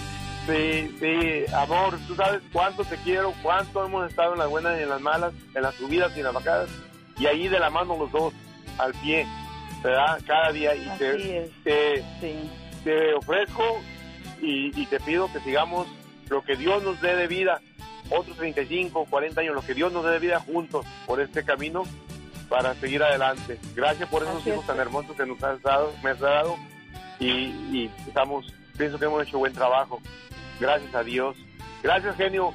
[0.46, 4.82] Sí, sí, amor, tú sabes cuánto te quiero, cuánto hemos estado en las buenas y
[4.84, 6.70] en las malas, en las subidas y en las bajadas,
[7.18, 8.32] y ahí de la mano los dos,
[8.78, 9.26] al pie,
[9.82, 10.18] ¿verdad?
[10.26, 11.50] Cada día, y Así te, es.
[11.64, 12.50] te, Sí.
[12.84, 13.62] te ofrezco
[14.40, 15.86] y, y te pido que sigamos
[16.30, 17.60] lo que Dios nos dé de vida,
[18.08, 21.82] otros 35, 40 años, lo que Dios nos dé de vida juntos por este camino
[22.48, 23.58] para seguir adelante.
[23.74, 24.54] Gracias por esos Así es.
[24.54, 26.56] hijos tan hermosos que nos has dado, me has dado
[27.20, 30.00] y, y estamos, pienso que hemos hecho buen trabajo.
[30.60, 31.36] Gracias a Dios.
[31.82, 32.52] Gracias, genio.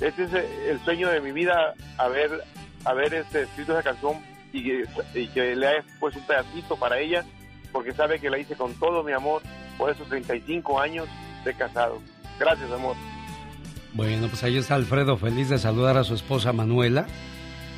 [0.00, 2.42] Este es el sueño de mi vida, haber,
[2.84, 4.16] haber este, escrito esa canción
[4.52, 7.24] y que, le haya puesto un pedacito para ella,
[7.72, 9.42] porque sabe que la hice con todo mi amor
[9.78, 11.08] por esos 35 años
[11.44, 12.00] de casado.
[12.38, 12.96] Gracias, amor.
[13.94, 17.06] Bueno, pues ahí está Alfredo, feliz de saludar a su esposa Manuela.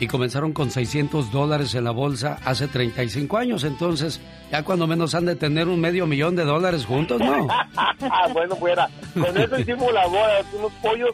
[0.01, 4.20] Y comenzaron con 600 dólares en la bolsa hace 35 años, entonces
[4.51, 7.49] ya cuando menos han de tener un medio millón de dólares juntos, ¿no?
[8.33, 8.89] bueno, fuera.
[9.12, 11.11] Con eso hicimos la boda, unos pollos,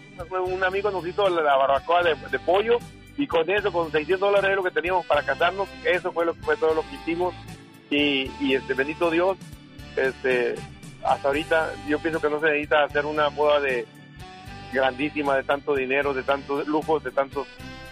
[0.46, 2.78] un amigo nos hizo la barbacoa de, pollo
[3.16, 6.34] y con eso, con 600 dólares era lo que teníamos para casarnos, eso fue lo
[6.34, 7.34] fue todo lo que hicimos
[7.90, 9.38] y, y este bendito Dios,
[9.96, 10.56] este
[11.04, 13.86] hasta ahorita yo pienso que no se necesita hacer una boda de
[14.72, 17.46] grandísima de tanto dinero, de tantos lujos, de tantos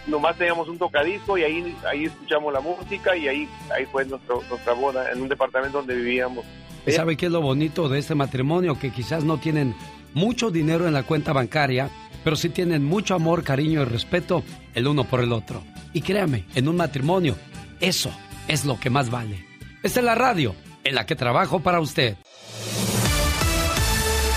[0.07, 4.41] nomás teníamos un tocadisco y ahí ahí escuchamos la música y ahí ahí fue nuestro,
[4.49, 6.45] nuestra boda en un departamento donde vivíamos.
[6.85, 8.77] ¿Y sabe qué es lo bonito de este matrimonio?
[8.77, 9.73] Que quizás no tienen
[10.13, 11.89] mucho dinero en la cuenta bancaria,
[12.23, 14.43] pero sí tienen mucho amor, cariño y respeto
[14.75, 15.63] el uno por el otro.
[15.93, 17.37] Y créame, en un matrimonio,
[17.79, 18.11] eso
[18.47, 19.45] es lo que más vale.
[19.81, 22.17] Esta es la radio en la que trabajo para usted.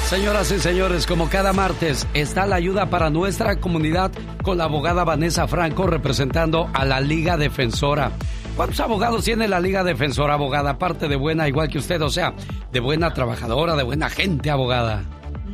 [0.06, 4.12] Señoras y señores, como cada martes, está la ayuda para nuestra comunidad
[4.44, 8.12] con la abogada Vanessa Franco representando a la Liga Defensora.
[8.54, 10.70] ¿Cuántos abogados tiene la Liga Defensora, abogada?
[10.70, 12.34] Aparte de buena, igual que usted, o sea,
[12.70, 15.02] de buena trabajadora, de buena gente, abogada.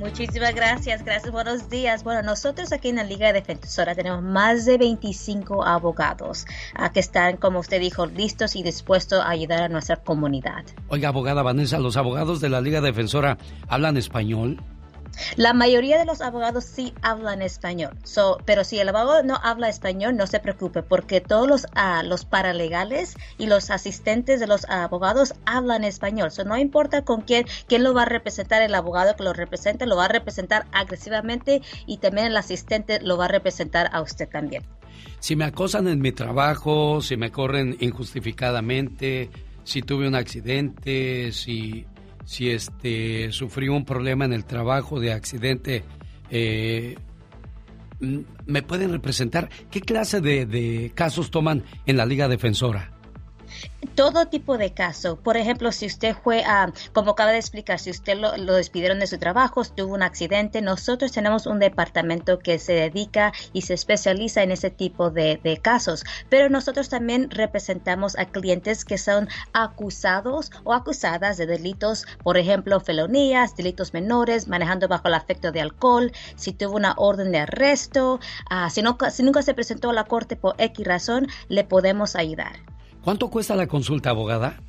[0.02, 2.02] Muchísimas gracias, gracias, buenos días.
[2.02, 7.36] Bueno, nosotros aquí en la Liga Defensora tenemos más de 25 abogados ah, que están,
[7.36, 10.64] como usted dijo, listos y dispuestos a ayudar a nuestra comunidad.
[10.88, 13.38] Oiga, abogada Vanessa, ¿los abogados de la Liga Defensora
[13.68, 14.60] hablan español?
[15.36, 19.68] La mayoría de los abogados sí hablan español, so, pero si el abogado no habla
[19.68, 24.64] español, no se preocupe, porque todos los, ah, los paralegales y los asistentes de los
[24.68, 26.30] abogados hablan español.
[26.30, 29.86] So, no importa con quién, quién lo va a representar, el abogado que lo represente
[29.86, 34.28] lo va a representar agresivamente y también el asistente lo va a representar a usted
[34.28, 34.64] también.
[35.18, 39.30] Si me acosan en mi trabajo, si me corren injustificadamente,
[39.64, 41.86] si tuve un accidente, si,
[42.24, 45.84] si este, sufrí un problema en el trabajo de accidente,
[46.30, 46.96] eh,
[48.46, 49.48] ¿me pueden representar?
[49.70, 52.91] ¿Qué clase de, de casos toman en la Liga Defensora?
[53.94, 55.16] Todo tipo de caso.
[55.16, 59.00] Por ejemplo, si usted fue, a, como acaba de explicar, si usted lo, lo, despidieron
[59.00, 63.74] de su trabajo, tuvo un accidente, nosotros tenemos un departamento que se dedica y se
[63.74, 66.04] especializa en ese tipo de, casos.
[66.28, 72.80] Pero nosotros también representamos a clientes que son acusados o acusadas de delitos, por ejemplo,
[72.80, 78.18] felonías, delitos menores, manejando bajo el afecto de alcohol, si tuvo una orden de arresto,
[78.50, 82.16] uh, si, no, si nunca se presentó a la corte por X razón, le podemos
[82.16, 82.72] ayudar.
[83.02, 84.60] ¿Cuánto cuesta la consulta, abogada?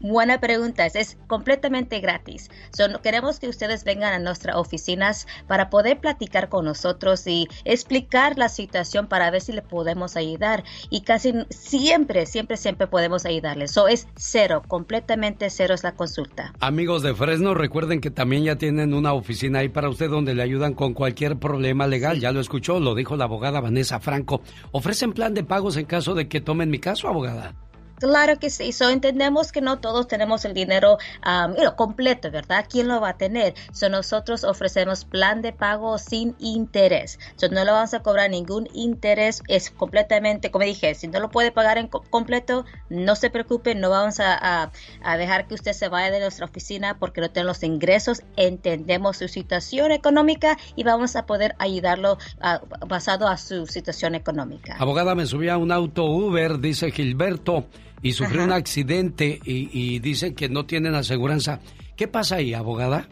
[0.00, 2.50] Buena pregunta, es completamente gratis.
[2.76, 8.36] So, queremos que ustedes vengan a nuestras oficinas para poder platicar con nosotros y explicar
[8.36, 10.64] la situación para ver si le podemos ayudar.
[10.90, 13.70] Y casi siempre, siempre, siempre podemos ayudarles.
[13.70, 16.52] So, es cero, completamente cero es la consulta.
[16.60, 20.42] Amigos de Fresno, recuerden que también ya tienen una oficina ahí para usted donde le
[20.42, 22.20] ayudan con cualquier problema legal.
[22.20, 24.42] Ya lo escuchó, lo dijo la abogada Vanessa Franco.
[24.72, 27.54] ¿Ofrecen plan de pagos en caso de que tomen mi caso, abogada?
[27.98, 32.66] Claro que sí, so entendemos que no todos tenemos el dinero um, completo, ¿verdad?
[32.68, 33.54] ¿Quién lo va a tener?
[33.72, 37.18] So nosotros ofrecemos plan de pago sin interés.
[37.36, 41.30] So no le vamos a cobrar ningún interés, es completamente, como dije, si no lo
[41.30, 44.70] puede pagar en co- completo, no se preocupe, no vamos a
[45.18, 49.28] dejar que usted se vaya de nuestra oficina porque no tiene los ingresos, entendemos su
[49.28, 54.76] situación económica y vamos a poder ayudarlo ah, basado a su situación económica.
[54.78, 57.66] Abogada, me subí a un auto Uber, dice Gilberto,
[58.04, 58.46] y sufrió Ajá.
[58.48, 61.58] un accidente y, y dicen que no tienen aseguranza.
[61.96, 63.08] ¿Qué pasa ahí, abogada?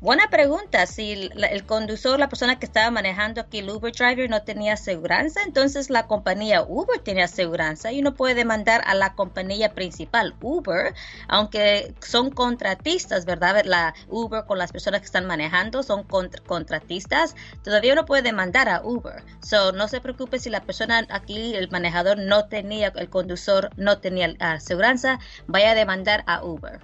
[0.00, 0.86] Buena pregunta.
[0.86, 5.40] Si el conductor, la persona que estaba manejando aquí, el Uber driver, no tenía aseguranza,
[5.42, 10.94] entonces la compañía Uber tiene aseguranza y uno puede demandar a la compañía principal, Uber,
[11.26, 13.64] aunque son contratistas, ¿verdad?
[13.64, 17.34] La Uber con las personas que están manejando son contra- contratistas,
[17.64, 19.24] todavía uno puede demandar a Uber.
[19.40, 23.98] So, no se preocupe si la persona aquí, el manejador, no tenía, el conductor no
[23.98, 25.18] tenía aseguranza,
[25.48, 26.78] vaya a demandar a Uber.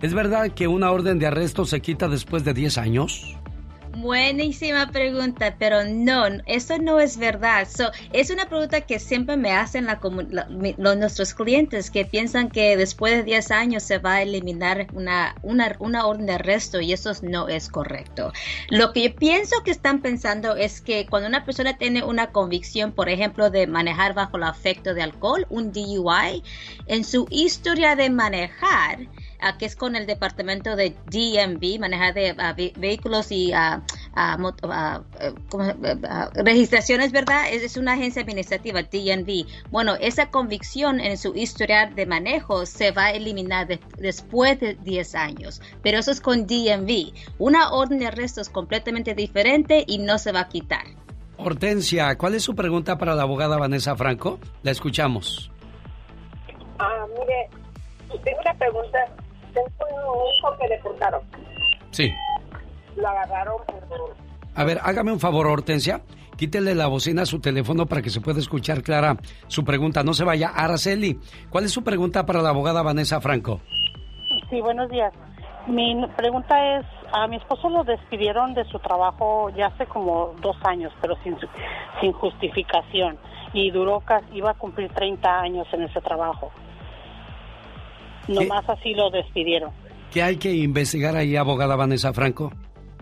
[0.00, 3.36] ¿es verdad que una orden de arresto se quita después de 10 años?
[4.00, 7.66] Buenísima pregunta, pero no, eso no es verdad.
[7.68, 13.16] So, es una pregunta que siempre me hacen los, nuestros clientes que piensan que después
[13.16, 17.68] de 10 años se va a eliminar una orden de arresto y eso no es
[17.68, 18.32] correcto.
[18.68, 22.92] Lo que yo pienso que están pensando es que cuando una persona tiene una convicción,
[22.92, 26.44] por ejemplo, de manejar bajo el afecto de alcohol, un DUI,
[26.86, 29.08] en su historia de manejar,
[29.58, 33.82] que es con el departamento de DMV, manejar de ve- vehículos y ah,
[34.14, 35.76] ah, mot- ah, eh, ¿cómo se-
[36.08, 37.48] ah, registraciones, ¿verdad?
[37.50, 39.46] Es, es una agencia administrativa, DMV.
[39.70, 44.74] Bueno, esa convicción en su historial de manejo se va a eliminar de- después de
[44.74, 47.12] 10 años, pero eso es con DMV.
[47.38, 50.84] Una orden de arresto es completamente diferente y no se va a quitar.
[51.36, 54.40] Hortensia, ¿cuál es su pregunta para la abogada Vanessa Franco?
[54.64, 55.52] La escuchamos.
[56.80, 57.48] Ah, mire,
[58.24, 58.98] tengo una pregunta.
[59.78, 61.20] Tengo un hijo que deportaron.
[61.90, 62.12] Sí.
[62.96, 64.16] Lo agarraron por...
[64.54, 66.00] A ver, hágame un favor, Hortensia.
[66.36, 69.16] Quítele la bocina a su teléfono para que se pueda escuchar clara
[69.48, 70.04] su pregunta.
[70.04, 70.50] No se vaya.
[70.54, 71.18] Araceli,
[71.50, 73.60] ¿cuál es su pregunta para la abogada Vanessa Franco?
[74.48, 75.12] Sí, buenos días.
[75.66, 80.56] Mi pregunta es, a mi esposo lo despidieron de su trabajo ya hace como dos
[80.64, 81.36] años, pero sin,
[82.00, 83.18] sin justificación.
[83.52, 86.50] Y duró casi, iba a cumplir 30 años en ese trabajo.
[88.28, 89.70] Nomás así lo despidieron.
[90.12, 92.52] ¿Qué hay que investigar ahí, abogada Vanessa Franco?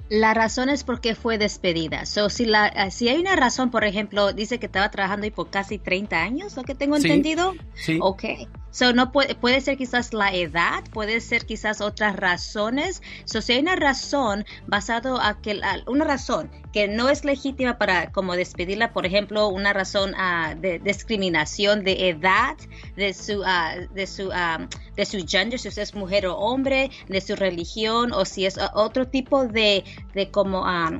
[0.08, 2.06] La razón es porque fue despedida.
[2.06, 5.32] So, si, la, eh, si hay una razón, por ejemplo, dice que estaba trabajando ahí
[5.32, 7.54] por casi 30 años, lo que tengo Sí, entendido.
[7.74, 7.98] sí.
[8.00, 8.22] Ok.
[8.70, 13.02] So, no puede, puede ser quizás la edad, puede ser quizás otras razones.
[13.24, 17.78] So, si hay una razón basado a que la- una razón que no es legítima
[17.78, 22.54] para como despedirla, por ejemplo, una razón ah, de discriminación de edad,
[22.96, 26.90] de su ah, de su ah, de su gender, si usted es mujer o hombre,
[27.08, 30.90] de su religión o si es otro tipo de de como ah,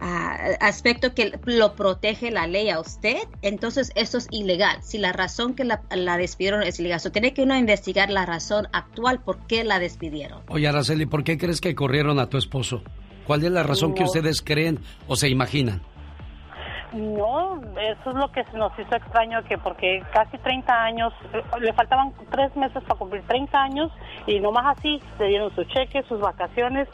[0.00, 4.78] ah, aspecto que lo protege la ley a usted, entonces eso es ilegal.
[4.82, 8.24] Si la razón que la, la despidieron es ilegal, so, tiene que uno investigar la
[8.24, 10.40] razón actual por qué la despidieron.
[10.48, 12.82] Oye, Araceli, ¿por qué crees que corrieron a tu esposo?
[13.26, 14.78] ¿Cuál es la razón que ustedes creen
[15.08, 15.80] o se imaginan?
[16.92, 21.12] No, eso es lo que se nos hizo extraño, que porque casi 30 años,
[21.60, 23.92] le faltaban tres meses para cumplir 30 años
[24.26, 26.88] y nomás así le dieron su cheque, sus vacaciones,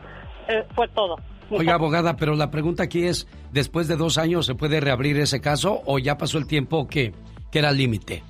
[0.49, 1.17] eh, fue todo.
[1.51, 5.41] Oiga, abogada, pero la pregunta aquí es, ¿después de dos años se puede reabrir ese
[5.41, 7.13] caso o ya pasó el tiempo que,
[7.51, 8.23] que era límite?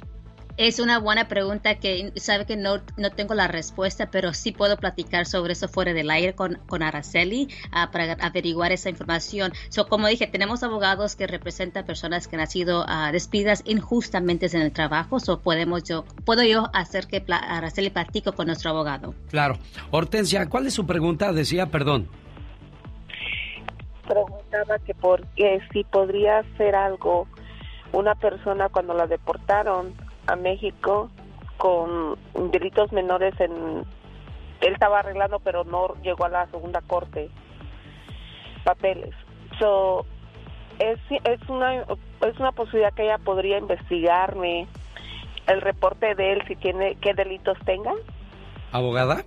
[0.58, 4.76] Es una buena pregunta que sabe que no, no tengo la respuesta, pero sí puedo
[4.76, 9.52] platicar sobre eso fuera del aire con, con Araceli ah, para averiguar esa información.
[9.70, 14.60] So, como dije, tenemos abogados que representan personas que han sido ah, despidas injustamente en
[14.62, 15.20] el trabajo.
[15.20, 19.14] So, podemos yo, puedo yo hacer que pla- Araceli platico con nuestro abogado.
[19.30, 19.58] Claro.
[19.90, 21.32] Hortensia, ¿cuál es su pregunta?
[21.32, 22.08] Decía, perdón.
[24.06, 27.26] preguntaba que por qué si podría hacer algo
[27.92, 29.94] una persona cuando la deportaron
[30.26, 31.10] a México
[31.56, 32.18] con
[32.50, 33.84] delitos menores en
[34.60, 37.30] él estaba arreglando pero no llegó a la segunda corte
[38.62, 39.14] papeles.
[39.58, 40.06] So,
[40.78, 44.66] es, es, una, es una posibilidad que ella podría investigarme
[45.46, 47.92] el reporte de él si tiene qué delitos tenga.
[48.70, 49.24] ¿Abogada?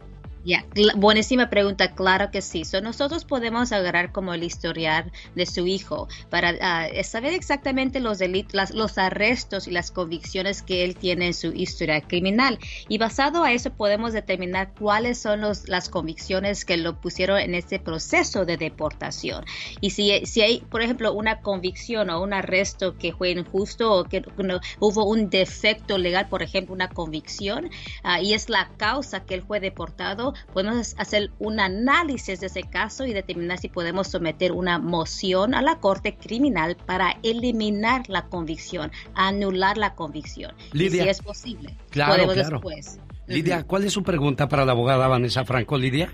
[0.95, 2.65] Buenísima pregunta, claro que sí.
[2.65, 8.19] So, nosotros podemos agarrar como el historial de su hijo para ah, saber exactamente los
[8.19, 12.59] delitos, los arrestos y las convicciones que él tiene en su historia criminal.
[12.87, 17.55] Y basado a eso podemos determinar cuáles son los, las convicciones que lo pusieron en
[17.55, 19.45] este proceso de deportación.
[19.81, 24.03] Y si, si hay, por ejemplo, una convicción o un arresto que fue injusto o
[24.03, 27.71] que no, hubo un defecto legal, por ejemplo, una convicción,
[28.03, 32.63] uh, y es la causa que él fue deportado, podemos hacer un análisis de ese
[32.63, 38.25] caso y determinar si podemos someter una moción a la Corte Criminal para eliminar la
[38.25, 40.53] convicción, anular la convicción.
[40.71, 42.49] Lidia, si es posible, claro, podemos claro.
[42.57, 42.99] después.
[43.27, 46.11] Lidia, ¿cuál es su pregunta para la abogada Vanessa Franco, Lidia?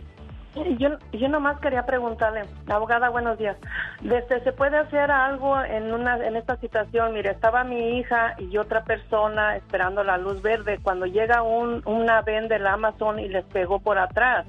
[0.53, 3.55] Yo, yo nomás quería preguntarle, abogada, buenos días.
[4.01, 7.13] Desde, ¿Se puede hacer algo en una en esta situación?
[7.13, 10.79] Mire, estaba mi hija y otra persona esperando la luz verde.
[10.83, 14.45] Cuando llega un, una ven del Amazon y les pegó por atrás,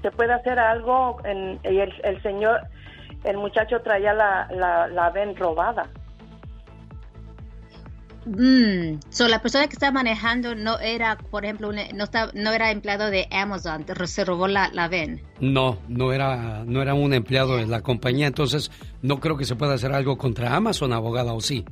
[0.00, 1.20] ¿se puede hacer algo?
[1.24, 2.62] En, y el, señor,
[3.22, 5.84] el muchacho traía la, la, la ven robada.
[8.24, 12.52] Mm, so la persona que estaba manejando no era, por ejemplo, un- no, estaba, no
[12.52, 15.20] era empleado de Amazon, se robó la, la VEN.
[15.40, 18.70] No, no era, no era un empleado de la compañía, entonces
[19.02, 21.64] no creo que se pueda hacer algo contra Amazon, abogada, ¿o sí?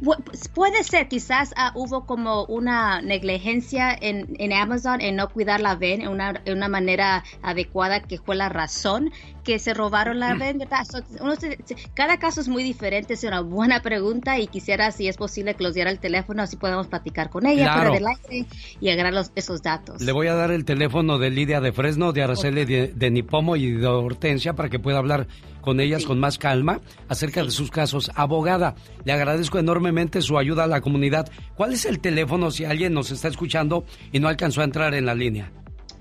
[0.00, 0.22] Pu-
[0.54, 5.74] Puede ser, quizás ah, hubo como una negligencia en, en Amazon en no cuidar la
[5.74, 9.10] VEN en una, en una manera adecuada, que fue la razón
[9.44, 10.84] que se robaron la VEN, ¿verdad?
[10.90, 14.90] So, uno se- se- cada caso es muy diferente, es una buena pregunta y quisiera,
[14.90, 17.92] si es posible, que los diera el teléfono, así podemos platicar con ella Claro.
[17.92, 18.46] del aire
[18.80, 20.00] y agarrar los- esos datos.
[20.02, 23.56] Le voy a dar el teléfono de Lidia de Fresno, de Araceli de, de Nipomo
[23.56, 25.26] y de Hortensia para que pueda hablar
[25.60, 28.10] con ellas con más calma acerca de sus casos.
[28.14, 31.30] Abogada, le agradezco enormemente su ayuda a la comunidad.
[31.54, 35.06] ¿Cuál es el teléfono si alguien nos está escuchando y no alcanzó a entrar en
[35.06, 35.50] la línea?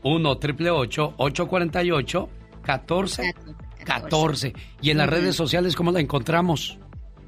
[0.02, 2.28] 1 triple 848
[2.62, 3.34] 14
[3.84, 4.54] 14.
[4.80, 5.16] Y en las Ujú.
[5.16, 6.78] redes sociales, ¿cómo la encontramos?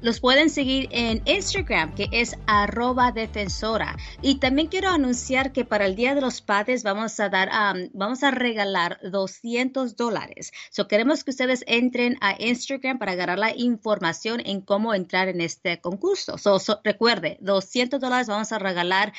[0.01, 3.97] Los pueden seguir en Instagram, que es arroba defensora.
[4.21, 7.89] Y también quiero anunciar que para el Día de los Padres vamos a dar, um,
[7.93, 10.51] vamos a regalar 200 dólares.
[10.69, 15.41] So queremos que ustedes entren a Instagram para agarrar la información en cómo entrar en
[15.41, 16.37] este concurso.
[16.37, 19.13] So, recuerde, 200 dólares vamos a regalar,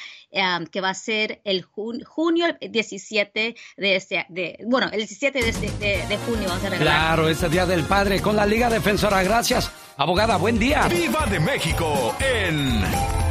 [0.71, 4.27] que va a ser el jun- junio 17 de este,
[4.65, 6.95] bueno, el 17 de, este- junio vamos a regalar.
[6.95, 9.23] Claro, este Día del Padre con la Liga Defensora.
[9.25, 9.71] Gracias.
[9.97, 10.68] Abogada, buen día.
[10.69, 12.83] Viva de México en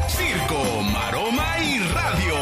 [0.07, 2.35] Circo, Maroma y Radio.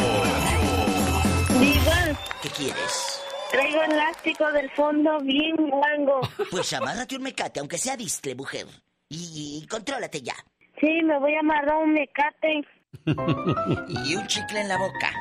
[1.59, 3.21] Diva, ¿Qué quieres?
[3.51, 6.21] traigo elástico del fondo bien guango.
[6.49, 8.67] Pues amárrate un mecate, aunque sea distre, mujer.
[9.09, 10.35] Y, y contrólate ya.
[10.79, 12.61] Sí, me voy a amarrar un mecate.
[14.05, 15.11] Y un chicle en la boca,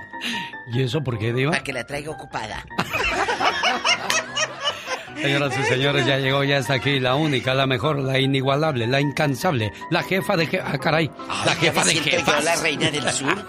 [0.72, 1.50] ¿Y eso por qué, Diva?
[1.50, 2.64] para que la traiga ocupada.
[5.20, 9.00] Señoras y señores, ya llegó, ya está aquí la única, la mejor, la inigualable, la
[9.00, 12.44] incansable, la jefa de je- Ah, caray, la Ay, jefa de siento yo jefas.
[12.44, 13.46] la reina del sur.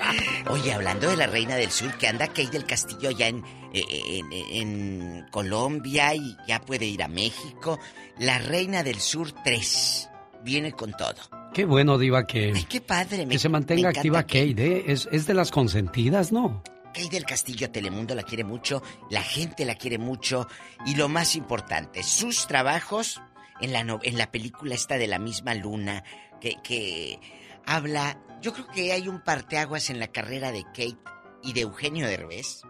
[0.49, 3.43] Oye, hablando de la reina del sur, que anda Kate del Castillo allá en,
[3.73, 3.83] eh,
[4.19, 7.79] en, en Colombia y ya puede ir a México.
[8.19, 10.09] La reina del sur 3
[10.43, 11.15] viene con todo.
[11.53, 14.83] Qué bueno, Diva, que, Qué padre, me, que se mantenga activa Kate, ¿eh?
[14.87, 16.61] Es, es de las consentidas, ¿no?
[16.95, 20.47] Kate del Castillo Telemundo la quiere mucho, la gente la quiere mucho
[20.85, 23.21] y lo más importante, sus trabajos
[23.59, 26.05] en la, en la película esta de la misma luna
[26.39, 27.19] que, que
[27.65, 30.97] habla, yo creo que hay un parteaguas en la carrera de Kate
[31.43, 32.61] y de Eugenio Derbez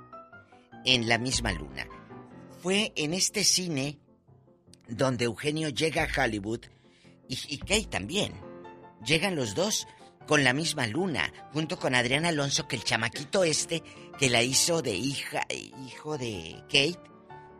[0.85, 1.87] en la misma luna.
[2.63, 3.99] Fue en este cine
[4.87, 6.61] donde Eugenio llega a Hollywood
[7.29, 8.33] y, y Kate también.
[9.03, 9.87] Llegan los dos
[10.25, 13.83] con la misma luna, junto con Adrián Alonso, que el chamaquito este
[14.19, 15.45] que la hizo de hija,
[15.87, 16.99] hijo de Kate,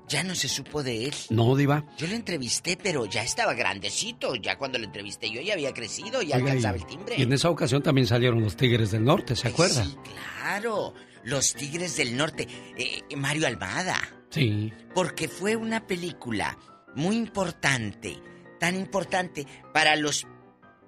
[0.07, 1.15] ya no se supo de él.
[1.32, 1.84] No, Diva.
[1.98, 4.36] Yo lo entrevisté, pero ya estaba grandecito.
[4.36, 7.15] Ya cuando lo entrevisté yo ya había crecido, ya Oiga, alcanzaba y- el timbre.
[7.18, 9.84] Y en esa ocasión también salieron los Tigres del Norte, ¿se acuerda?
[9.84, 10.94] Sí, claro.
[11.23, 12.48] Los Tigres del Norte.
[12.77, 13.98] Eh, Mario Almada.
[14.30, 14.72] Sí.
[14.94, 16.56] Porque fue una película
[16.95, 18.15] muy importante.
[18.60, 20.27] Tan importante para los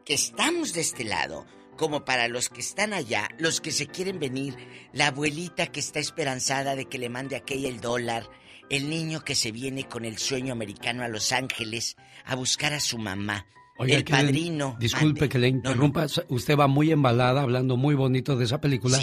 [0.05, 1.45] que estamos de este lado
[1.77, 4.55] como para los que están allá, los que se quieren venir,
[4.93, 8.29] la abuelita que está esperanzada de que le mande aquella el dólar,
[8.69, 11.95] el niño que se viene con el sueño americano a Los Ángeles
[12.25, 13.47] a buscar a su mamá
[13.77, 14.75] Oiga, el padrino.
[14.79, 16.07] Disculpe que le interrumpa.
[16.29, 18.99] Usted va muy embalada hablando muy bonito de esa película.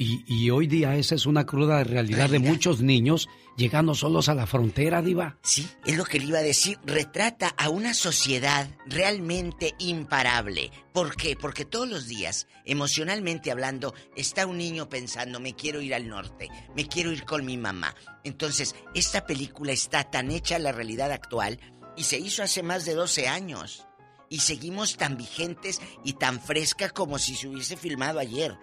[0.00, 3.28] Y, y hoy día esa es una cruda realidad, de muchos niños
[3.58, 5.36] llegando solos a la frontera, Diva.
[5.42, 6.78] Sí, es lo que le iba a decir.
[6.86, 10.70] Retrata a una sociedad realmente imparable.
[10.94, 11.36] ¿Por qué?
[11.36, 16.48] Porque todos los días, emocionalmente hablando, está un niño pensando, me quiero ir al norte,
[16.74, 17.94] me quiero ir con mi mamá.
[18.24, 21.60] Entonces, esta película está tan hecha a la realidad actual
[21.94, 23.86] y se hizo hace más de 12 años.
[24.30, 28.56] Y seguimos tan vigentes y tan fresca como si se hubiese filmado ayer.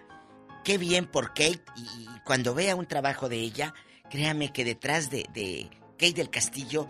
[0.68, 3.74] Qué bien por Kate y, cuando vea un trabajo de ella,
[4.10, 6.90] créame que detrás de, de Kate del Castillo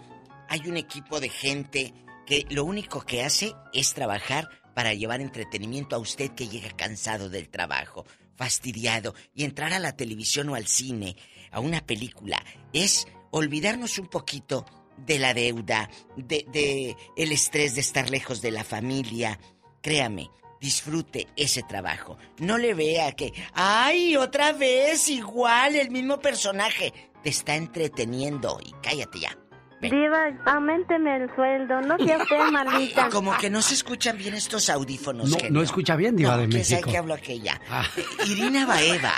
[0.49, 1.93] hay un equipo de gente
[2.25, 7.29] que lo único que hace es trabajar para llevar entretenimiento a usted que llega cansado
[7.29, 8.03] del trabajo,
[8.35, 11.15] fastidiado, y entrar a la televisión o al cine,
[11.51, 12.43] a una película,
[12.73, 14.65] es olvidarnos un poquito
[15.05, 19.39] de la deuda, de, de el estrés de estar lejos de la familia.
[19.83, 22.17] Créame, disfrute ese trabajo.
[22.39, 26.93] No le vea que, ay, otra vez igual, el mismo personaje.
[27.23, 29.37] Te está entreteniendo y cállate ya.
[29.81, 33.09] Diva, aumenteme el sueldo, no sea usted maldita.
[33.09, 35.29] Como que no se escuchan bien estos audífonos.
[35.29, 36.91] No, no escucha bien, Diva No, de que sabe México.
[36.91, 37.61] que hablo aquella.
[37.69, 37.85] Ah.
[38.27, 39.13] Irina Baeva.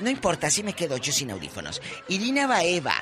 [0.00, 1.80] No importa, así me quedo yo sin audífonos.
[2.08, 2.94] Irina Baeva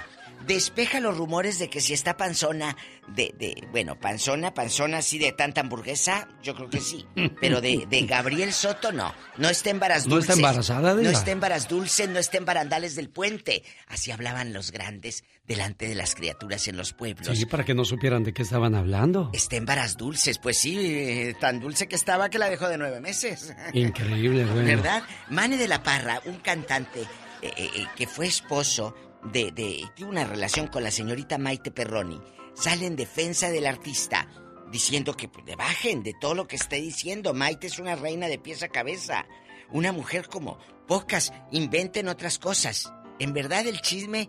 [0.47, 2.77] despeja los rumores de que si está panzona,
[3.09, 7.07] de, de, bueno, panzona, panzona así de tanta hamburguesa, yo creo que sí.
[7.41, 9.15] Pero de, de Gabriel Soto no.
[9.37, 11.13] No está en varas ¿No está embarazada, No Diva?
[11.13, 13.63] está en varas dulces, no está en barandales del puente.
[13.87, 17.37] Así hablaban los grandes delante de las criaturas en los pueblos.
[17.37, 19.31] Sí, para que no supieran de qué estaban hablando.
[19.33, 22.79] Está en varas dulces, pues sí, eh, tan dulce que estaba que la dejó de
[22.79, 23.53] nueve meses.
[23.73, 24.63] Increíble, bueno.
[24.65, 25.03] ¿Verdad?
[25.29, 27.01] Mane de la Parra, un cantante
[27.43, 28.95] eh, eh, que fue esposo
[29.25, 30.05] de, de.
[30.05, 32.21] una relación con la señorita Maite Perroni,
[32.55, 34.29] sale en defensa del artista,
[34.71, 37.35] diciendo que pues, le bajen de todo lo que esté diciendo.
[37.35, 39.27] Maite es una reina de pies a cabeza,
[39.71, 42.93] una mujer como pocas, inventen otras cosas.
[43.19, 44.29] En verdad el chisme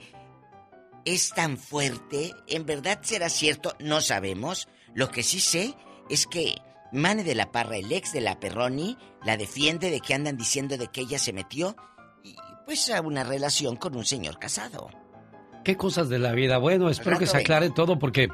[1.05, 4.67] es tan fuerte, en verdad será cierto, no sabemos.
[4.93, 5.73] Lo que sí sé
[6.09, 6.55] es que
[6.91, 10.77] Mane de la Parra, el ex de la Perroni, la defiende de que andan diciendo
[10.77, 11.75] de que ella se metió
[12.23, 12.35] y
[12.71, 14.89] pues a una relación con un señor casado.
[15.65, 16.57] ¿Qué cosas de la vida?
[16.57, 17.43] Bueno, espero que se vengo.
[17.43, 18.29] aclare todo porque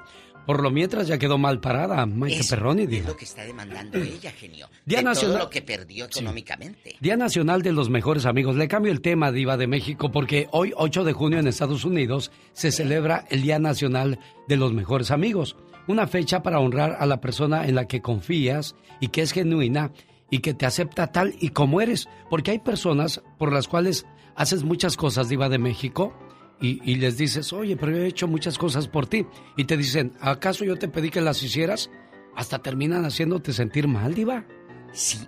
[0.45, 3.07] por lo mientras ya quedó mal parada Maite Eso Perroni, es Diva.
[3.07, 4.69] lo que está demandando ella, genio.
[4.85, 6.97] Día de Nacional- todo lo que perdió económicamente.
[6.99, 8.55] Día Nacional de los Mejores Amigos.
[8.57, 12.31] Le cambio el tema, Diva de México, porque hoy, 8 de junio en Estados Unidos,
[12.53, 15.55] se celebra el Día Nacional de los Mejores Amigos.
[15.87, 19.91] Una fecha para honrar a la persona en la que confías y que es genuina
[20.29, 22.07] y que te acepta tal y como eres.
[22.29, 24.05] Porque hay personas por las cuales
[24.37, 26.13] haces muchas cosas, Diva de México,
[26.59, 29.27] y, les dices, oye, pero yo he hecho muchas cosas por ti.
[29.57, 31.91] Y te dicen, ¿acaso yo te pedí que las hicieras?
[32.35, 34.43] Hasta terminan haciéndote sentir mal, Diva.
[34.91, 35.19] Sí,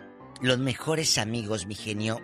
[0.41, 2.19] los mejores amigos, mi genio,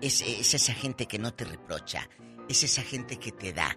[0.00, 0.22] es
[0.54, 2.08] esa gente que no te reprocha,
[2.48, 3.76] es esa gente que te da.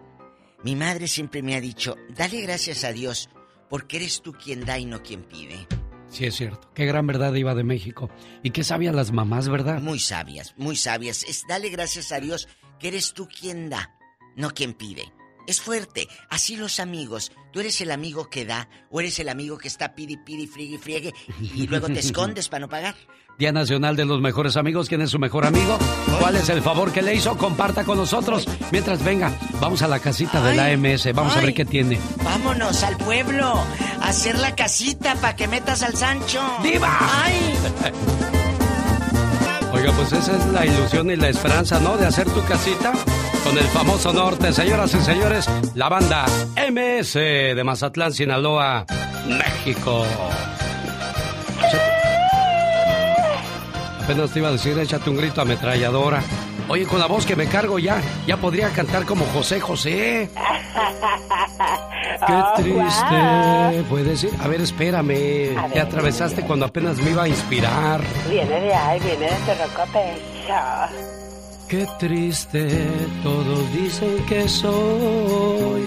[0.64, 3.30] Mi madre siempre me ha dicho, dale gracias a Dios,
[3.70, 5.68] porque eres tú quien da y no quien pide.
[6.18, 6.72] Sí, es cierto.
[6.74, 8.10] Qué gran verdad iba de México.
[8.42, 9.82] Y qué sabias las mamás, ¿verdad?
[9.82, 11.22] Muy sabias, muy sabias.
[11.22, 12.48] Es dale gracias a Dios
[12.80, 13.96] que eres tú quien da,
[14.36, 15.14] no quien pide.
[15.48, 16.10] Es fuerte.
[16.30, 17.32] Así los amigos.
[17.54, 20.78] Tú eres el amigo que da o eres el amigo que está pidi, pidi, friegue,
[20.78, 22.96] friegue y, luego te escondes para no pagar.
[23.40, 24.90] Día Nacional de los Mejores Amigos.
[24.90, 25.78] ¿Quién es su mejor amigo?
[26.20, 27.38] ¿Cuál es el favor que le hizo?
[27.38, 28.48] Comparta con nosotros.
[28.72, 31.14] Mientras venga, vamos a la casita de la Ay, AMS.
[31.14, 31.54] Vamos a ver ay.
[31.54, 32.00] qué tiene.
[32.24, 33.54] Vámonos al pueblo
[34.02, 36.42] a hacer la casita para que metas al Sancho.
[36.64, 36.98] ¡Diva!
[37.24, 37.54] ¡Ay!
[39.96, 41.98] Pues esa es la ilusión y la esperanza, ¿no?
[41.98, 42.94] De hacer tu casita
[43.44, 44.54] con el famoso norte.
[44.54, 48.86] Señoras y señores, la banda MS de Mazatlán, Sinaloa,
[49.28, 50.06] México.
[54.04, 56.22] Apenas te iba a decir, échate un grito ametralladora.
[56.70, 60.30] Oye, con la voz que me cargo ya, ya podría cantar como José José.
[62.28, 63.06] Qué Oh, triste.
[63.10, 63.84] wow.
[63.90, 65.58] Puedes decir, a ver, espérame.
[65.58, 68.02] A Te atravesaste cuando apenas me iba a inspirar.
[68.30, 70.56] Viene de ahí, viene de tu roco pecho.
[71.70, 72.68] Qué triste,
[73.24, 75.86] todos dicen que soy,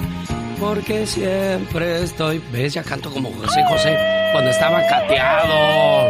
[0.61, 2.43] porque siempre estoy.
[2.52, 2.74] ¿Ves?
[2.74, 3.98] Ya canto como José José
[4.32, 6.09] cuando estaba cateado.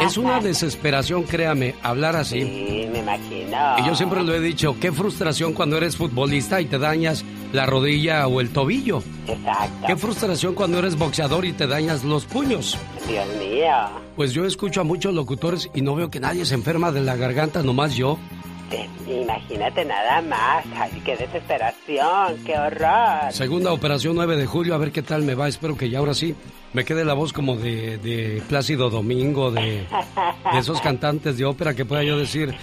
[0.00, 2.40] Es una desesperación, créame, hablar así.
[2.42, 3.76] Sí, me imagino.
[3.78, 7.66] Y yo siempre lo he dicho, qué frustración cuando eres futbolista y te dañas la
[7.66, 9.02] rodilla o el tobillo.
[9.26, 9.86] Exacto.
[9.86, 12.78] Qué frustración cuando eres boxeador y te dañas los puños.
[13.08, 13.72] Dios mío.
[14.16, 17.16] Pues yo escucho a muchos locutores y no veo que nadie se enferma de la
[17.16, 18.18] garganta, nomás yo.
[18.70, 20.64] Sí, Imagínate nada más.
[20.76, 23.32] Ay, qué desesperación, qué horror.
[23.32, 25.48] Segunda operación 9 de julio, a ver qué tal me va.
[25.48, 26.34] Espero que ya ahora sí
[26.74, 29.86] me quede la voz como de, de Plácido Domingo, de,
[30.52, 32.54] de esos cantantes de ópera que pueda yo decir,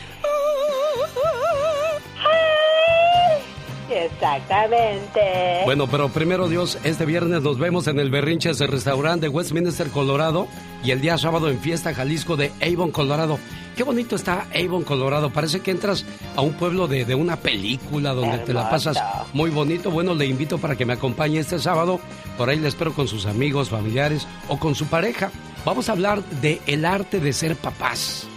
[3.89, 5.61] Exactamente.
[5.65, 10.47] Bueno, pero primero Dios, este viernes nos vemos en el Berrinches restaurante de Westminster, Colorado,
[10.83, 13.37] y el día sábado en Fiesta Jalisco de Avon, Colorado.
[13.75, 15.31] Qué bonito está Avon, Colorado.
[15.31, 19.01] Parece que entras a un pueblo de, de una película donde te la pasas
[19.33, 19.89] muy bonito.
[19.91, 21.99] Bueno, le invito para que me acompañe este sábado.
[22.37, 25.31] Por ahí le espero con sus amigos, familiares o con su pareja.
[25.65, 28.27] Vamos a hablar de el arte de ser papás.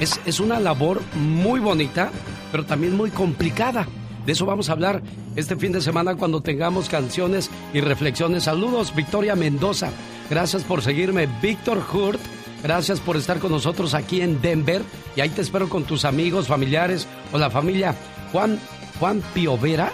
[0.00, 2.10] Es, es una labor muy bonita,
[2.50, 3.86] pero también muy complicada.
[4.26, 5.02] De eso vamos a hablar
[5.36, 8.44] este fin de semana cuando tengamos canciones y reflexiones.
[8.44, 9.90] Saludos, Victoria Mendoza.
[10.28, 12.20] Gracias por seguirme, Víctor Hurt.
[12.62, 14.82] Gracias por estar con nosotros aquí en Denver.
[15.16, 17.94] Y ahí te espero con tus amigos, familiares o la familia.
[18.32, 18.58] Juan,
[18.98, 19.90] Juan Piovera,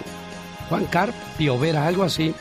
[0.69, 2.33] Juan Carp Piovera, algo así.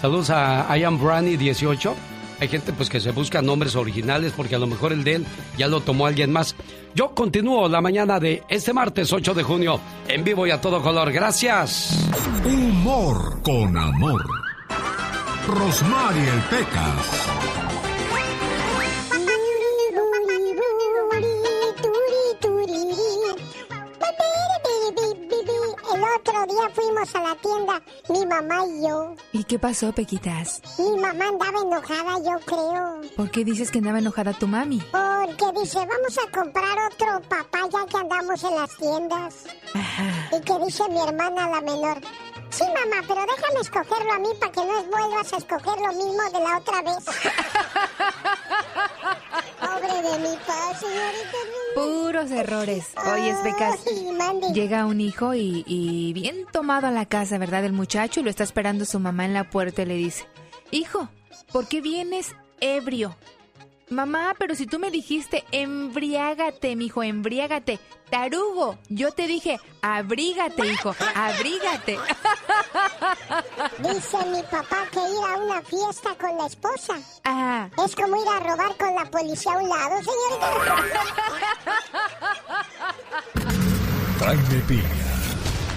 [0.00, 1.94] Saludos a Ian Brani 18.
[2.40, 5.26] Hay gente pues que se busca nombres originales porque a lo mejor el de él
[5.56, 6.54] ya lo tomó alguien más.
[6.94, 10.82] Yo continúo la mañana de este martes 8 de junio en vivo y a todo
[10.82, 11.12] color.
[11.12, 12.08] Gracias.
[12.44, 14.24] Humor con amor.
[15.46, 17.63] Rosmarie Pecas.
[26.44, 29.14] Otro día fuimos a la tienda, mi mamá y yo.
[29.32, 30.60] ¿Y qué pasó, Pequitas?
[30.78, 33.00] Mi mamá andaba enojada, yo creo.
[33.16, 34.80] ¿Por qué dices que andaba enojada tu mami?
[34.92, 39.44] Porque dice, vamos a comprar otro papá ya que andamos en las tiendas.
[40.32, 42.00] Y que dice mi hermana la menor,
[42.50, 46.22] sí mamá, pero déjame escogerlo a mí para que no vuelvas a escoger lo mismo
[46.32, 47.04] de la otra vez.
[49.60, 51.63] Pobre de mi paz, señorita.
[51.74, 52.86] Puros errores.
[53.12, 53.84] Oye, Becas,
[54.54, 57.64] llega un hijo y, y bien tomado a la casa, ¿verdad?
[57.64, 60.26] El muchacho y lo está esperando su mamá en la puerta y le dice,
[60.70, 61.08] hijo,
[61.52, 63.16] ¿por qué vienes ebrio?
[63.90, 67.78] Mamá, pero si tú me dijiste embriágate, mijo, embriágate.
[68.10, 71.98] Tarugo, yo te dije, abrígate, hijo, abrígate.
[73.78, 76.94] Dice mi papá que ir a una fiesta con la esposa
[77.24, 80.52] Ah, es como ir a robar con la policía a un lado, señorita.
[84.20, 84.82] Jaime Piña,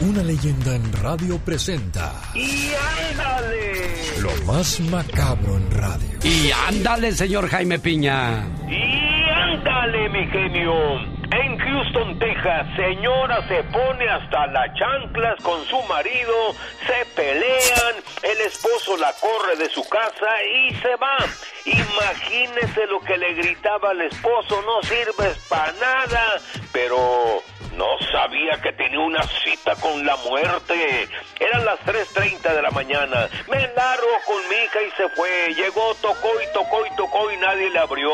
[0.02, 2.72] una leyenda en radio presenta ¡Y
[3.12, 4.22] ándale!
[4.22, 6.20] lo más macabro en radio.
[6.24, 8.48] Y ándale, señor Jaime Piña.
[8.70, 11.17] ¡Y ándale, mi genio!
[11.32, 16.54] En Houston, Texas, señora se pone hasta las chanclas con su marido,
[16.86, 21.18] se pelean, el esposo la corre de su casa y se va.
[21.66, 26.40] Imagínese lo que le gritaba al esposo, no sirves para nada,
[26.72, 27.44] pero
[27.78, 31.08] no sabía que tenía una cita con la muerte.
[31.40, 33.30] Eran las 3.30 de la mañana.
[33.48, 35.54] Me largo con mi hija y se fue.
[35.54, 38.10] Llegó, tocó y tocó y tocó y nadie le abrió.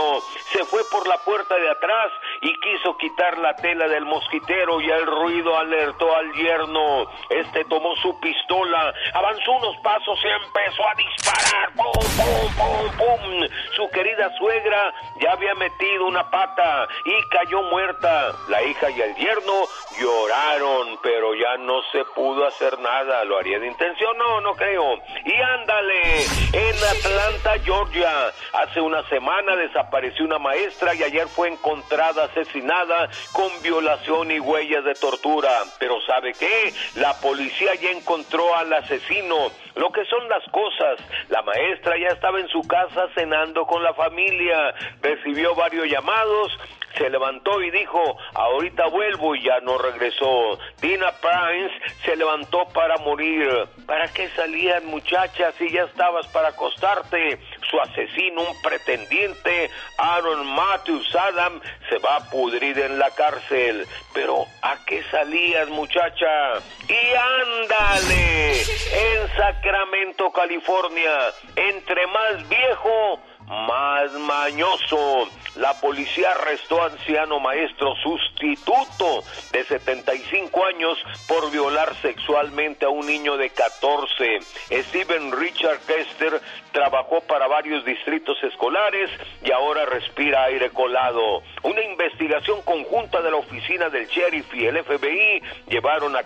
[0.52, 2.12] Se fue por la puerta de atrás
[2.42, 7.06] y quiso quitar la tela del mosquitero y el ruido alertó al yerno.
[7.30, 11.74] Este tomó su pistola, avanzó unos pasos y empezó a disparar.
[11.76, 13.48] ¡Pum, pum, pum, pum!
[13.76, 18.32] Su querida suegra ya había metido una pata y cayó muerta.
[18.48, 19.54] La hija y el yerno
[20.00, 23.26] lloraron, pero ya no se pudo hacer nada.
[23.26, 24.18] ¿Lo haría de intención?
[24.18, 24.96] No, no creo.
[25.26, 26.22] Y ándale,
[26.54, 32.93] en Atlanta, Georgia, hace una semana desapareció una maestra y ayer fue encontrada asesinada
[33.32, 35.50] con violación y huellas de tortura.
[35.80, 36.74] Pero ¿sabe qué?
[36.96, 39.52] La policía ya encontró al asesino.
[39.76, 41.00] Lo que son las cosas,
[41.30, 46.52] la maestra ya estaba en su casa cenando con la familia, recibió varios llamados,
[46.98, 50.60] se levantó y dijo, ahorita vuelvo y ya no regresó.
[50.80, 51.74] Tina Prince
[52.06, 53.50] se levantó para morir.
[53.88, 57.40] ¿Para qué salían muchachas si ya estabas para acostarte?
[57.70, 61.60] Su asesino, un pretendiente, Aaron Matthews Adam,
[61.90, 63.88] se va a pudrir en la cárcel.
[64.14, 66.56] Pero ¿a qué salías muchacha?
[66.88, 73.20] Y ándale, en Sacramento, California, entre más viejo,
[73.68, 75.28] más mañoso.
[75.56, 80.98] La policía arrestó a anciano maestro sustituto de 75 años
[81.28, 84.40] por violar sexualmente a un niño de 14.
[84.72, 89.12] Steven Richard Kester trabajó para varios distritos escolares
[89.44, 91.44] y ahora respira aire colado.
[91.62, 96.24] Una investigación conjunta de la oficina del sheriff y el FBI llevaron a,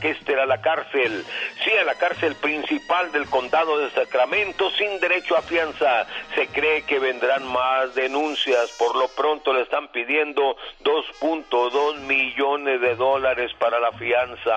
[0.00, 1.24] Kester a la cárcel.
[1.64, 6.06] Sí, a la cárcel principal del condado de Sacramento sin derecho a fianza.
[6.36, 8.70] Se cree que vendrán más denuncias.
[8.78, 14.54] Por lo pronto le están pidiendo 2.2 millones de dólares para la fianza.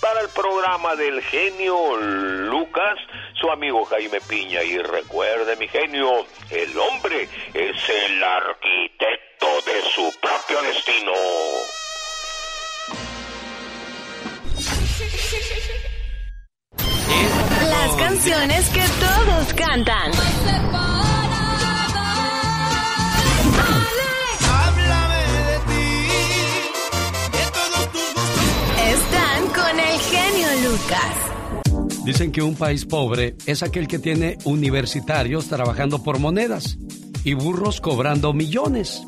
[0.00, 2.96] Para el programa del genio Lucas,
[3.40, 4.62] su amigo Jaime Piña.
[4.62, 11.12] Y recuerde, mi genio, el hombre es el arquitecto de su propio destino.
[17.68, 20.71] Las canciones que todos cantan.
[32.04, 36.76] Dicen que un país pobre es aquel que tiene universitarios trabajando por monedas
[37.24, 39.02] y burros cobrando millones.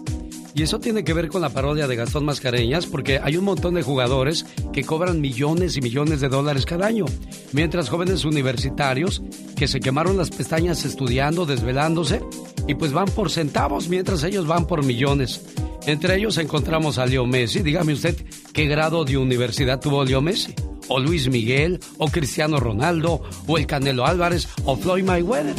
[0.55, 3.74] Y eso tiene que ver con la parodia de Gastón Mascareñas, porque hay un montón
[3.74, 7.06] de jugadores que cobran millones y millones de dólares cada año,
[7.52, 9.20] mientras jóvenes universitarios
[9.56, 12.23] que se quemaron las pestañas estudiando, desvelándose,
[12.69, 15.44] y pues van por centavos, mientras ellos van por millones.
[15.86, 17.61] Entre ellos encontramos a Leo Messi.
[17.61, 18.16] Dígame usted
[18.52, 20.55] qué grado de universidad tuvo Leo Messi.
[20.89, 25.55] O Luis Miguel, o Cristiano Ronaldo, o el Canelo Álvarez, o Floyd Mayweather.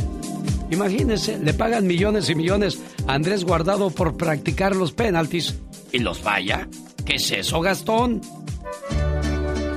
[0.72, 5.56] Imagínense, le pagan millones y millones a Andrés Guardado por practicar los penaltis
[5.92, 6.68] y los vaya.
[7.06, 8.22] ¿Qué es eso, Gastón?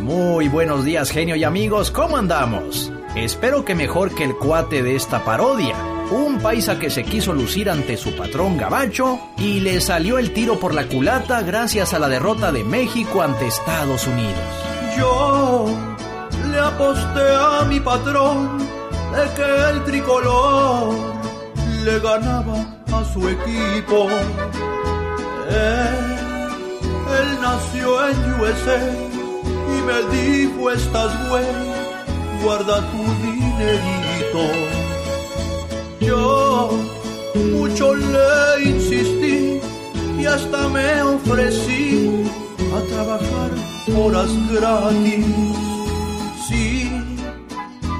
[0.00, 2.90] Muy buenos días, genio y amigos, ¿cómo andamos?
[3.14, 5.76] Espero que mejor que el cuate de esta parodia.
[6.10, 10.58] Un paisa que se quiso lucir ante su patrón gabacho y le salió el tiro
[10.58, 14.77] por la culata gracias a la derrota de México ante Estados Unidos.
[14.98, 15.66] Yo
[16.50, 18.58] le aposté a mi patrón
[19.14, 20.94] de que el tricolor
[21.84, 22.58] le ganaba
[22.92, 24.08] a su equipo.
[25.50, 28.80] Él, nació en USA
[29.74, 31.72] y me dijo estás bueno,
[32.42, 34.44] guarda tu dinerito.
[36.00, 36.70] Yo
[37.52, 39.60] mucho le insistí
[40.18, 42.28] y hasta me ofrecí
[42.76, 43.50] a trabajar
[43.96, 45.26] horas gratis.
[46.48, 46.90] Sí,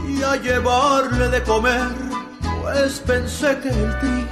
[0.09, 1.89] y a llevarle de comer,
[2.63, 4.27] pues pensé que el tri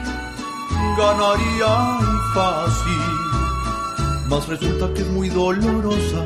[0.97, 1.99] ganaría
[2.35, 3.27] fácil.
[4.29, 6.25] Mas resulta que es muy dolorosa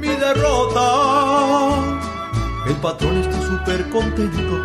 [0.00, 0.86] mi derrota.
[2.66, 4.64] El patrón está súper contento,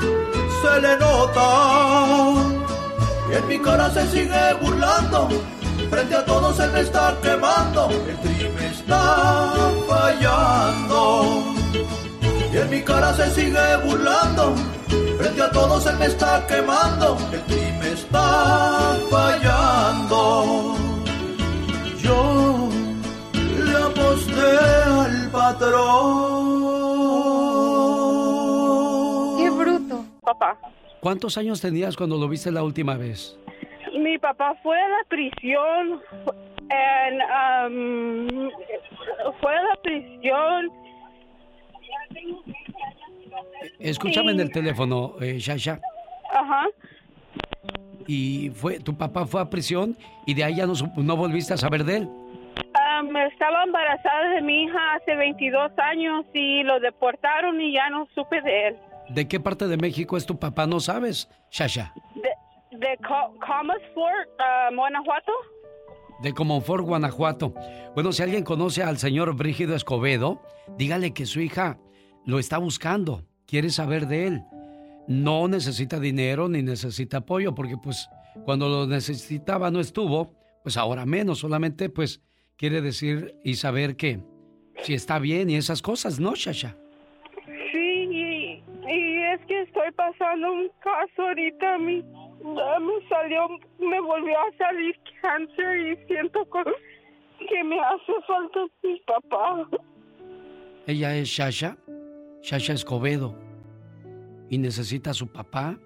[0.62, 2.34] se le nota.
[3.30, 5.30] Y en mi cara se sigue burlando,
[5.90, 7.90] frente a todos él me está quemando.
[7.90, 8.18] El
[8.94, 11.44] está fallando.
[12.52, 14.56] Y en mi cara se sigue burlando,
[15.18, 17.18] frente a todos él me está quemando.
[17.32, 20.76] El tri me está fallando.
[22.02, 22.70] Yo
[23.66, 26.44] le aposté al patrón.
[29.38, 30.06] Qué bruto.
[30.22, 30.58] Papá.
[31.00, 33.38] ¿Cuántos años tenías cuando lo viste la última vez?
[34.00, 36.02] Mi papá fue a la prisión.
[36.74, 38.50] En, um,
[39.40, 40.72] fue a la prisión.
[43.80, 45.80] Escúchame en el teléfono, eh, Shasha.
[46.32, 46.68] Ajá.
[48.08, 49.96] Y fue, tu papá fue a prisión
[50.26, 52.04] y de ahí ya no, no volviste a saber de él.
[52.04, 58.08] Um, estaba embarazada de mi hija hace 22 años y lo deportaron y ya no
[58.14, 58.78] supe de él.
[59.10, 60.66] ¿De qué parte de México es tu papá?
[60.66, 61.94] ¿No sabes, Shasha?
[62.16, 62.98] De, de
[63.94, 65.32] Fort, uh, Guanajuato.
[66.24, 67.54] De Comonfort, Guanajuato.
[67.94, 70.42] Bueno, si alguien conoce al señor Brígido Escobedo,
[70.78, 71.78] dígale que su hija
[72.26, 74.44] lo está buscando, quiere saber de él.
[75.06, 78.08] No necesita dinero ni necesita apoyo, porque pues
[78.46, 80.34] cuando lo necesitaba no estuvo,
[80.64, 82.22] pues ahora menos, solamente pues
[82.56, 84.22] quiere decir y saber que
[84.82, 86.78] si está bien y esas cosas, ¿no, Shasha?
[87.74, 92.02] Sí, y, es que estoy pasando un caso ahorita, mi,
[92.44, 93.48] me salió,
[93.80, 99.70] me volvió a salir cáncer y siento que me hace falta mi papá.
[100.86, 101.78] Ella es Shasha,
[102.42, 103.36] Shasha Escobedo,
[104.50, 105.80] y necesita a su papá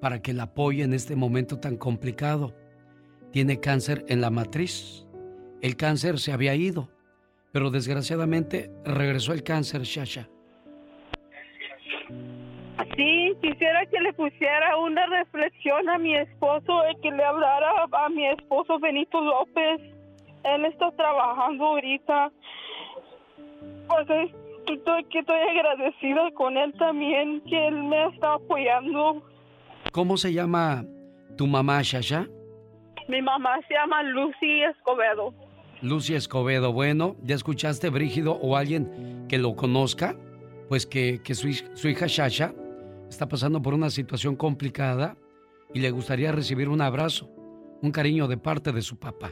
[0.00, 2.54] para que la apoye en este momento tan complicado.
[3.30, 5.06] Tiene cáncer en la matriz.
[5.60, 6.90] El cáncer se había ido,
[7.52, 10.28] pero desgraciadamente regresó el cáncer, Shasha.
[12.96, 18.26] Sí, quisiera que le pusiera una reflexión a mi esposo, que le hablara a mi
[18.26, 19.80] esposo Benito López.
[20.44, 22.30] Él está trabajando ahorita.
[23.88, 24.34] Porque
[24.72, 29.22] estoy, que estoy agradecida con él también, que él me está apoyando.
[29.92, 30.84] ¿Cómo se llama
[31.36, 32.26] tu mamá, Shasha?
[33.08, 35.32] Mi mamá se llama Lucy Escobedo.
[35.80, 40.16] Lucy Escobedo, bueno, ¿ya escuchaste, Brígido, o alguien que lo conozca?
[40.68, 42.54] Pues que, su, su hija Shasha
[43.14, 45.16] está pasando por una situación complicada
[45.72, 47.30] y le gustaría recibir un abrazo,
[47.80, 49.30] un cariño de parte de su papá.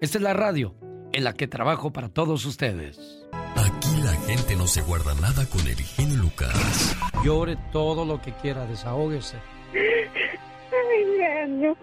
[0.00, 0.74] Esta es la radio
[1.12, 3.28] en la que trabajo para todos ustedes.
[3.54, 6.96] Aquí la gente no se guarda nada con el genio Lucas.
[7.24, 9.36] Llore todo lo que quiera, desahógese.
[9.72, 11.76] Mi genio.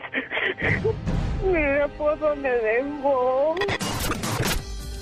[1.45, 3.55] Mi esposo me dejó.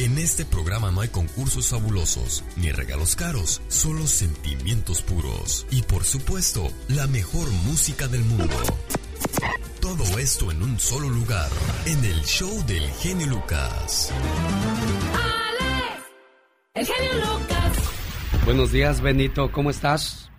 [0.04, 6.04] En este programa no hay concursos fabulosos ni regalos caros, solo sentimientos puros y por
[6.04, 8.54] supuesto la mejor música del mundo.
[9.80, 11.50] Todo esto en un solo lugar,
[11.86, 14.14] en el show del genio Lucas.
[15.14, 16.04] ¡Alex!
[16.74, 18.44] El genio Lucas.
[18.44, 20.30] Buenos días, Benito, ¿cómo estás?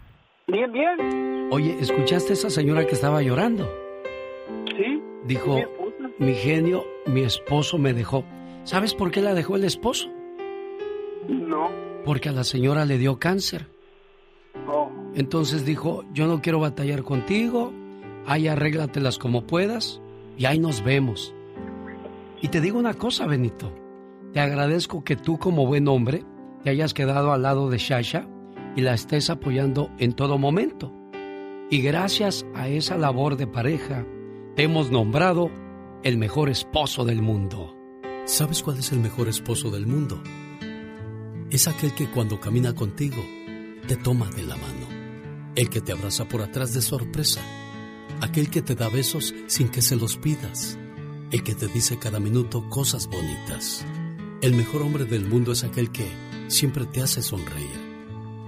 [0.46, 1.48] Bien, bien.
[1.50, 3.66] Oye, ¿escuchaste a esa señora que estaba llorando?
[4.76, 5.02] Sí.
[5.24, 5.58] Dijo,
[6.18, 8.26] mi genio, mi esposo me dejó.
[8.64, 10.08] ¿Sabes por qué la dejó el esposo?
[11.28, 11.70] No.
[12.04, 13.68] Porque a la señora le dio cáncer.
[14.66, 14.90] Oh.
[15.14, 17.72] Entonces dijo, yo no quiero batallar contigo,
[18.26, 20.00] ahí arréglatelas como puedas
[20.38, 21.34] y ahí nos vemos.
[22.40, 23.70] Y te digo una cosa, Benito,
[24.32, 26.24] te agradezco que tú como buen hombre
[26.62, 28.26] te hayas quedado al lado de Shasha
[28.76, 30.90] y la estés apoyando en todo momento.
[31.70, 34.06] Y gracias a esa labor de pareja,
[34.56, 35.50] te hemos nombrado
[36.02, 37.83] el mejor esposo del mundo.
[38.26, 40.22] ¿Sabes cuál es el mejor esposo del mundo?
[41.50, 43.22] Es aquel que cuando camina contigo
[43.86, 44.88] te toma de la mano,
[45.54, 47.42] el que te abraza por atrás de sorpresa,
[48.22, 50.78] aquel que te da besos sin que se los pidas,
[51.32, 53.84] el que te dice cada minuto cosas bonitas.
[54.40, 56.08] El mejor hombre del mundo es aquel que
[56.48, 57.78] siempre te hace sonreír,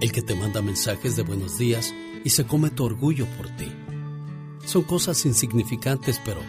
[0.01, 1.93] el que te manda mensajes de buenos días
[2.23, 3.71] y se come tu orgullo por ti.
[4.65, 6.41] Son cosas insignificantes, pero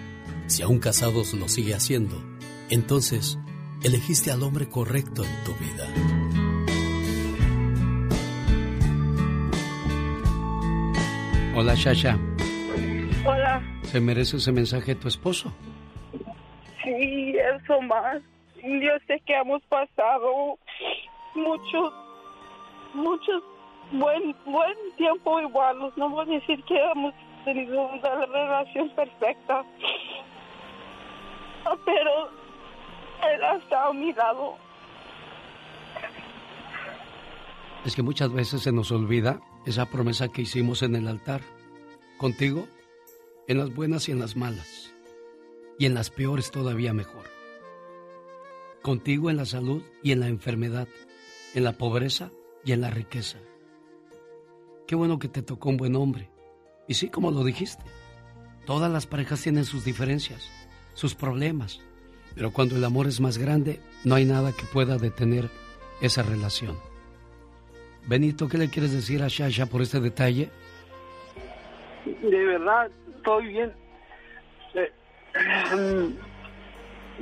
[0.46, 2.37] si aún casados lo sigue haciendo,
[2.70, 3.38] entonces
[3.82, 5.86] elegiste al hombre correcto en tu vida.
[11.54, 12.16] Hola, Shasha.
[13.26, 13.62] Hola.
[13.82, 15.52] ¿Se merece ese mensaje tu esposo?
[16.84, 18.22] Sí, eso más.
[18.62, 20.58] Yo sé que hemos pasado
[21.34, 21.92] muchos,
[22.94, 23.42] muchos
[23.92, 25.92] buen, buen tiempo igual.
[25.96, 27.14] No voy a decir que hemos
[27.44, 29.64] tenido una relación perfecta.
[31.84, 32.30] Pero
[33.22, 34.58] él ha estado.
[37.84, 41.42] Es que muchas veces se nos olvida esa promesa que hicimos en el altar.
[42.18, 42.66] Contigo,
[43.46, 44.94] en las buenas y en las malas.
[45.78, 47.24] Y en las peores todavía mejor.
[48.82, 50.88] Contigo en la salud y en la enfermedad.
[51.54, 52.30] En la pobreza
[52.64, 53.38] y en la riqueza.
[54.86, 56.30] Qué bueno que te tocó un buen hombre.
[56.88, 57.84] Y sí, como lo dijiste,
[58.66, 60.50] todas las parejas tienen sus diferencias,
[60.94, 61.80] sus problemas,
[62.38, 65.50] pero cuando el amor es más grande, no hay nada que pueda detener
[66.00, 66.78] esa relación.
[68.06, 70.48] Benito, ¿qué le quieres decir a Shasha por este detalle?
[72.04, 73.72] De verdad, estoy bien.
[74.74, 74.92] Eh,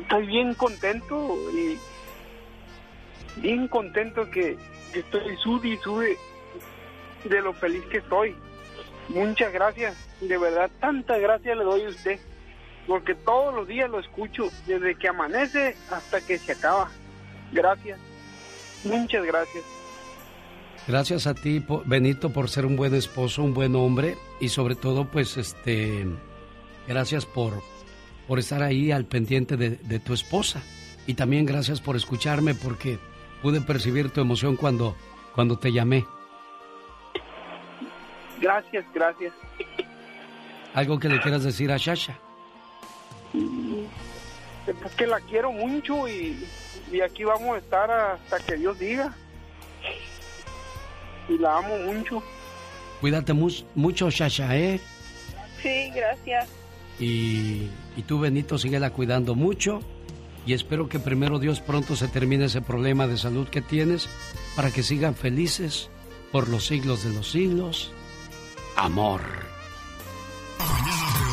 [0.02, 1.78] estoy bien contento y
[3.40, 4.58] bien contento que,
[4.92, 6.18] estoy sube y sube
[7.24, 8.36] de lo feliz que estoy.
[9.08, 12.20] Muchas gracias, de verdad, tantas gracias le doy a usted,
[12.86, 16.90] porque todos los días lo escucho, desde que amanece hasta que se acaba.
[17.52, 17.98] Gracias,
[18.84, 19.64] muchas gracias.
[20.86, 25.10] Gracias a ti, Benito, por ser un buen esposo, un buen hombre y sobre todo,
[25.10, 26.06] pues, este,
[26.86, 27.54] gracias por,
[28.28, 30.62] por estar ahí al pendiente de, de tu esposa.
[31.08, 32.98] Y también gracias por escucharme porque
[33.42, 34.96] pude percibir tu emoción cuando,
[35.34, 36.04] cuando te llamé.
[38.40, 39.32] Gracias, gracias.
[40.74, 42.18] ¿Algo que le quieras decir a Shasha?
[43.34, 46.44] Es que la quiero mucho y,
[46.92, 49.14] y aquí vamos a estar hasta que Dios diga.
[51.28, 52.22] Y la amo mucho.
[53.00, 54.80] Cuídate mucho, Shasha, ¿eh?
[55.62, 56.48] Sí, gracias.
[56.98, 59.80] Y, y tú, Benito, síguela cuidando mucho.
[60.46, 64.08] Y espero que primero Dios pronto se termine ese problema de salud que tienes
[64.54, 65.90] para que sigan felices
[66.30, 67.92] por los siglos de los siglos.
[68.76, 69.20] Amor.
[70.58, 71.24] Mañana te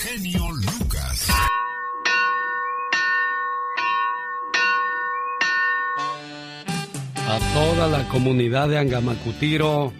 [0.00, 1.28] genio Lucas.
[7.28, 9.92] A toda la comunidad de Angamacutiro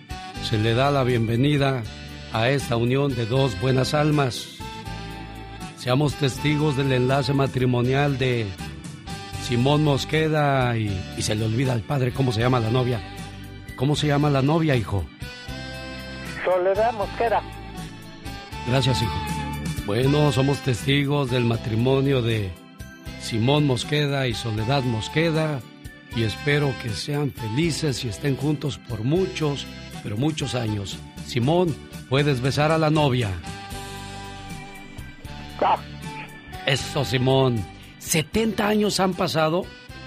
[0.43, 1.83] se le da la bienvenida
[2.33, 4.57] a esta unión de dos buenas almas.
[5.77, 8.47] Seamos testigos del enlace matrimonial de
[9.43, 13.01] Simón Mosqueda y, y, se le olvida al padre cómo se llama la novia.
[13.77, 15.05] ¿Cómo se llama la novia, hijo?
[16.45, 17.43] Soledad Mosquera.
[18.67, 19.40] Gracias, hijo.
[19.91, 22.53] Bueno, somos testigos del matrimonio de
[23.21, 25.61] Simón Mosqueda y Soledad Mosqueda
[26.15, 29.67] y espero que sean felices y estén juntos por muchos,
[30.05, 30.97] pero muchos años.
[31.27, 31.75] Simón,
[32.09, 33.31] puedes besar a la novia.
[36.67, 37.61] Eso, Simón.
[37.99, 39.65] 70 años han pasado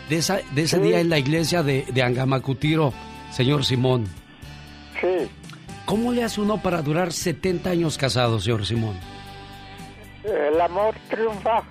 [0.07, 2.93] de, esa, de ese día en la iglesia de, de Angamacutiro,
[3.31, 4.05] señor Simón.
[5.01, 5.27] Sí.
[5.83, 8.95] ¿Cómo le hace uno para durar 70 años casado, señor Simón?
[10.23, 11.63] El amor triunfa.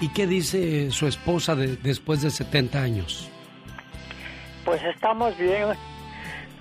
[0.00, 3.30] ¿Y qué dice su esposa de, después de 70 años?
[4.64, 5.70] Pues estamos bien.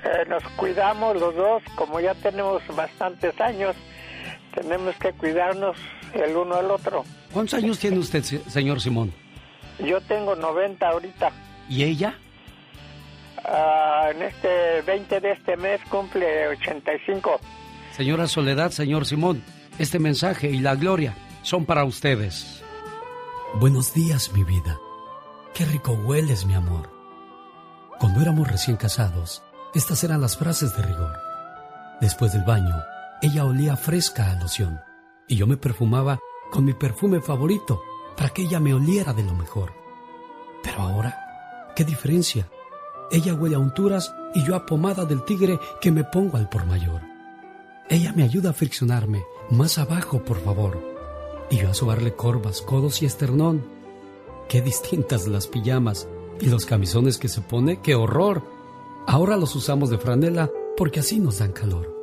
[0.05, 3.75] Eh, nos cuidamos los dos, como ya tenemos bastantes años,
[4.53, 5.75] tenemos que cuidarnos
[6.13, 7.03] el uno al otro.
[7.33, 9.11] ¿Cuántos años tiene usted, señor Simón?
[9.79, 11.31] Yo tengo 90 ahorita.
[11.67, 12.15] ¿Y ella?
[13.43, 17.39] Ah, en este 20 de este mes cumple 85.
[17.95, 19.41] Señora Soledad, señor Simón,
[19.79, 22.61] este mensaje y la gloria son para ustedes.
[23.57, 24.77] Buenos días, mi vida.
[25.53, 26.89] Qué rico hueles, mi amor.
[27.97, 29.43] Cuando éramos recién casados,
[29.73, 31.13] estas eran las frases de rigor.
[32.01, 32.75] Después del baño,
[33.21, 34.81] ella olía fresca a loción
[35.29, 36.19] y yo me perfumaba
[36.51, 37.81] con mi perfume favorito
[38.17, 39.71] para que ella me oliera de lo mejor.
[40.63, 42.49] Pero ahora, ¿qué diferencia?
[43.09, 46.65] Ella huele a unturas y yo a pomada del tigre que me pongo al por
[46.65, 47.14] mayor.
[47.89, 49.23] Ella me ayuda a friccionarme.
[49.51, 50.81] Más abajo, por favor.
[51.51, 53.63] Y yo a sobarle corvas, codos y esternón.
[54.49, 56.07] Qué distintas las pijamas
[56.39, 57.81] y los camisones que se pone.
[57.81, 58.43] ¡Qué horror!
[59.07, 61.93] Ahora los usamos de franela porque así nos dan calor.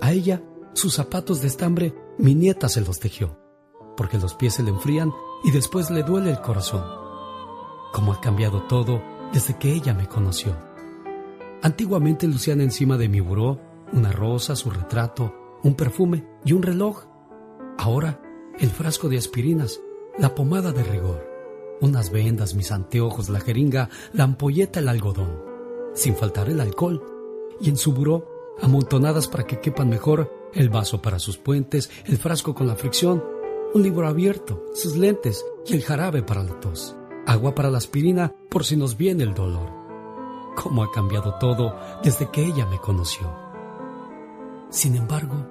[0.00, 0.42] A ella,
[0.74, 3.38] sus zapatos de estambre, mi nieta se los tejió,
[3.96, 5.12] porque los pies se le enfrían
[5.44, 6.84] y después le duele el corazón.
[7.92, 9.00] Cómo ha cambiado todo
[9.32, 10.56] desde que ella me conoció.
[11.62, 13.60] Antiguamente lucían encima de mi buró
[13.92, 17.04] una rosa, su retrato, un perfume y un reloj.
[17.78, 18.20] Ahora,
[18.58, 19.80] el frasco de aspirinas,
[20.18, 21.26] la pomada de rigor,
[21.80, 25.42] unas vendas, mis anteojos, la jeringa, la ampolleta, el algodón,
[25.94, 27.02] sin faltar el alcohol,
[27.60, 28.26] y en su buró,
[28.60, 33.22] amontonadas para que quepan mejor, el vaso para sus puentes, el frasco con la fricción,
[33.74, 36.96] un libro abierto, sus lentes y el jarabe para la tos,
[37.26, 39.70] agua para la aspirina por si nos viene el dolor.
[40.56, 43.45] Cómo ha cambiado todo desde que ella me conoció.
[44.70, 45.46] Sin embargo,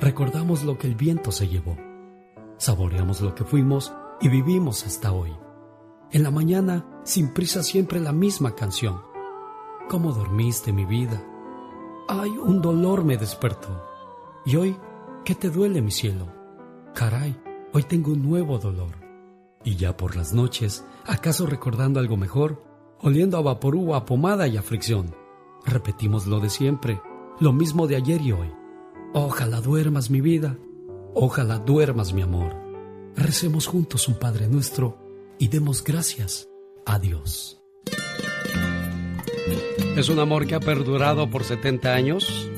[0.00, 1.76] recordamos lo que el viento se llevó,
[2.56, 5.32] saboreamos lo que fuimos y vivimos hasta hoy.
[6.12, 9.00] En la mañana, sin prisa, siempre la misma canción.
[9.88, 11.22] ¿Cómo dormiste, mi vida?
[12.08, 13.84] Ay, un dolor me despertó.
[14.44, 14.76] Y hoy,
[15.24, 16.26] ¿qué te duele, mi cielo?
[16.94, 17.40] Caray,
[17.72, 18.92] hoy tengo un nuevo dolor.
[19.64, 22.64] Y ya por las noches, ¿acaso recordando algo mejor?
[23.00, 25.14] Oliendo a vaporú, a pomada y a fricción.
[25.64, 27.00] Repetimos lo de siempre,
[27.38, 28.59] lo mismo de ayer y hoy.
[29.12, 30.56] Ojalá duermas, mi vida.
[31.14, 32.54] Ojalá duermas, mi amor.
[33.16, 34.98] Recemos juntos un Padre nuestro
[35.36, 36.48] y demos gracias
[36.86, 37.60] a Dios.
[39.96, 42.48] Es un amor que ha perdurado por 70 años,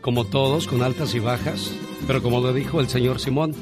[0.00, 1.72] como todos, con altas y bajas,
[2.06, 3.52] pero como lo dijo el señor Simón,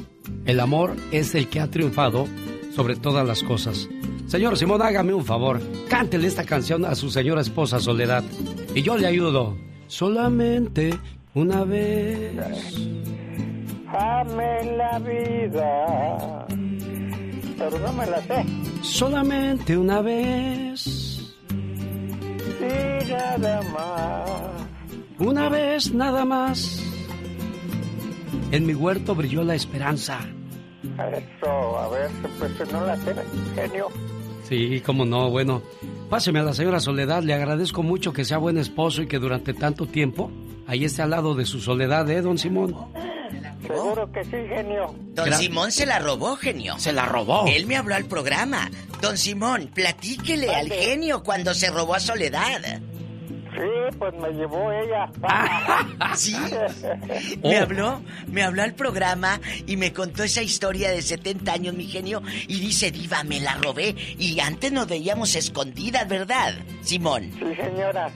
[0.45, 2.27] el amor es el que ha triunfado
[2.75, 3.89] sobre todas las cosas.
[4.27, 5.59] Señor Simón, hágame un favor,
[5.89, 8.23] cántele esta canción a su señora esposa Soledad
[8.75, 9.57] y yo le ayudo.
[9.87, 10.97] Solamente
[11.33, 12.35] una vez.
[13.87, 16.45] Ame la vida.
[17.57, 18.45] Pero no me la sé.
[18.81, 21.33] Solamente una vez.
[22.59, 24.29] Y nada más.
[25.19, 26.83] Una vez nada más.
[28.51, 30.19] En mi huerto brilló la esperanza.
[30.83, 33.15] Eso, a ver, pues no la sé,
[33.55, 33.87] genio.
[34.53, 35.63] Sí, cómo no, bueno.
[36.11, 39.55] Páseme a la señora Soledad, le agradezco mucho que sea buen esposo y que durante
[39.55, 40.29] tanto tiempo
[40.67, 42.75] ahí esté al lado de su soledad, ¿eh, don Simón?
[43.65, 44.93] Seguro que sí, genio.
[45.15, 46.77] Don Simón se la robó, genio.
[46.77, 47.45] Se la robó.
[47.47, 48.69] Él me habló al programa.
[49.01, 52.79] Don Simón, platíquele al genio cuando se robó a Soledad.
[53.53, 55.09] Sí, pues me llevó ella.
[56.15, 56.35] ¿Sí?
[57.43, 61.85] Me habló, me habló al programa y me contó esa historia de 70 años, mi
[61.85, 67.31] genio, y dice, diva, me la robé y antes nos veíamos escondidas, ¿verdad, Simón?
[67.37, 68.11] Sí, señora.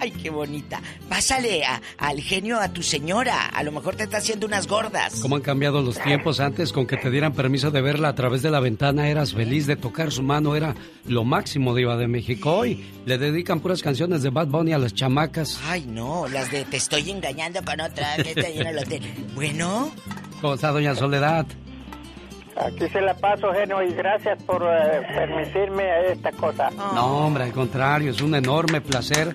[0.00, 0.80] Ay, qué bonita.
[1.08, 3.46] Pásale a- al genio a tu señora.
[3.46, 5.20] A lo mejor te está haciendo unas gordas.
[5.20, 6.40] ¿Cómo han cambiado los tiempos?
[6.40, 9.66] Antes, con que te dieran permiso de verla a través de la ventana, eras feliz
[9.66, 10.74] de tocar su mano, era
[11.06, 12.50] lo máximo de Iba de México.
[12.56, 15.60] Hoy le dedican puras canciones de Bad Bunny a las chamacas.
[15.66, 19.02] Ay, no, las de te estoy engañando con otra que está en el hotel.
[19.34, 19.90] Bueno,
[20.40, 21.44] ¿Cómo está, doña Soledad?
[22.66, 26.70] Aquí se la paso, genio, y gracias por eh, permitirme esta cosa.
[26.94, 29.32] No, hombre, al contrario, es un enorme placer.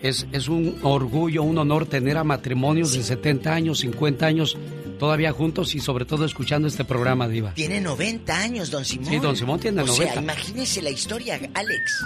[0.00, 4.56] Es, es un orgullo, un honor tener a matrimonios de 70 años, 50 años
[4.98, 7.52] todavía juntos y sobre todo escuchando este programa, Diva.
[7.54, 9.06] Tiene 90 años, don Simón.
[9.06, 10.12] Sí, don Simón tiene o 90.
[10.12, 12.04] Sea, imagínese la historia, Alex.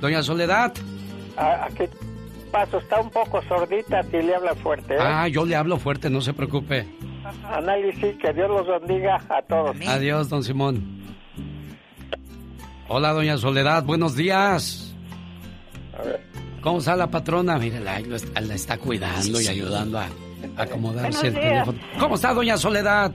[0.00, 0.72] Doña Soledad.
[1.36, 1.84] Ah, aquí
[2.50, 4.94] paso, está un poco sordita si le habla fuerte.
[4.94, 4.98] ¿eh?
[5.00, 6.86] Ah, yo le hablo fuerte, no se preocupe.
[7.44, 9.76] Análisis, que Dios los bendiga a todos.
[9.86, 11.02] Adiós, don Simón.
[12.88, 14.94] Hola, doña Soledad, buenos días.
[15.98, 16.20] A ver.
[16.60, 17.58] ¿Cómo está la patrona?
[17.58, 20.08] Mire, la, la está cuidando y ayudando a
[20.56, 21.78] acomodarse el teléfono.
[21.98, 23.12] ¿Cómo está, doña Soledad?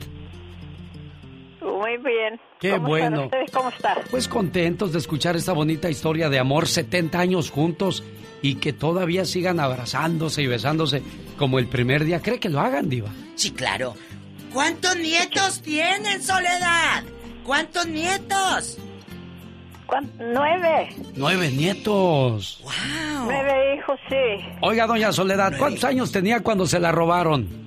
[1.61, 2.39] Muy bien.
[2.59, 3.23] Qué ¿Cómo bueno.
[3.23, 3.51] Están ustedes?
[3.51, 3.97] ¿Cómo están?
[4.09, 8.03] Pues contentos de escuchar esta bonita historia de amor, 70 años juntos
[8.41, 11.01] y que todavía sigan abrazándose y besándose
[11.37, 12.21] como el primer día.
[12.21, 13.09] ¿Cree que lo hagan, Diva?
[13.35, 13.95] Sí, claro.
[14.53, 17.03] ¿Cuántos nietos tienen, Soledad?
[17.43, 18.77] ¿Cuántos nietos?
[20.19, 20.89] Nueve.
[21.15, 22.61] Nueve nietos.
[22.63, 23.25] Wow.
[23.25, 24.45] Nueve hijos, sí.
[24.61, 27.66] Oiga, doña Soledad, ¿cuántos años tenía cuando se la robaron?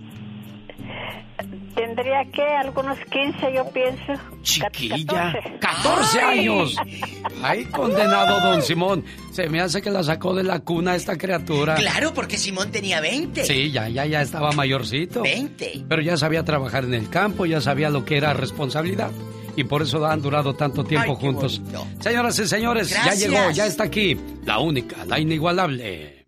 [1.74, 4.12] Tendría que algunos 15, yo pienso.
[4.42, 5.32] Chiquilla.
[5.60, 6.76] 14 años.
[7.42, 9.04] Ay, condenado don Simón.
[9.32, 11.76] Se me hace que la sacó de la cuna esta criatura.
[11.76, 13.44] Claro, porque Simón tenía 20.
[13.44, 15.22] Sí, ya, ya, ya estaba mayorcito.
[15.22, 15.84] 20.
[15.88, 19.10] Pero ya sabía trabajar en el campo, ya sabía lo que era responsabilidad.
[19.56, 21.60] Y por eso han durado tanto tiempo Ay, juntos.
[21.60, 21.86] bonito.
[22.00, 23.20] Señoras y señores, Gracias.
[23.20, 24.18] ya llegó, ya está aquí.
[24.44, 26.19] La única, la inigualable.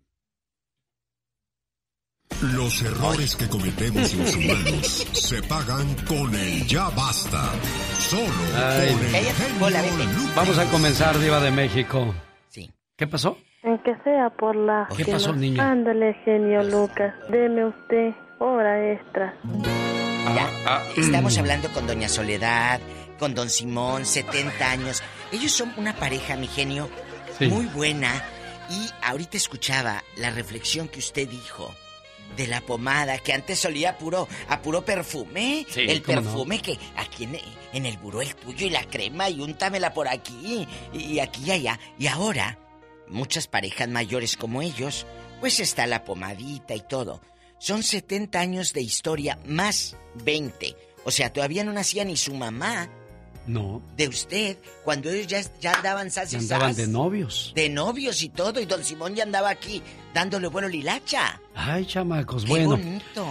[2.51, 7.49] Los errores que cometemos los humanos se pagan con el ya basta.
[7.99, 8.23] Solo
[8.55, 8.91] Ay.
[8.93, 10.35] con el genio Lucas.
[10.35, 12.13] Vamos a comenzar, Diva de México.
[12.49, 12.69] Sí.
[12.97, 13.37] ¿Qué pasó?
[13.63, 14.89] Aunque sea por la...
[14.97, 15.71] ¿Qué pasó, niña?
[15.71, 17.13] Ándale, genio Lucas.
[17.29, 19.33] Deme usted hora extra.
[20.35, 21.39] Ya, Ah, estamos mm.
[21.39, 22.81] hablando con Doña Soledad,
[23.19, 25.01] con Don Simón, 70 años.
[25.31, 26.89] Ellos son una pareja, mi genio,
[27.39, 27.47] Sí.
[27.47, 28.11] muy buena.
[28.69, 31.73] Y ahorita escuchaba la reflexión que usted dijo
[32.35, 35.65] de la pomada, que antes solía a puro, a puro perfume.
[35.69, 36.05] Sí, el no.
[36.05, 37.39] perfume que aquí en,
[37.73, 41.51] en el buró el tuyo y la crema y úntamela por aquí y aquí y
[41.51, 41.79] allá.
[41.97, 42.59] Y ahora,
[43.07, 45.05] muchas parejas mayores como ellos,
[45.39, 47.21] pues está la pomadita y todo.
[47.59, 50.75] Son 70 años de historia más 20.
[51.05, 52.89] O sea, todavía no nacía ni su mamá
[53.45, 57.51] No, de usted cuando ellos ya, ya andaban sas y andaban de novios.
[57.55, 58.61] De novios y todo.
[58.61, 59.81] Y don Simón ya andaba aquí
[60.13, 61.41] dándole bueno lilacha.
[61.53, 62.69] Ay, chamacos, Qué bueno.
[62.69, 63.25] bonito.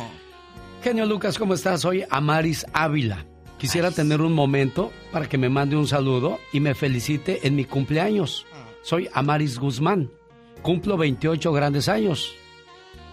[0.82, 1.80] Genio Lucas, ¿cómo estás?
[1.82, 3.24] Soy Amaris Ávila.
[3.58, 7.64] Quisiera tener un momento para que me mande un saludo y me felicite en mi
[7.64, 8.44] cumpleaños.
[8.82, 10.10] Soy Amaris Guzmán.
[10.62, 12.34] Cumplo 28 grandes años.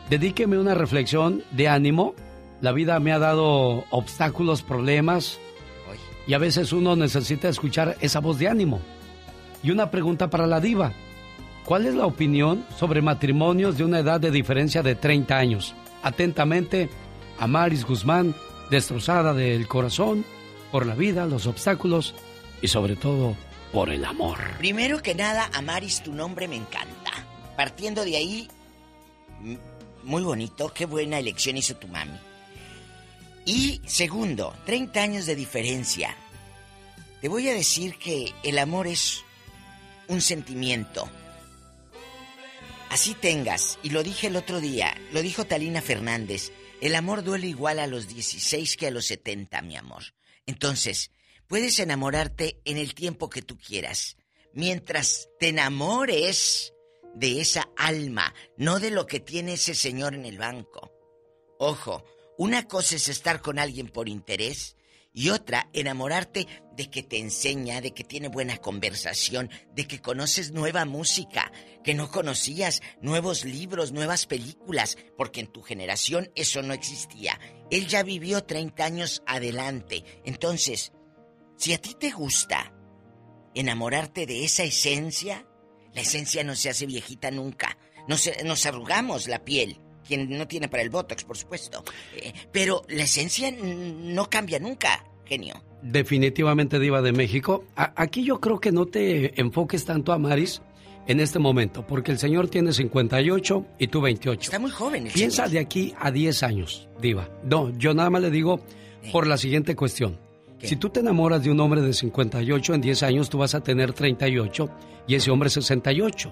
[0.10, 2.16] Dedíqueme una reflexión de ánimo.
[2.62, 5.40] La vida me ha dado obstáculos, problemas
[6.30, 8.80] y a veces uno necesita escuchar esa voz de ánimo.
[9.64, 10.94] Y una pregunta para la diva.
[11.66, 15.74] ¿Cuál es la opinión sobre matrimonios de una edad de diferencia de 30 años?
[16.04, 16.88] Atentamente,
[17.40, 18.36] Amaris Guzmán,
[18.70, 20.24] destrozada del corazón
[20.72, 22.14] por la vida, los obstáculos
[22.62, 23.36] y sobre todo
[23.74, 24.38] por el amor.
[24.60, 27.12] Primero que nada, Amaris, tu nombre me encanta.
[27.58, 28.48] Partiendo de ahí,
[30.04, 32.20] muy bonito, qué buena elección hizo tu mami.
[33.46, 36.16] Y segundo, 30 años de diferencia.
[37.22, 39.24] Te voy a decir que el amor es
[40.08, 41.10] un sentimiento.
[42.90, 46.52] Así tengas, y lo dije el otro día, lo dijo Talina Fernández,
[46.82, 50.04] el amor duele igual a los 16 que a los 70, mi amor.
[50.46, 51.12] Entonces,
[51.48, 54.18] puedes enamorarte en el tiempo que tú quieras,
[54.54, 56.74] mientras te enamores
[57.14, 60.92] de esa alma, no de lo que tiene ese señor en el banco.
[61.60, 62.06] Ojo,
[62.40, 64.78] una cosa es estar con alguien por interés
[65.12, 70.54] y otra enamorarte de que te enseña, de que tiene buena conversación, de que conoces
[70.54, 71.52] nueva música
[71.84, 77.38] que no conocías, nuevos libros, nuevas películas, porque en tu generación eso no existía.
[77.72, 80.06] Él ya vivió 30 años adelante.
[80.24, 80.94] Entonces,
[81.58, 82.74] si a ti te gusta
[83.54, 85.46] enamorarte de esa esencia,
[85.94, 87.78] la esencia no se hace viejita nunca.
[88.08, 89.82] Nos, nos arrugamos la piel.
[90.10, 91.84] Quien no tiene para el Botox, por supuesto.
[92.18, 95.54] Eh, pero la esencia no cambia nunca, genio.
[95.84, 97.64] Definitivamente diva de México.
[97.76, 100.62] A- aquí yo creo que no te enfoques tanto a Maris
[101.08, 104.42] en este momento, porque el señor tiene 58 y tú 28.
[104.42, 105.52] Está muy joven el Piensa señor.
[105.52, 107.30] de aquí a 10 años, diva.
[107.44, 108.60] No, yo nada más le digo
[109.12, 110.18] por la siguiente cuestión.
[110.62, 113.62] Si tú te enamoras de un hombre de 58 en 10 años, tú vas a
[113.62, 114.70] tener 38
[115.08, 116.32] y ese hombre 68.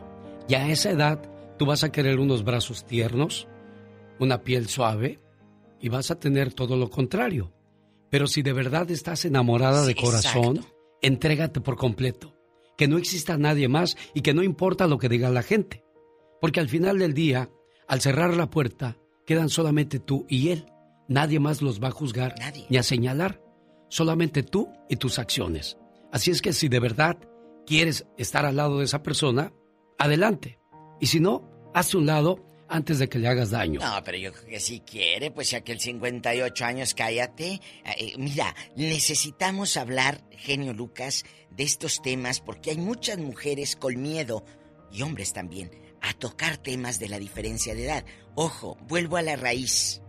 [0.49, 1.21] Y a esa edad,
[1.57, 3.47] tú vas a querer unos brazos tiernos,
[4.19, 5.19] una piel suave
[5.79, 7.53] y vas a tener todo lo contrario.
[8.09, 10.65] Pero si de verdad estás enamorada de corazón,
[11.01, 12.33] entrégate por completo.
[12.77, 15.83] Que no exista nadie más y que no importa lo que diga la gente.
[16.39, 17.49] Porque al final del día,
[17.87, 20.71] al cerrar la puerta, quedan solamente tú y él.
[21.07, 22.35] Nadie más los va a juzgar
[22.69, 23.41] ni a señalar.
[23.89, 25.77] Solamente tú y tus acciones.
[26.11, 27.17] Así es que si de verdad
[27.65, 29.53] quieres estar al lado de esa persona,
[29.97, 30.59] adelante.
[30.99, 33.79] Y si no, hazte un lado antes de que le hagas daño.
[33.79, 37.61] No, pero yo creo que si quiere, pues ya que el 58 años, cállate.
[37.97, 44.45] Eh, mira, necesitamos hablar, genio Lucas, de estos temas porque hay muchas mujeres con miedo,
[44.91, 45.71] y hombres también,
[46.01, 48.05] a tocar temas de la diferencia de edad.
[48.35, 50.01] Ojo, vuelvo a la raíz.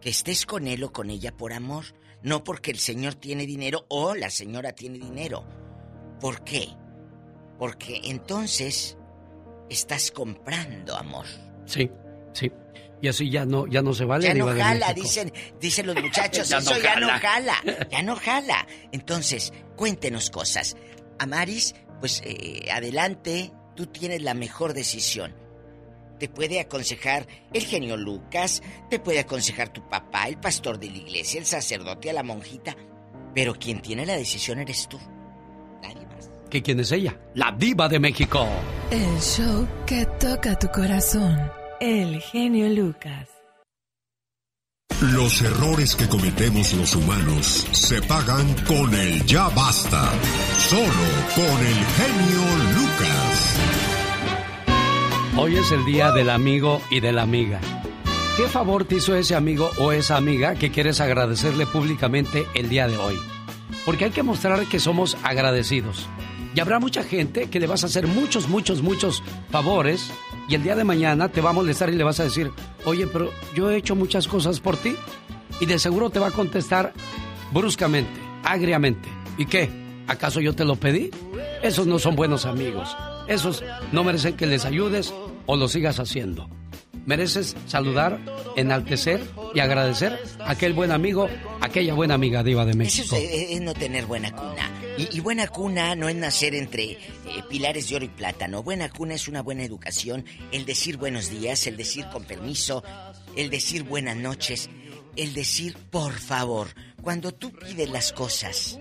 [0.00, 1.84] Que estés con él o con ella por amor,
[2.22, 5.46] no porque el señor tiene dinero o la señora tiene dinero.
[6.20, 6.68] ¿Por qué?
[7.58, 8.96] Porque entonces
[9.68, 11.26] estás comprando amor.
[11.66, 11.90] Sí,
[12.32, 12.50] sí.
[13.00, 14.26] Y así ya no, ya no se vale.
[14.26, 17.56] Ya no jala, dicen, dicen los muchachos, eso ya no jala,
[17.90, 18.66] ya no jala.
[18.92, 20.76] Entonces, cuéntenos cosas.
[21.18, 25.34] Amaris, pues eh, adelante, tú tienes la mejor decisión.
[26.18, 30.96] Te puede aconsejar el genio Lucas, te puede aconsejar tu papá, el pastor de la
[30.96, 32.76] iglesia, el sacerdote, a la monjita.
[33.34, 34.98] Pero quien tiene la decisión eres tú.
[36.50, 37.18] ¿Que quién es ella?
[37.34, 38.46] La diva de México.
[38.90, 41.38] El show que toca tu corazón.
[41.80, 43.28] El genio Lucas.
[45.12, 50.10] Los errores que cometemos los humanos se pagan con el ya basta.
[50.58, 50.84] Solo
[51.34, 52.42] con el genio
[52.76, 53.58] Lucas.
[55.36, 57.60] Hoy es el día del amigo y de la amiga.
[58.36, 62.86] ¿Qué favor te hizo ese amigo o esa amiga que quieres agradecerle públicamente el día
[62.86, 63.18] de hoy?
[63.84, 66.08] Porque hay que mostrar que somos agradecidos.
[66.54, 70.10] Y habrá mucha gente que le vas a hacer muchos, muchos, muchos favores
[70.48, 72.50] y el día de mañana te va a molestar y le vas a decir,
[72.84, 74.94] oye, pero yo he hecho muchas cosas por ti.
[75.60, 76.92] Y de seguro te va a contestar
[77.52, 79.08] bruscamente, agriamente.
[79.36, 79.68] ¿Y qué?
[80.06, 81.10] ¿Acaso yo te lo pedí?
[81.62, 82.96] Esos no son buenos amigos.
[83.26, 85.12] Esos no merecen que les ayudes
[85.46, 86.48] o lo sigas haciendo.
[87.06, 88.18] Mereces saludar,
[88.56, 89.20] enaltecer
[89.54, 91.28] y agradecer a aquel buen amigo,
[91.60, 93.16] aquella buena amiga diva de México.
[93.16, 94.70] Eso es, no tener buena cuna.
[94.96, 96.98] Y, buena cuna no es nacer entre eh,
[97.48, 98.62] pilares de oro y plátano.
[98.62, 102.84] Buena cuna es una buena educación, el decir buenos días, el decir con permiso,
[103.36, 104.70] el decir buenas noches,
[105.16, 106.68] el decir por favor.
[107.02, 108.78] Cuando tú pides las cosas,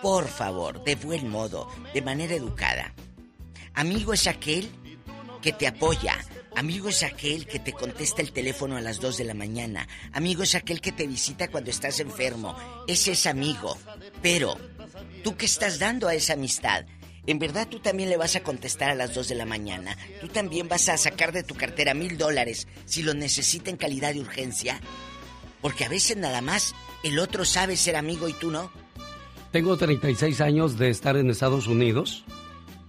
[0.00, 2.94] por favor, de buen modo, de manera educada.
[3.74, 4.68] Amigo es aquel
[5.40, 6.18] que te apoya,
[6.54, 9.88] Amigo es aquel que te contesta el teléfono a las 2 de la mañana.
[10.12, 12.54] Amigo es aquel que te visita cuando estás enfermo.
[12.86, 13.78] Ese es amigo.
[14.20, 14.56] Pero,
[15.24, 16.84] ¿tú qué estás dando a esa amistad?
[17.26, 19.96] ¿En verdad tú también le vas a contestar a las 2 de la mañana?
[20.20, 24.12] ¿Tú también vas a sacar de tu cartera mil dólares si lo necesita en calidad
[24.12, 24.80] de urgencia?
[25.62, 28.70] Porque a veces nada más el otro sabe ser amigo y tú no.
[29.52, 32.24] Tengo 36 años de estar en Estados Unidos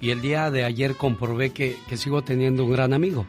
[0.02, 3.26] y el día de ayer comprobé que, que sigo teniendo un gran amigo.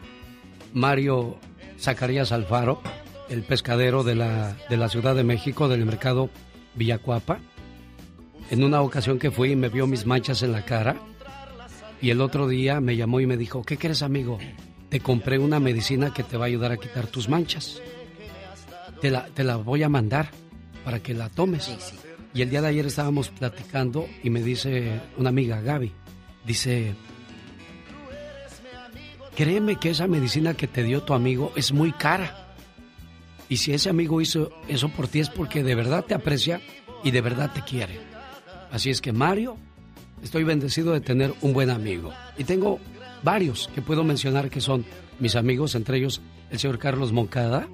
[0.75, 1.39] Mario
[1.79, 2.83] Zacarías Alfaro,
[3.29, 6.31] el pescadero de la, de la Ciudad de México, del mercado
[6.75, 7.39] Villacuapa.
[8.51, 10.97] En una ocasión que fui me vio mis manchas en la cara
[12.03, 14.39] y el otro día me llamó y me dijo, ¿qué quieres amigo?
[14.91, 17.81] Te compré una medicina que te va a ayudar a quitar tus manchas.
[19.01, 20.31] Te la, te la voy a mandar
[20.85, 21.73] para que la tomes.
[22.35, 25.93] Y el día de ayer estábamos platicando y me dice una amiga, Gaby,
[26.45, 26.95] dice,
[29.37, 32.55] Créeme que esa medicina que te dio tu amigo es muy cara.
[33.49, 36.61] Y si ese amigo hizo eso por ti es porque de verdad te aprecia
[37.03, 37.99] y de verdad te quiere.
[38.71, 39.57] Así es que Mario,
[40.23, 42.13] estoy bendecido de tener un buen amigo.
[42.39, 42.79] Y tengo
[43.23, 44.85] varios que puedo mencionar que son
[45.19, 46.21] mis amigos, entre ellos
[46.51, 47.69] el señor Carlos Moncada.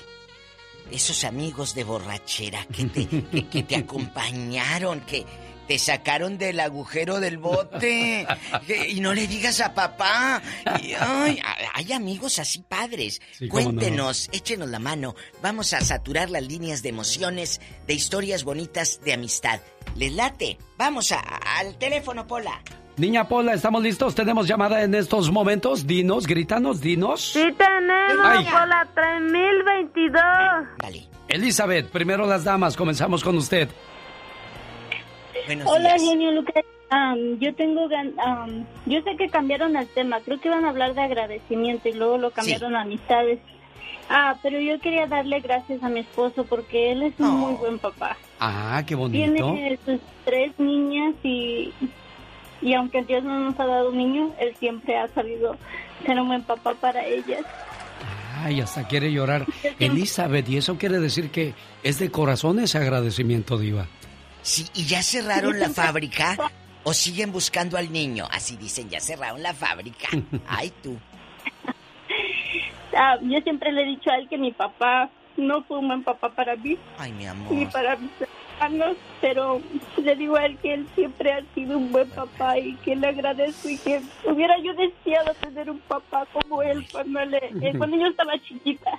[0.91, 5.25] esos amigos de borrachera que te, que, que te acompañaron, que
[5.67, 8.27] te sacaron del agujero del bote
[8.67, 10.41] que- y no le digas a papá.
[10.81, 11.39] Y, ay,
[11.73, 13.19] hay amigos así padres.
[13.31, 13.79] Sí, cómo no.
[13.79, 15.15] Cuéntenos, échenos la mano.
[15.41, 19.59] Vamos a saturar las líneas de emociones, de historias bonitas de amistad.
[19.95, 20.59] ¿Les late?
[20.77, 22.61] Vamos a- al teléfono, Pola.
[22.97, 24.15] Niña Pola, ¿estamos listos?
[24.15, 25.85] Tenemos llamada en estos momentos.
[25.85, 27.33] Dinos, grítanos, dinos.
[27.33, 28.45] Sí tenemos Ay.
[28.45, 30.13] por la 3022.
[30.77, 31.03] Dale.
[31.27, 33.67] Elizabeth, primero las damas, comenzamos con usted.
[35.45, 36.63] Buenos Hola, genio Lucas.
[36.89, 40.19] Am, yo tengo gan- am, yo sé que cambiaron el tema.
[40.21, 43.39] Creo que iban a hablar de agradecimiento y luego lo cambiaron a amistades.
[44.07, 47.79] Ah, pero yo quería darle gracias a mi esposo porque él es un muy buen
[47.79, 48.15] papá.
[48.39, 49.51] Ah, qué bonito.
[49.53, 51.73] Tiene sus tres niñas y
[52.61, 55.57] y aunque Dios no nos ha dado un niño, él siempre ha sabido
[56.05, 57.45] ser un buen papá para ellas.
[58.43, 59.45] Ay, hasta quiere llorar.
[59.79, 61.53] Elizabeth, y eso quiere decir que
[61.83, 63.87] es de corazón ese agradecimiento, Diva.
[64.41, 66.37] Sí, ¿y ya cerraron la fábrica?
[66.83, 68.27] ¿O siguen buscando al niño?
[68.31, 70.07] Así dicen, ya cerraron la fábrica.
[70.47, 70.97] Ay, tú.
[72.95, 76.03] Ah, yo siempre le he dicho a él que mi papá no fue un buen
[76.03, 76.77] papá para mí.
[76.97, 77.51] Ay, mi amor.
[77.51, 78.11] ni para mis
[79.21, 79.61] pero
[80.03, 83.07] le digo a él que él siempre ha sido un buen papá y que le
[83.07, 87.97] agradezco y que hubiera yo deseado tener un papá como él cuando, él, eh, cuando
[87.97, 88.91] yo estaba chiquita.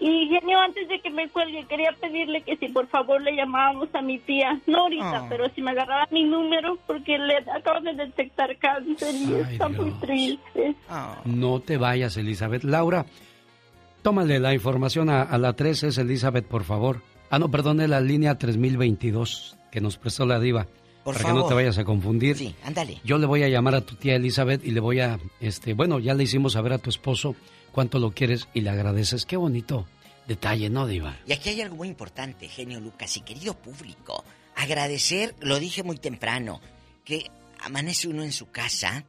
[0.00, 3.88] Y genio, antes de que me cuelgue, quería pedirle que si por favor le llamábamos
[3.94, 5.26] a mi tía, no ahorita, Ah.
[5.28, 9.68] pero si me agarraba mi número, porque le acaban de detectar cáncer y Ay, está
[9.68, 10.74] muy triste.
[11.24, 12.62] No te vayas, Elizabeth.
[12.62, 13.06] Laura,
[14.02, 17.00] tómale la información a, a la 3, es Elizabeth, por favor.
[17.30, 20.66] Ah, no, perdone, la línea 3022 que nos prestó la diva.
[21.04, 22.36] Por para que no te vayas a confundir.
[22.36, 23.00] Sí, ándale.
[23.04, 25.98] Yo le voy a llamar a tu tía Elizabeth y le voy a, este, bueno,
[25.98, 27.34] ya le hicimos saber a tu esposo
[27.72, 29.24] cuánto lo quieres y le agradeces.
[29.24, 29.86] Qué bonito
[30.26, 31.16] detalle, ¿no, diva?
[31.26, 34.24] Y aquí hay algo muy importante, genio Lucas y querido público.
[34.56, 36.60] Agradecer, lo dije muy temprano,
[37.04, 37.30] que
[37.60, 39.04] amanece uno en su casa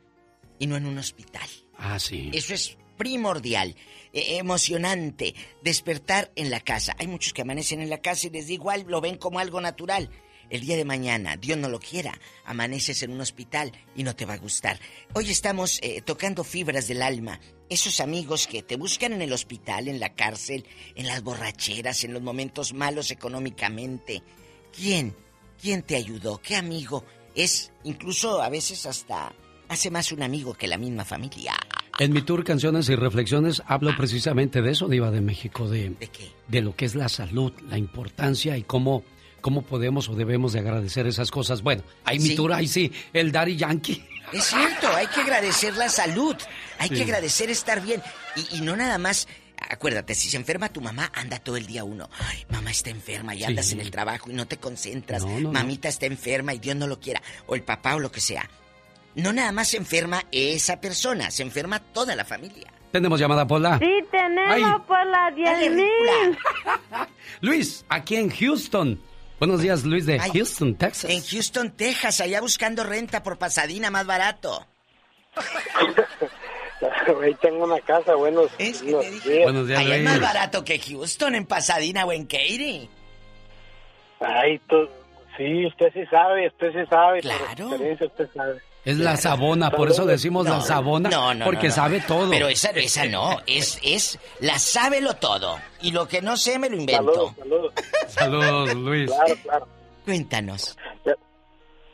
[0.58, 1.50] y no en un hospital.
[1.78, 2.32] Ah, sí.
[2.34, 3.76] Eso es primordial,
[4.14, 6.96] eh, emocionante, despertar en la casa.
[6.98, 10.10] Hay muchos que amanecen en la casa y les igual, lo ven como algo natural.
[10.50, 14.26] El día de mañana, Dios no lo quiera, amaneces en un hospital y no te
[14.26, 14.80] va a gustar.
[15.14, 17.40] Hoy estamos eh, tocando fibras del alma.
[17.70, 20.66] Esos amigos que te buscan en el hospital, en la cárcel,
[20.96, 24.24] en las borracheras, en los momentos malos económicamente.
[24.76, 25.16] ¿Quién?
[25.62, 26.42] ¿Quién te ayudó?
[26.42, 27.06] ¿Qué amigo?
[27.36, 29.32] Es incluso a veces hasta
[29.68, 31.54] hace más un amigo que la misma familia.
[32.00, 36.08] En mi tour Canciones y Reflexiones hablo precisamente de eso, Diva de México, de, ¿De
[36.08, 36.32] qué?
[36.48, 39.04] de lo que es la salud, la importancia y cómo,
[39.42, 41.62] cómo podemos o debemos de agradecer esas cosas.
[41.62, 44.02] Bueno, ahí mi tour, ahí sí, el Daddy Yankee.
[44.32, 46.36] Es cierto, hay que agradecer la salud,
[46.78, 46.96] hay Sí.
[46.96, 48.02] que agradecer estar bien.
[48.38, 49.28] Y, y no nada más,
[49.70, 52.10] acuérdate, si se enferma tu mamá, anda todo el día uno.
[52.18, 53.44] Ay, mamá está enferma y Sí.
[53.44, 55.24] andas en el trabajo y no te concentras.
[55.26, 55.52] No, no, no.
[55.52, 57.22] Mamita está enferma y Dios no lo quiera.
[57.48, 58.50] O el papá o lo que sea.
[59.16, 62.72] No nada más se enferma esa persona, se enferma toda la familia.
[62.92, 63.78] Tenemos llamada Pola.
[63.80, 64.64] Sí tenemos Ay.
[64.88, 66.38] por la 10.000.
[67.42, 69.00] Luis, aquí en Houston.
[69.40, 70.32] Buenos días, Luis de Ay.
[70.34, 71.10] Houston, Texas.
[71.12, 74.66] En Houston, Texas, allá buscando renta por Pasadena más barato.
[77.22, 78.82] Ahí tengo una casa, buenos, buenos
[79.24, 79.44] días.
[79.44, 82.90] Buenos días, Allá es más barato que Houston, en Pasadena o en Katy.
[84.22, 84.88] Ay, tú,
[85.38, 87.22] sí, usted sí sabe, usted sí sabe.
[87.22, 87.68] por Claro.
[87.70, 88.62] experiencia usted sabe.
[88.86, 91.76] Es la sabona, por eso decimos la sabona, No, no, porque no, no.
[91.76, 92.30] sabe todo.
[92.30, 95.60] Pero esa, esa no, es, es, la sábelo todo.
[95.82, 97.04] Y lo que no sé me lo invento.
[97.04, 97.74] Saludos, saludos.
[98.08, 99.12] Saludos, Luis.
[99.12, 99.68] Claro, claro.
[100.06, 100.78] Cuéntanos.
[101.06, 101.14] Yo,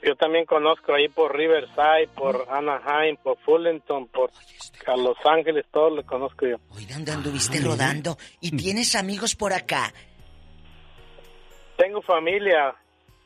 [0.03, 4.31] yo también conozco ahí por Riverside, por Anaheim, por Fullerton, por
[4.85, 6.57] a Los Ángeles, todo lo conozco yo.
[6.79, 8.17] ¿Y dónde anduviste rodando?
[8.39, 9.91] ¿Y tienes amigos por acá?
[11.77, 12.75] Tengo familia,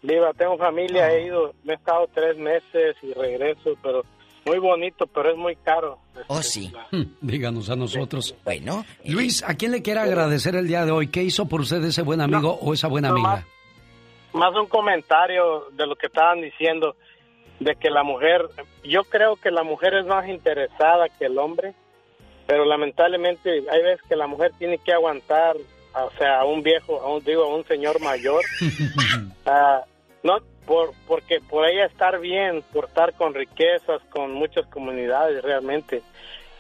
[0.01, 4.03] Viva, tengo familia, he ido, me he estado tres meses y regreso, pero
[4.45, 5.99] muy bonito, pero es muy caro.
[6.27, 6.71] Oh, sí.
[6.91, 8.35] Hmm, Díganos a nosotros.
[8.45, 8.85] Bueno.
[9.05, 11.07] Luis, ¿a quién le quiere agradecer el día de hoy?
[11.07, 13.45] ¿Qué hizo por usted ese buen amigo o esa buena no amiga?
[14.33, 16.95] Más un comentario de lo que estaban diciendo,
[17.59, 18.47] de que la mujer,
[18.83, 21.73] yo creo que la mujer es más interesada que el hombre,
[22.47, 25.57] pero lamentablemente hay veces que la mujer tiene que aguantar,
[25.93, 28.43] o sea, a un viejo, a un, digo, a un señor mayor,
[29.45, 29.83] ah,
[30.23, 36.03] no por porque por ella estar bien, por estar con riquezas, con muchas comunidades realmente,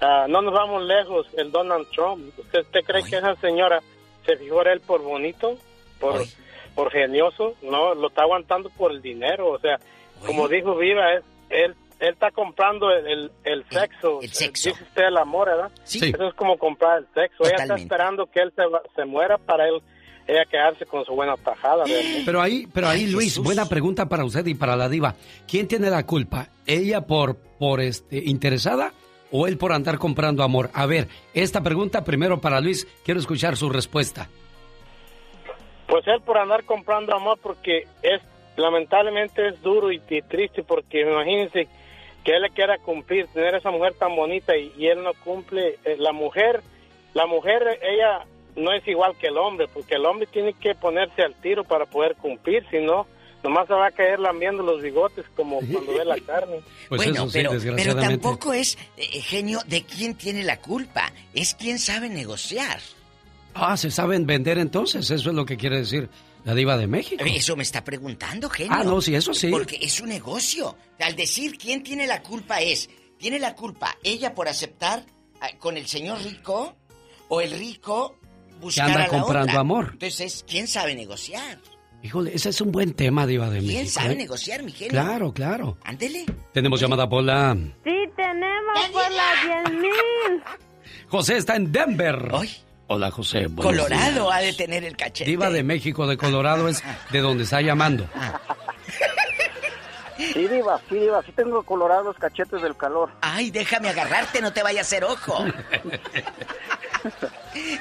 [0.01, 2.37] ah, no nos vamos lejos, el Donald Trump.
[2.37, 3.81] ¿Usted, usted cree que esa señora
[4.25, 5.57] se fijó en él por bonito,
[5.99, 6.21] por,
[6.75, 7.55] por genioso?
[7.61, 9.49] No, lo está aguantando por el dinero.
[9.49, 9.79] O sea,
[10.25, 14.19] como dijo Viva, es, él, él está comprando el, el, el sexo.
[14.21, 14.69] el sexo.
[14.69, 15.71] Dice usted el amor, ¿verdad?
[15.83, 16.11] Sí.
[16.13, 17.43] Eso es como comprar el sexo.
[17.45, 19.81] Ella está esperando que él se, va- se muera para él
[20.27, 21.85] ella quedarse con su buena tajada.
[22.25, 25.15] Pero ahí, pero ahí, Luis, buena pregunta para usted y para la diva.
[25.47, 26.49] ¿Quién tiene la culpa?
[26.67, 28.93] ¿Ella por, por este, interesada
[29.31, 30.69] o él por andar comprando amor?
[30.75, 34.29] A ver, esta pregunta primero para Luis, quiero escuchar su respuesta.
[35.87, 38.21] Pues él por andar comprando amor porque es
[38.55, 41.67] lamentablemente es duro y, y triste porque imagínense
[42.29, 45.79] que él le quiera cumplir, tener esa mujer tan bonita y, y él no cumple.
[45.83, 46.61] Eh, La mujer,
[47.15, 48.23] la mujer, ella
[48.55, 51.87] no es igual que el hombre porque el hombre tiene que ponerse al tiro para
[51.87, 53.07] poder cumplir, si no,
[53.43, 56.59] nomás se va a caer lambiendo los bigotes como cuando ve la carne.
[56.87, 61.11] Pues bueno, eso sí, pero, tampoco es, eh, genio, de quién tiene la culpa.
[61.33, 62.79] Es quien sabe negociar.
[63.55, 66.09] Ah, se saben vender entonces, eso es lo que quiere decir
[66.45, 67.23] la diva de México.
[67.25, 68.73] Eso me está preguntando, genio.
[68.73, 69.49] Ah, no, sí, eso sí.
[69.49, 70.75] Porque es un negocio.
[70.99, 75.05] Al decir quién tiene la culpa es, ¿tiene la culpa ella por aceptar
[75.41, 76.75] ah, con el señor rico
[77.27, 78.17] o el rico
[78.61, 79.61] buscar anda a la comprando otra?
[79.61, 79.89] amor.
[79.93, 81.59] Entonces, ¿quién sabe negociar?
[82.01, 83.91] Híjole, ese es un buen tema, diva de ¿Quién México.
[83.99, 84.17] sabe ¿eh?
[84.17, 84.91] negociar, mi genio?
[84.91, 85.77] Claro, claro.
[85.83, 86.25] Ándele.
[86.53, 87.57] Tenemos llamada Pola.
[87.83, 89.91] Sí, tenemos por las 10 mil.
[91.09, 92.29] José está en Denver.
[92.91, 93.47] Hola, José.
[93.55, 94.27] Colorado días.
[94.33, 95.29] ha de tener el cachete.
[95.29, 98.05] Diva de México, de Colorado, es de donde está llamando.
[100.17, 103.11] Sí, Diva, sí, Diva, sí tengo colorados cachetes del calor.
[103.21, 105.37] Ay, déjame agarrarte, no te vaya a hacer ojo.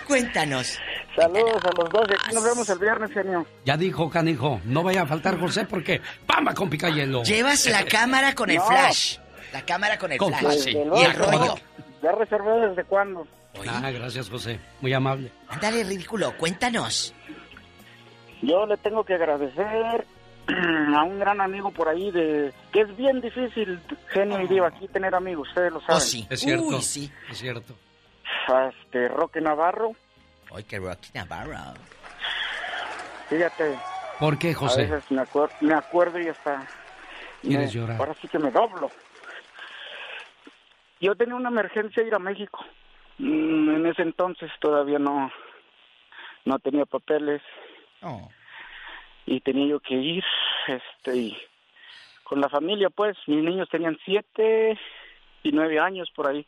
[0.06, 0.78] Cuéntanos.
[1.16, 3.46] Saludos a los dos y aquí nos vemos el viernes, genio.
[3.64, 7.22] Ya dijo, canijo, no vaya a faltar José porque ¡pamba con picayelo!
[7.24, 8.66] Llevas la cámara con el No.
[8.66, 9.16] flash.
[9.54, 10.42] La cámara con el Con flash.
[10.42, 10.70] flash, sí.
[11.00, 11.54] Y el rollo.
[12.02, 13.26] Ya reservé desde cuándo.
[13.66, 14.60] Ah, gracias, José.
[14.80, 15.32] Muy amable.
[15.48, 17.14] Ándale, ridículo, cuéntanos.
[18.42, 20.06] Yo le tengo que agradecer
[20.96, 23.80] a un gran amigo por ahí de que es bien difícil,
[24.10, 26.26] genio y diva, aquí tener amigos, ustedes lo saben.
[26.30, 26.64] Es cierto.
[26.66, 27.10] Uy, sí.
[27.30, 27.74] Es cierto.
[28.70, 29.92] Este, Roque Navarro,
[30.54, 31.74] Ay, que Rocky Navarro.
[33.28, 33.78] fíjate.
[34.18, 34.82] ¿Por qué, José?
[34.86, 36.66] A veces me, acuer- me acuerdo y hasta...
[37.42, 37.96] ¿Quieres me- llorar?
[38.00, 38.90] Ahora sí que me doblo.
[41.00, 42.58] Yo tenía una emergencia ir a México.
[43.18, 45.30] Mm, En ese entonces todavía no,
[46.44, 47.42] no tenía papeles
[48.02, 48.28] Oh.
[49.26, 50.24] y tenía yo que ir,
[50.68, 51.38] este, y
[52.22, 54.78] con la familia, pues, mis niños tenían siete
[55.42, 56.46] y nueve años por ahí.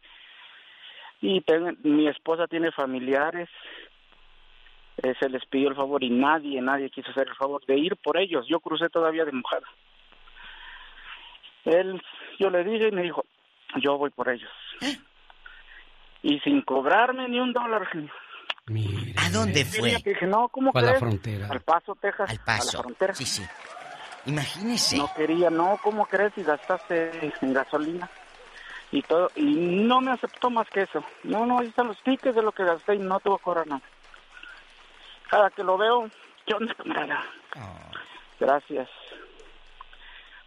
[1.20, 3.49] Y ten- mi esposa tiene familiares,
[5.02, 7.97] eh, se les pidió el favor y nadie, nadie quiso hacer el favor de ir
[7.97, 8.47] por ellos.
[8.47, 9.66] Yo crucé todavía de mojada.
[11.65, 12.00] Él,
[12.39, 13.24] yo le dije y me dijo,
[13.76, 14.50] yo voy por ellos.
[16.23, 17.89] Y sin cobrarme ni un dólar.
[19.16, 19.97] ¿A dónde fue?
[20.05, 21.00] Dije, no, ¿cómo a la crees?
[21.00, 21.49] frontera.
[21.50, 22.31] Al Paso, Texas.
[22.31, 22.78] Al Paso.
[22.78, 23.15] A la frontera.
[23.15, 23.42] Sí, sí.
[24.26, 24.99] Imagínese.
[24.99, 26.32] No quería, no, ¿cómo crees?
[26.36, 28.08] Y gastaste en gasolina
[28.92, 29.31] y todo.
[29.34, 31.02] Y no me aceptó más que eso.
[31.24, 33.42] No, no, ahí están los tickets de lo que gasté y no te voy a
[33.42, 33.82] cobrar nada.
[35.31, 36.10] Cada que lo veo,
[36.47, 37.24] ¿qué onda, camarada?
[38.39, 38.89] Gracias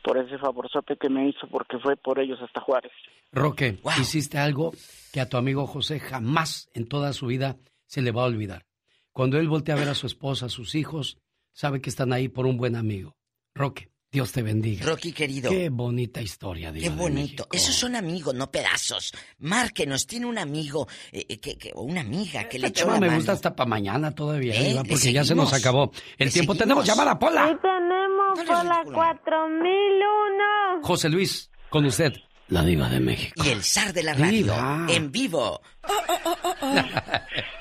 [0.02, 2.92] por ese favorzote que me hizo porque fue por ellos hasta Juárez.
[3.34, 4.74] Roque, hiciste algo
[5.12, 8.66] que a tu amigo José jamás en toda su vida se le va a olvidar.
[9.12, 11.18] Cuando él voltea a ver a su esposa, a sus hijos,
[11.52, 13.16] sabe que están ahí por un buen amigo.
[13.56, 14.86] Roque, Dios te bendiga.
[14.86, 15.50] Rocky, querido.
[15.52, 17.48] Qué bonita historia, Qué Diva de bonito.
[17.52, 19.12] Esos son amigos, no pedazos.
[19.40, 22.94] Márquenos, tiene un amigo eh, eh, que, que- o una amiga que le echó la
[23.00, 23.16] me mano.
[23.18, 24.70] gusta hasta para mañana todavía, ¿Eh?
[24.70, 26.54] Diva, ¿Le porque ya se nos acabó el ¿Le tiempo.
[26.54, 26.58] seguimos?
[26.60, 27.52] Tenemos llamada, Pola.
[27.52, 30.82] Y tenemos por la 4001.
[30.84, 32.14] José Luis, con usted,
[32.54, 33.44] la diva de México.
[33.44, 34.86] Y el zar de la radio, Diva.
[34.90, 35.62] en vivo.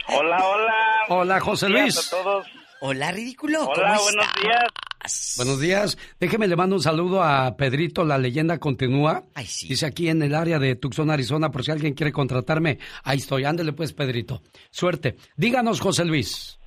[0.09, 0.75] Hola, hola.
[1.09, 1.95] Hola, José Luis.
[1.95, 2.47] días a todos.
[2.81, 3.65] Hola, ridículo.
[3.65, 4.41] Hola, ¿cómo buenos está?
[4.41, 5.35] días.
[5.37, 5.99] Buenos días.
[6.21, 9.23] Déjeme le mando un saludo a Pedrito, la leyenda continúa.
[9.67, 12.79] Dice aquí en el área de Tucson, Arizona, por si alguien quiere contratarme.
[13.03, 14.43] Ahí estoy, ándele pues, Pedrito.
[14.71, 15.17] Suerte.
[15.37, 16.59] Díganos, José Luis.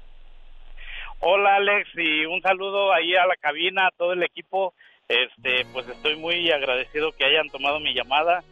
[1.19, 4.73] Hola Alex y un saludo ahí a la cabina, a todo el equipo.
[5.07, 8.43] Este, pues estoy muy agradecido que hayan tomado mi llamada.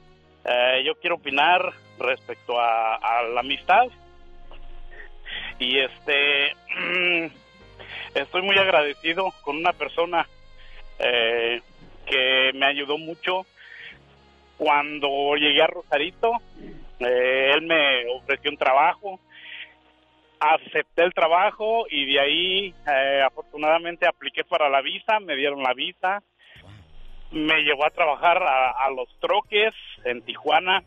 [0.45, 3.88] Eh, yo quiero opinar respecto a, a la amistad
[5.57, 6.51] y este
[8.15, 10.27] estoy muy agradecido con una persona
[10.99, 11.61] eh,
[12.06, 13.48] que me ayudó mucho
[14.57, 16.33] cuando llegué a Rosarito.
[16.99, 19.19] Eh, él me ofreció un trabajo
[20.43, 25.73] acepté el trabajo y de ahí eh, afortunadamente apliqué para la visa, me dieron la
[25.73, 26.22] visa,
[27.33, 29.73] me llevó a trabajar a, a los troques
[30.05, 30.83] en Tijuana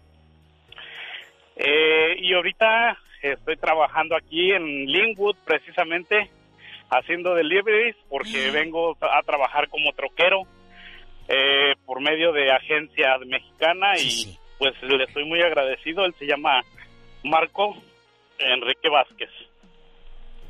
[1.59, 6.31] Eh, y ahorita estoy trabajando aquí en Linwood, precisamente,
[6.91, 10.43] haciendo deliveries, porque vengo a trabajar como troquero
[11.29, 16.05] eh, por medio de agencia mexicana y pues le estoy muy agradecido.
[16.05, 16.63] Él se llama
[17.25, 17.75] Marco
[18.39, 19.31] Enrique Vázquez.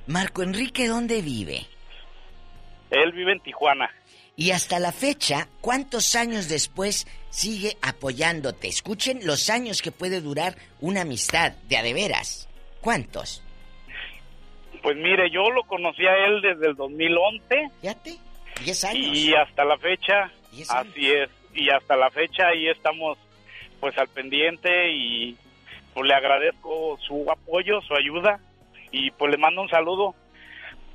[0.09, 1.67] Marco Enrique, ¿dónde vive?
[2.91, 3.89] Él vive en Tijuana.
[4.39, 8.69] Y hasta la fecha, ¿cuántos años después sigue apoyándote?
[8.69, 12.47] Escuchen los años que puede durar una amistad de a de veras.
[12.83, 13.43] ¿Cuántos?
[14.83, 17.71] Pues mire, yo lo conocí a él desde el 2011.
[17.81, 18.17] Fíjate,
[18.63, 19.17] 10 años.
[19.17, 20.31] Y hasta la fecha,
[20.69, 21.31] así es.
[21.55, 23.17] Y hasta la fecha ahí estamos
[23.81, 25.35] pues al pendiente y
[25.95, 28.39] pues le agradezco su apoyo, su ayuda
[28.93, 30.15] y pues le mando un saludo.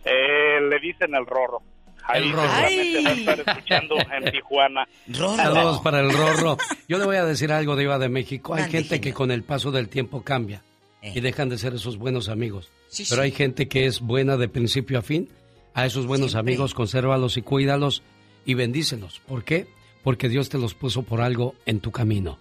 [0.05, 1.63] Eh, le dicen el Rorro.
[2.11, 2.47] Ahí El Rorro.
[2.47, 4.87] va a estar escuchando en Tijuana.
[5.13, 6.57] Saludos para el Rorro.
[6.87, 8.53] Yo le voy a decir algo, Diva de México.
[8.53, 10.63] Hay gente que con el paso del tiempo cambia
[11.01, 12.65] y dejan de ser esos buenos amigos.
[12.65, 12.77] Eh.
[12.89, 13.25] Sí, Pero sí.
[13.25, 15.29] hay gente que es buena de principio a fin.
[15.73, 18.03] A esos buenos amigos, consérvalos y cuídalos
[18.45, 19.21] y bendícelos.
[19.25, 19.67] ¿Por qué?
[20.03, 22.37] Porque Dios te los puso por algo en tu camino.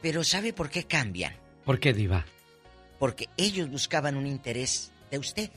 [0.00, 1.34] Pero ¿sabe por qué cambian?
[1.66, 2.24] ¿Por qué, Diva?
[2.98, 5.50] Porque ellos buscaban un interés de usted.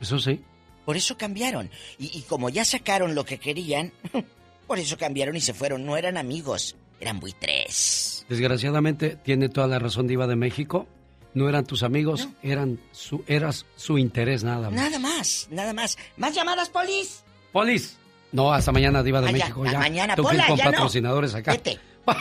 [0.00, 0.40] Eso sí.
[0.84, 1.70] Por eso cambiaron.
[1.98, 3.92] Y, y como ya sacaron lo que querían,
[4.66, 5.84] por eso cambiaron y se fueron.
[5.86, 8.24] No eran amigos, eran buitres.
[8.28, 10.86] Desgraciadamente, tiene toda la razón, Diva de México.
[11.34, 14.80] No eran tus amigos, eran su, eras su interés nada más.
[14.80, 15.98] Nada más, nada más.
[16.16, 17.24] ¿Más llamadas, polis?
[17.50, 17.96] Polis.
[18.30, 19.64] No, hasta mañana, Diva de Ah, México.
[19.64, 19.78] Ya.
[19.78, 20.70] mañana, Pola, con ya no.
[20.70, 21.52] patrocinadores acá.
[21.52, 21.78] Vete.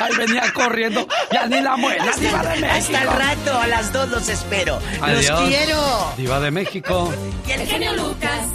[0.00, 1.06] Ay, venía corriendo.
[1.32, 2.74] Ya ni la muela, Hasta, Diva de México.
[2.76, 4.78] hasta el rato, a las dos los espero.
[5.00, 5.28] Adiós.
[5.28, 6.12] Los quiero.
[6.16, 7.12] Diva de México.
[7.46, 8.46] Y el genio Lucas.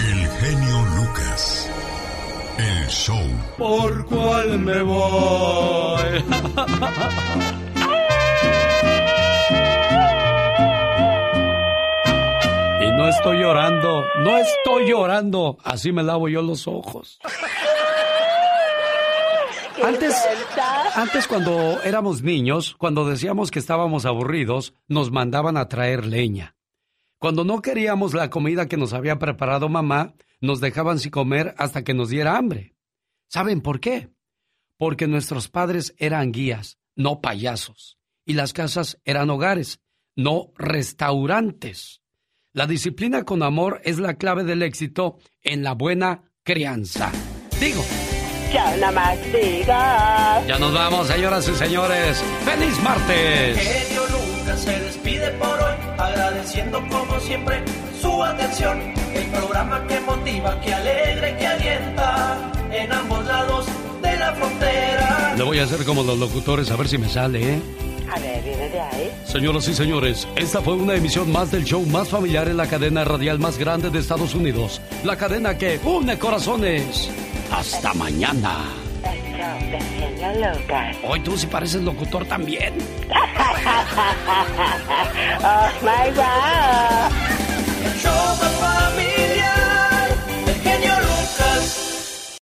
[0.00, 1.68] El genio Lucas.
[2.58, 3.26] El show.
[3.58, 6.24] ¿Por cuál me voy?
[12.80, 15.56] Y no estoy llorando, no estoy llorando.
[15.64, 17.18] Así me lavo yo los ojos.
[19.80, 20.14] Antes,
[20.94, 26.56] antes cuando éramos niños, cuando decíamos que estábamos aburridos, nos mandaban a traer leña.
[27.18, 31.84] Cuando no queríamos la comida que nos había preparado mamá, nos dejaban sin comer hasta
[31.84, 32.74] que nos diera hambre.
[33.28, 34.10] ¿Saben por qué?
[34.76, 39.80] Porque nuestros padres eran guías, no payasos, y las casas eran hogares,
[40.16, 42.02] no restaurantes.
[42.52, 47.10] La disciplina con amor es la clave del éxito en la buena crianza.
[47.60, 47.82] Digo,
[48.52, 50.46] Ya nada más digas.
[50.46, 52.22] ya nos vamos, señoras y señores.
[52.44, 53.58] ¡Feliz martes!
[53.58, 57.62] genio Lucas se despide por hoy, agradeciendo como siempre
[58.00, 58.78] su atención.
[59.14, 63.66] El programa que motiva, que alegra, que alienta en ambos lados
[64.02, 65.34] de la frontera.
[65.36, 67.62] Le voy a hacer como los locutores a ver si me sale, ¿eh?
[68.14, 69.10] A ver, viene de ahí.
[69.24, 73.04] Señoras y señores, esta fue una emisión más del show más familiar en la cadena
[73.04, 74.82] radial más grande de Estados Unidos.
[75.04, 77.08] La cadena que une corazones.
[77.52, 78.64] Hasta mañana.
[81.06, 82.74] Hoy tú sí pareces locutor también.
[85.44, 87.12] oh my God.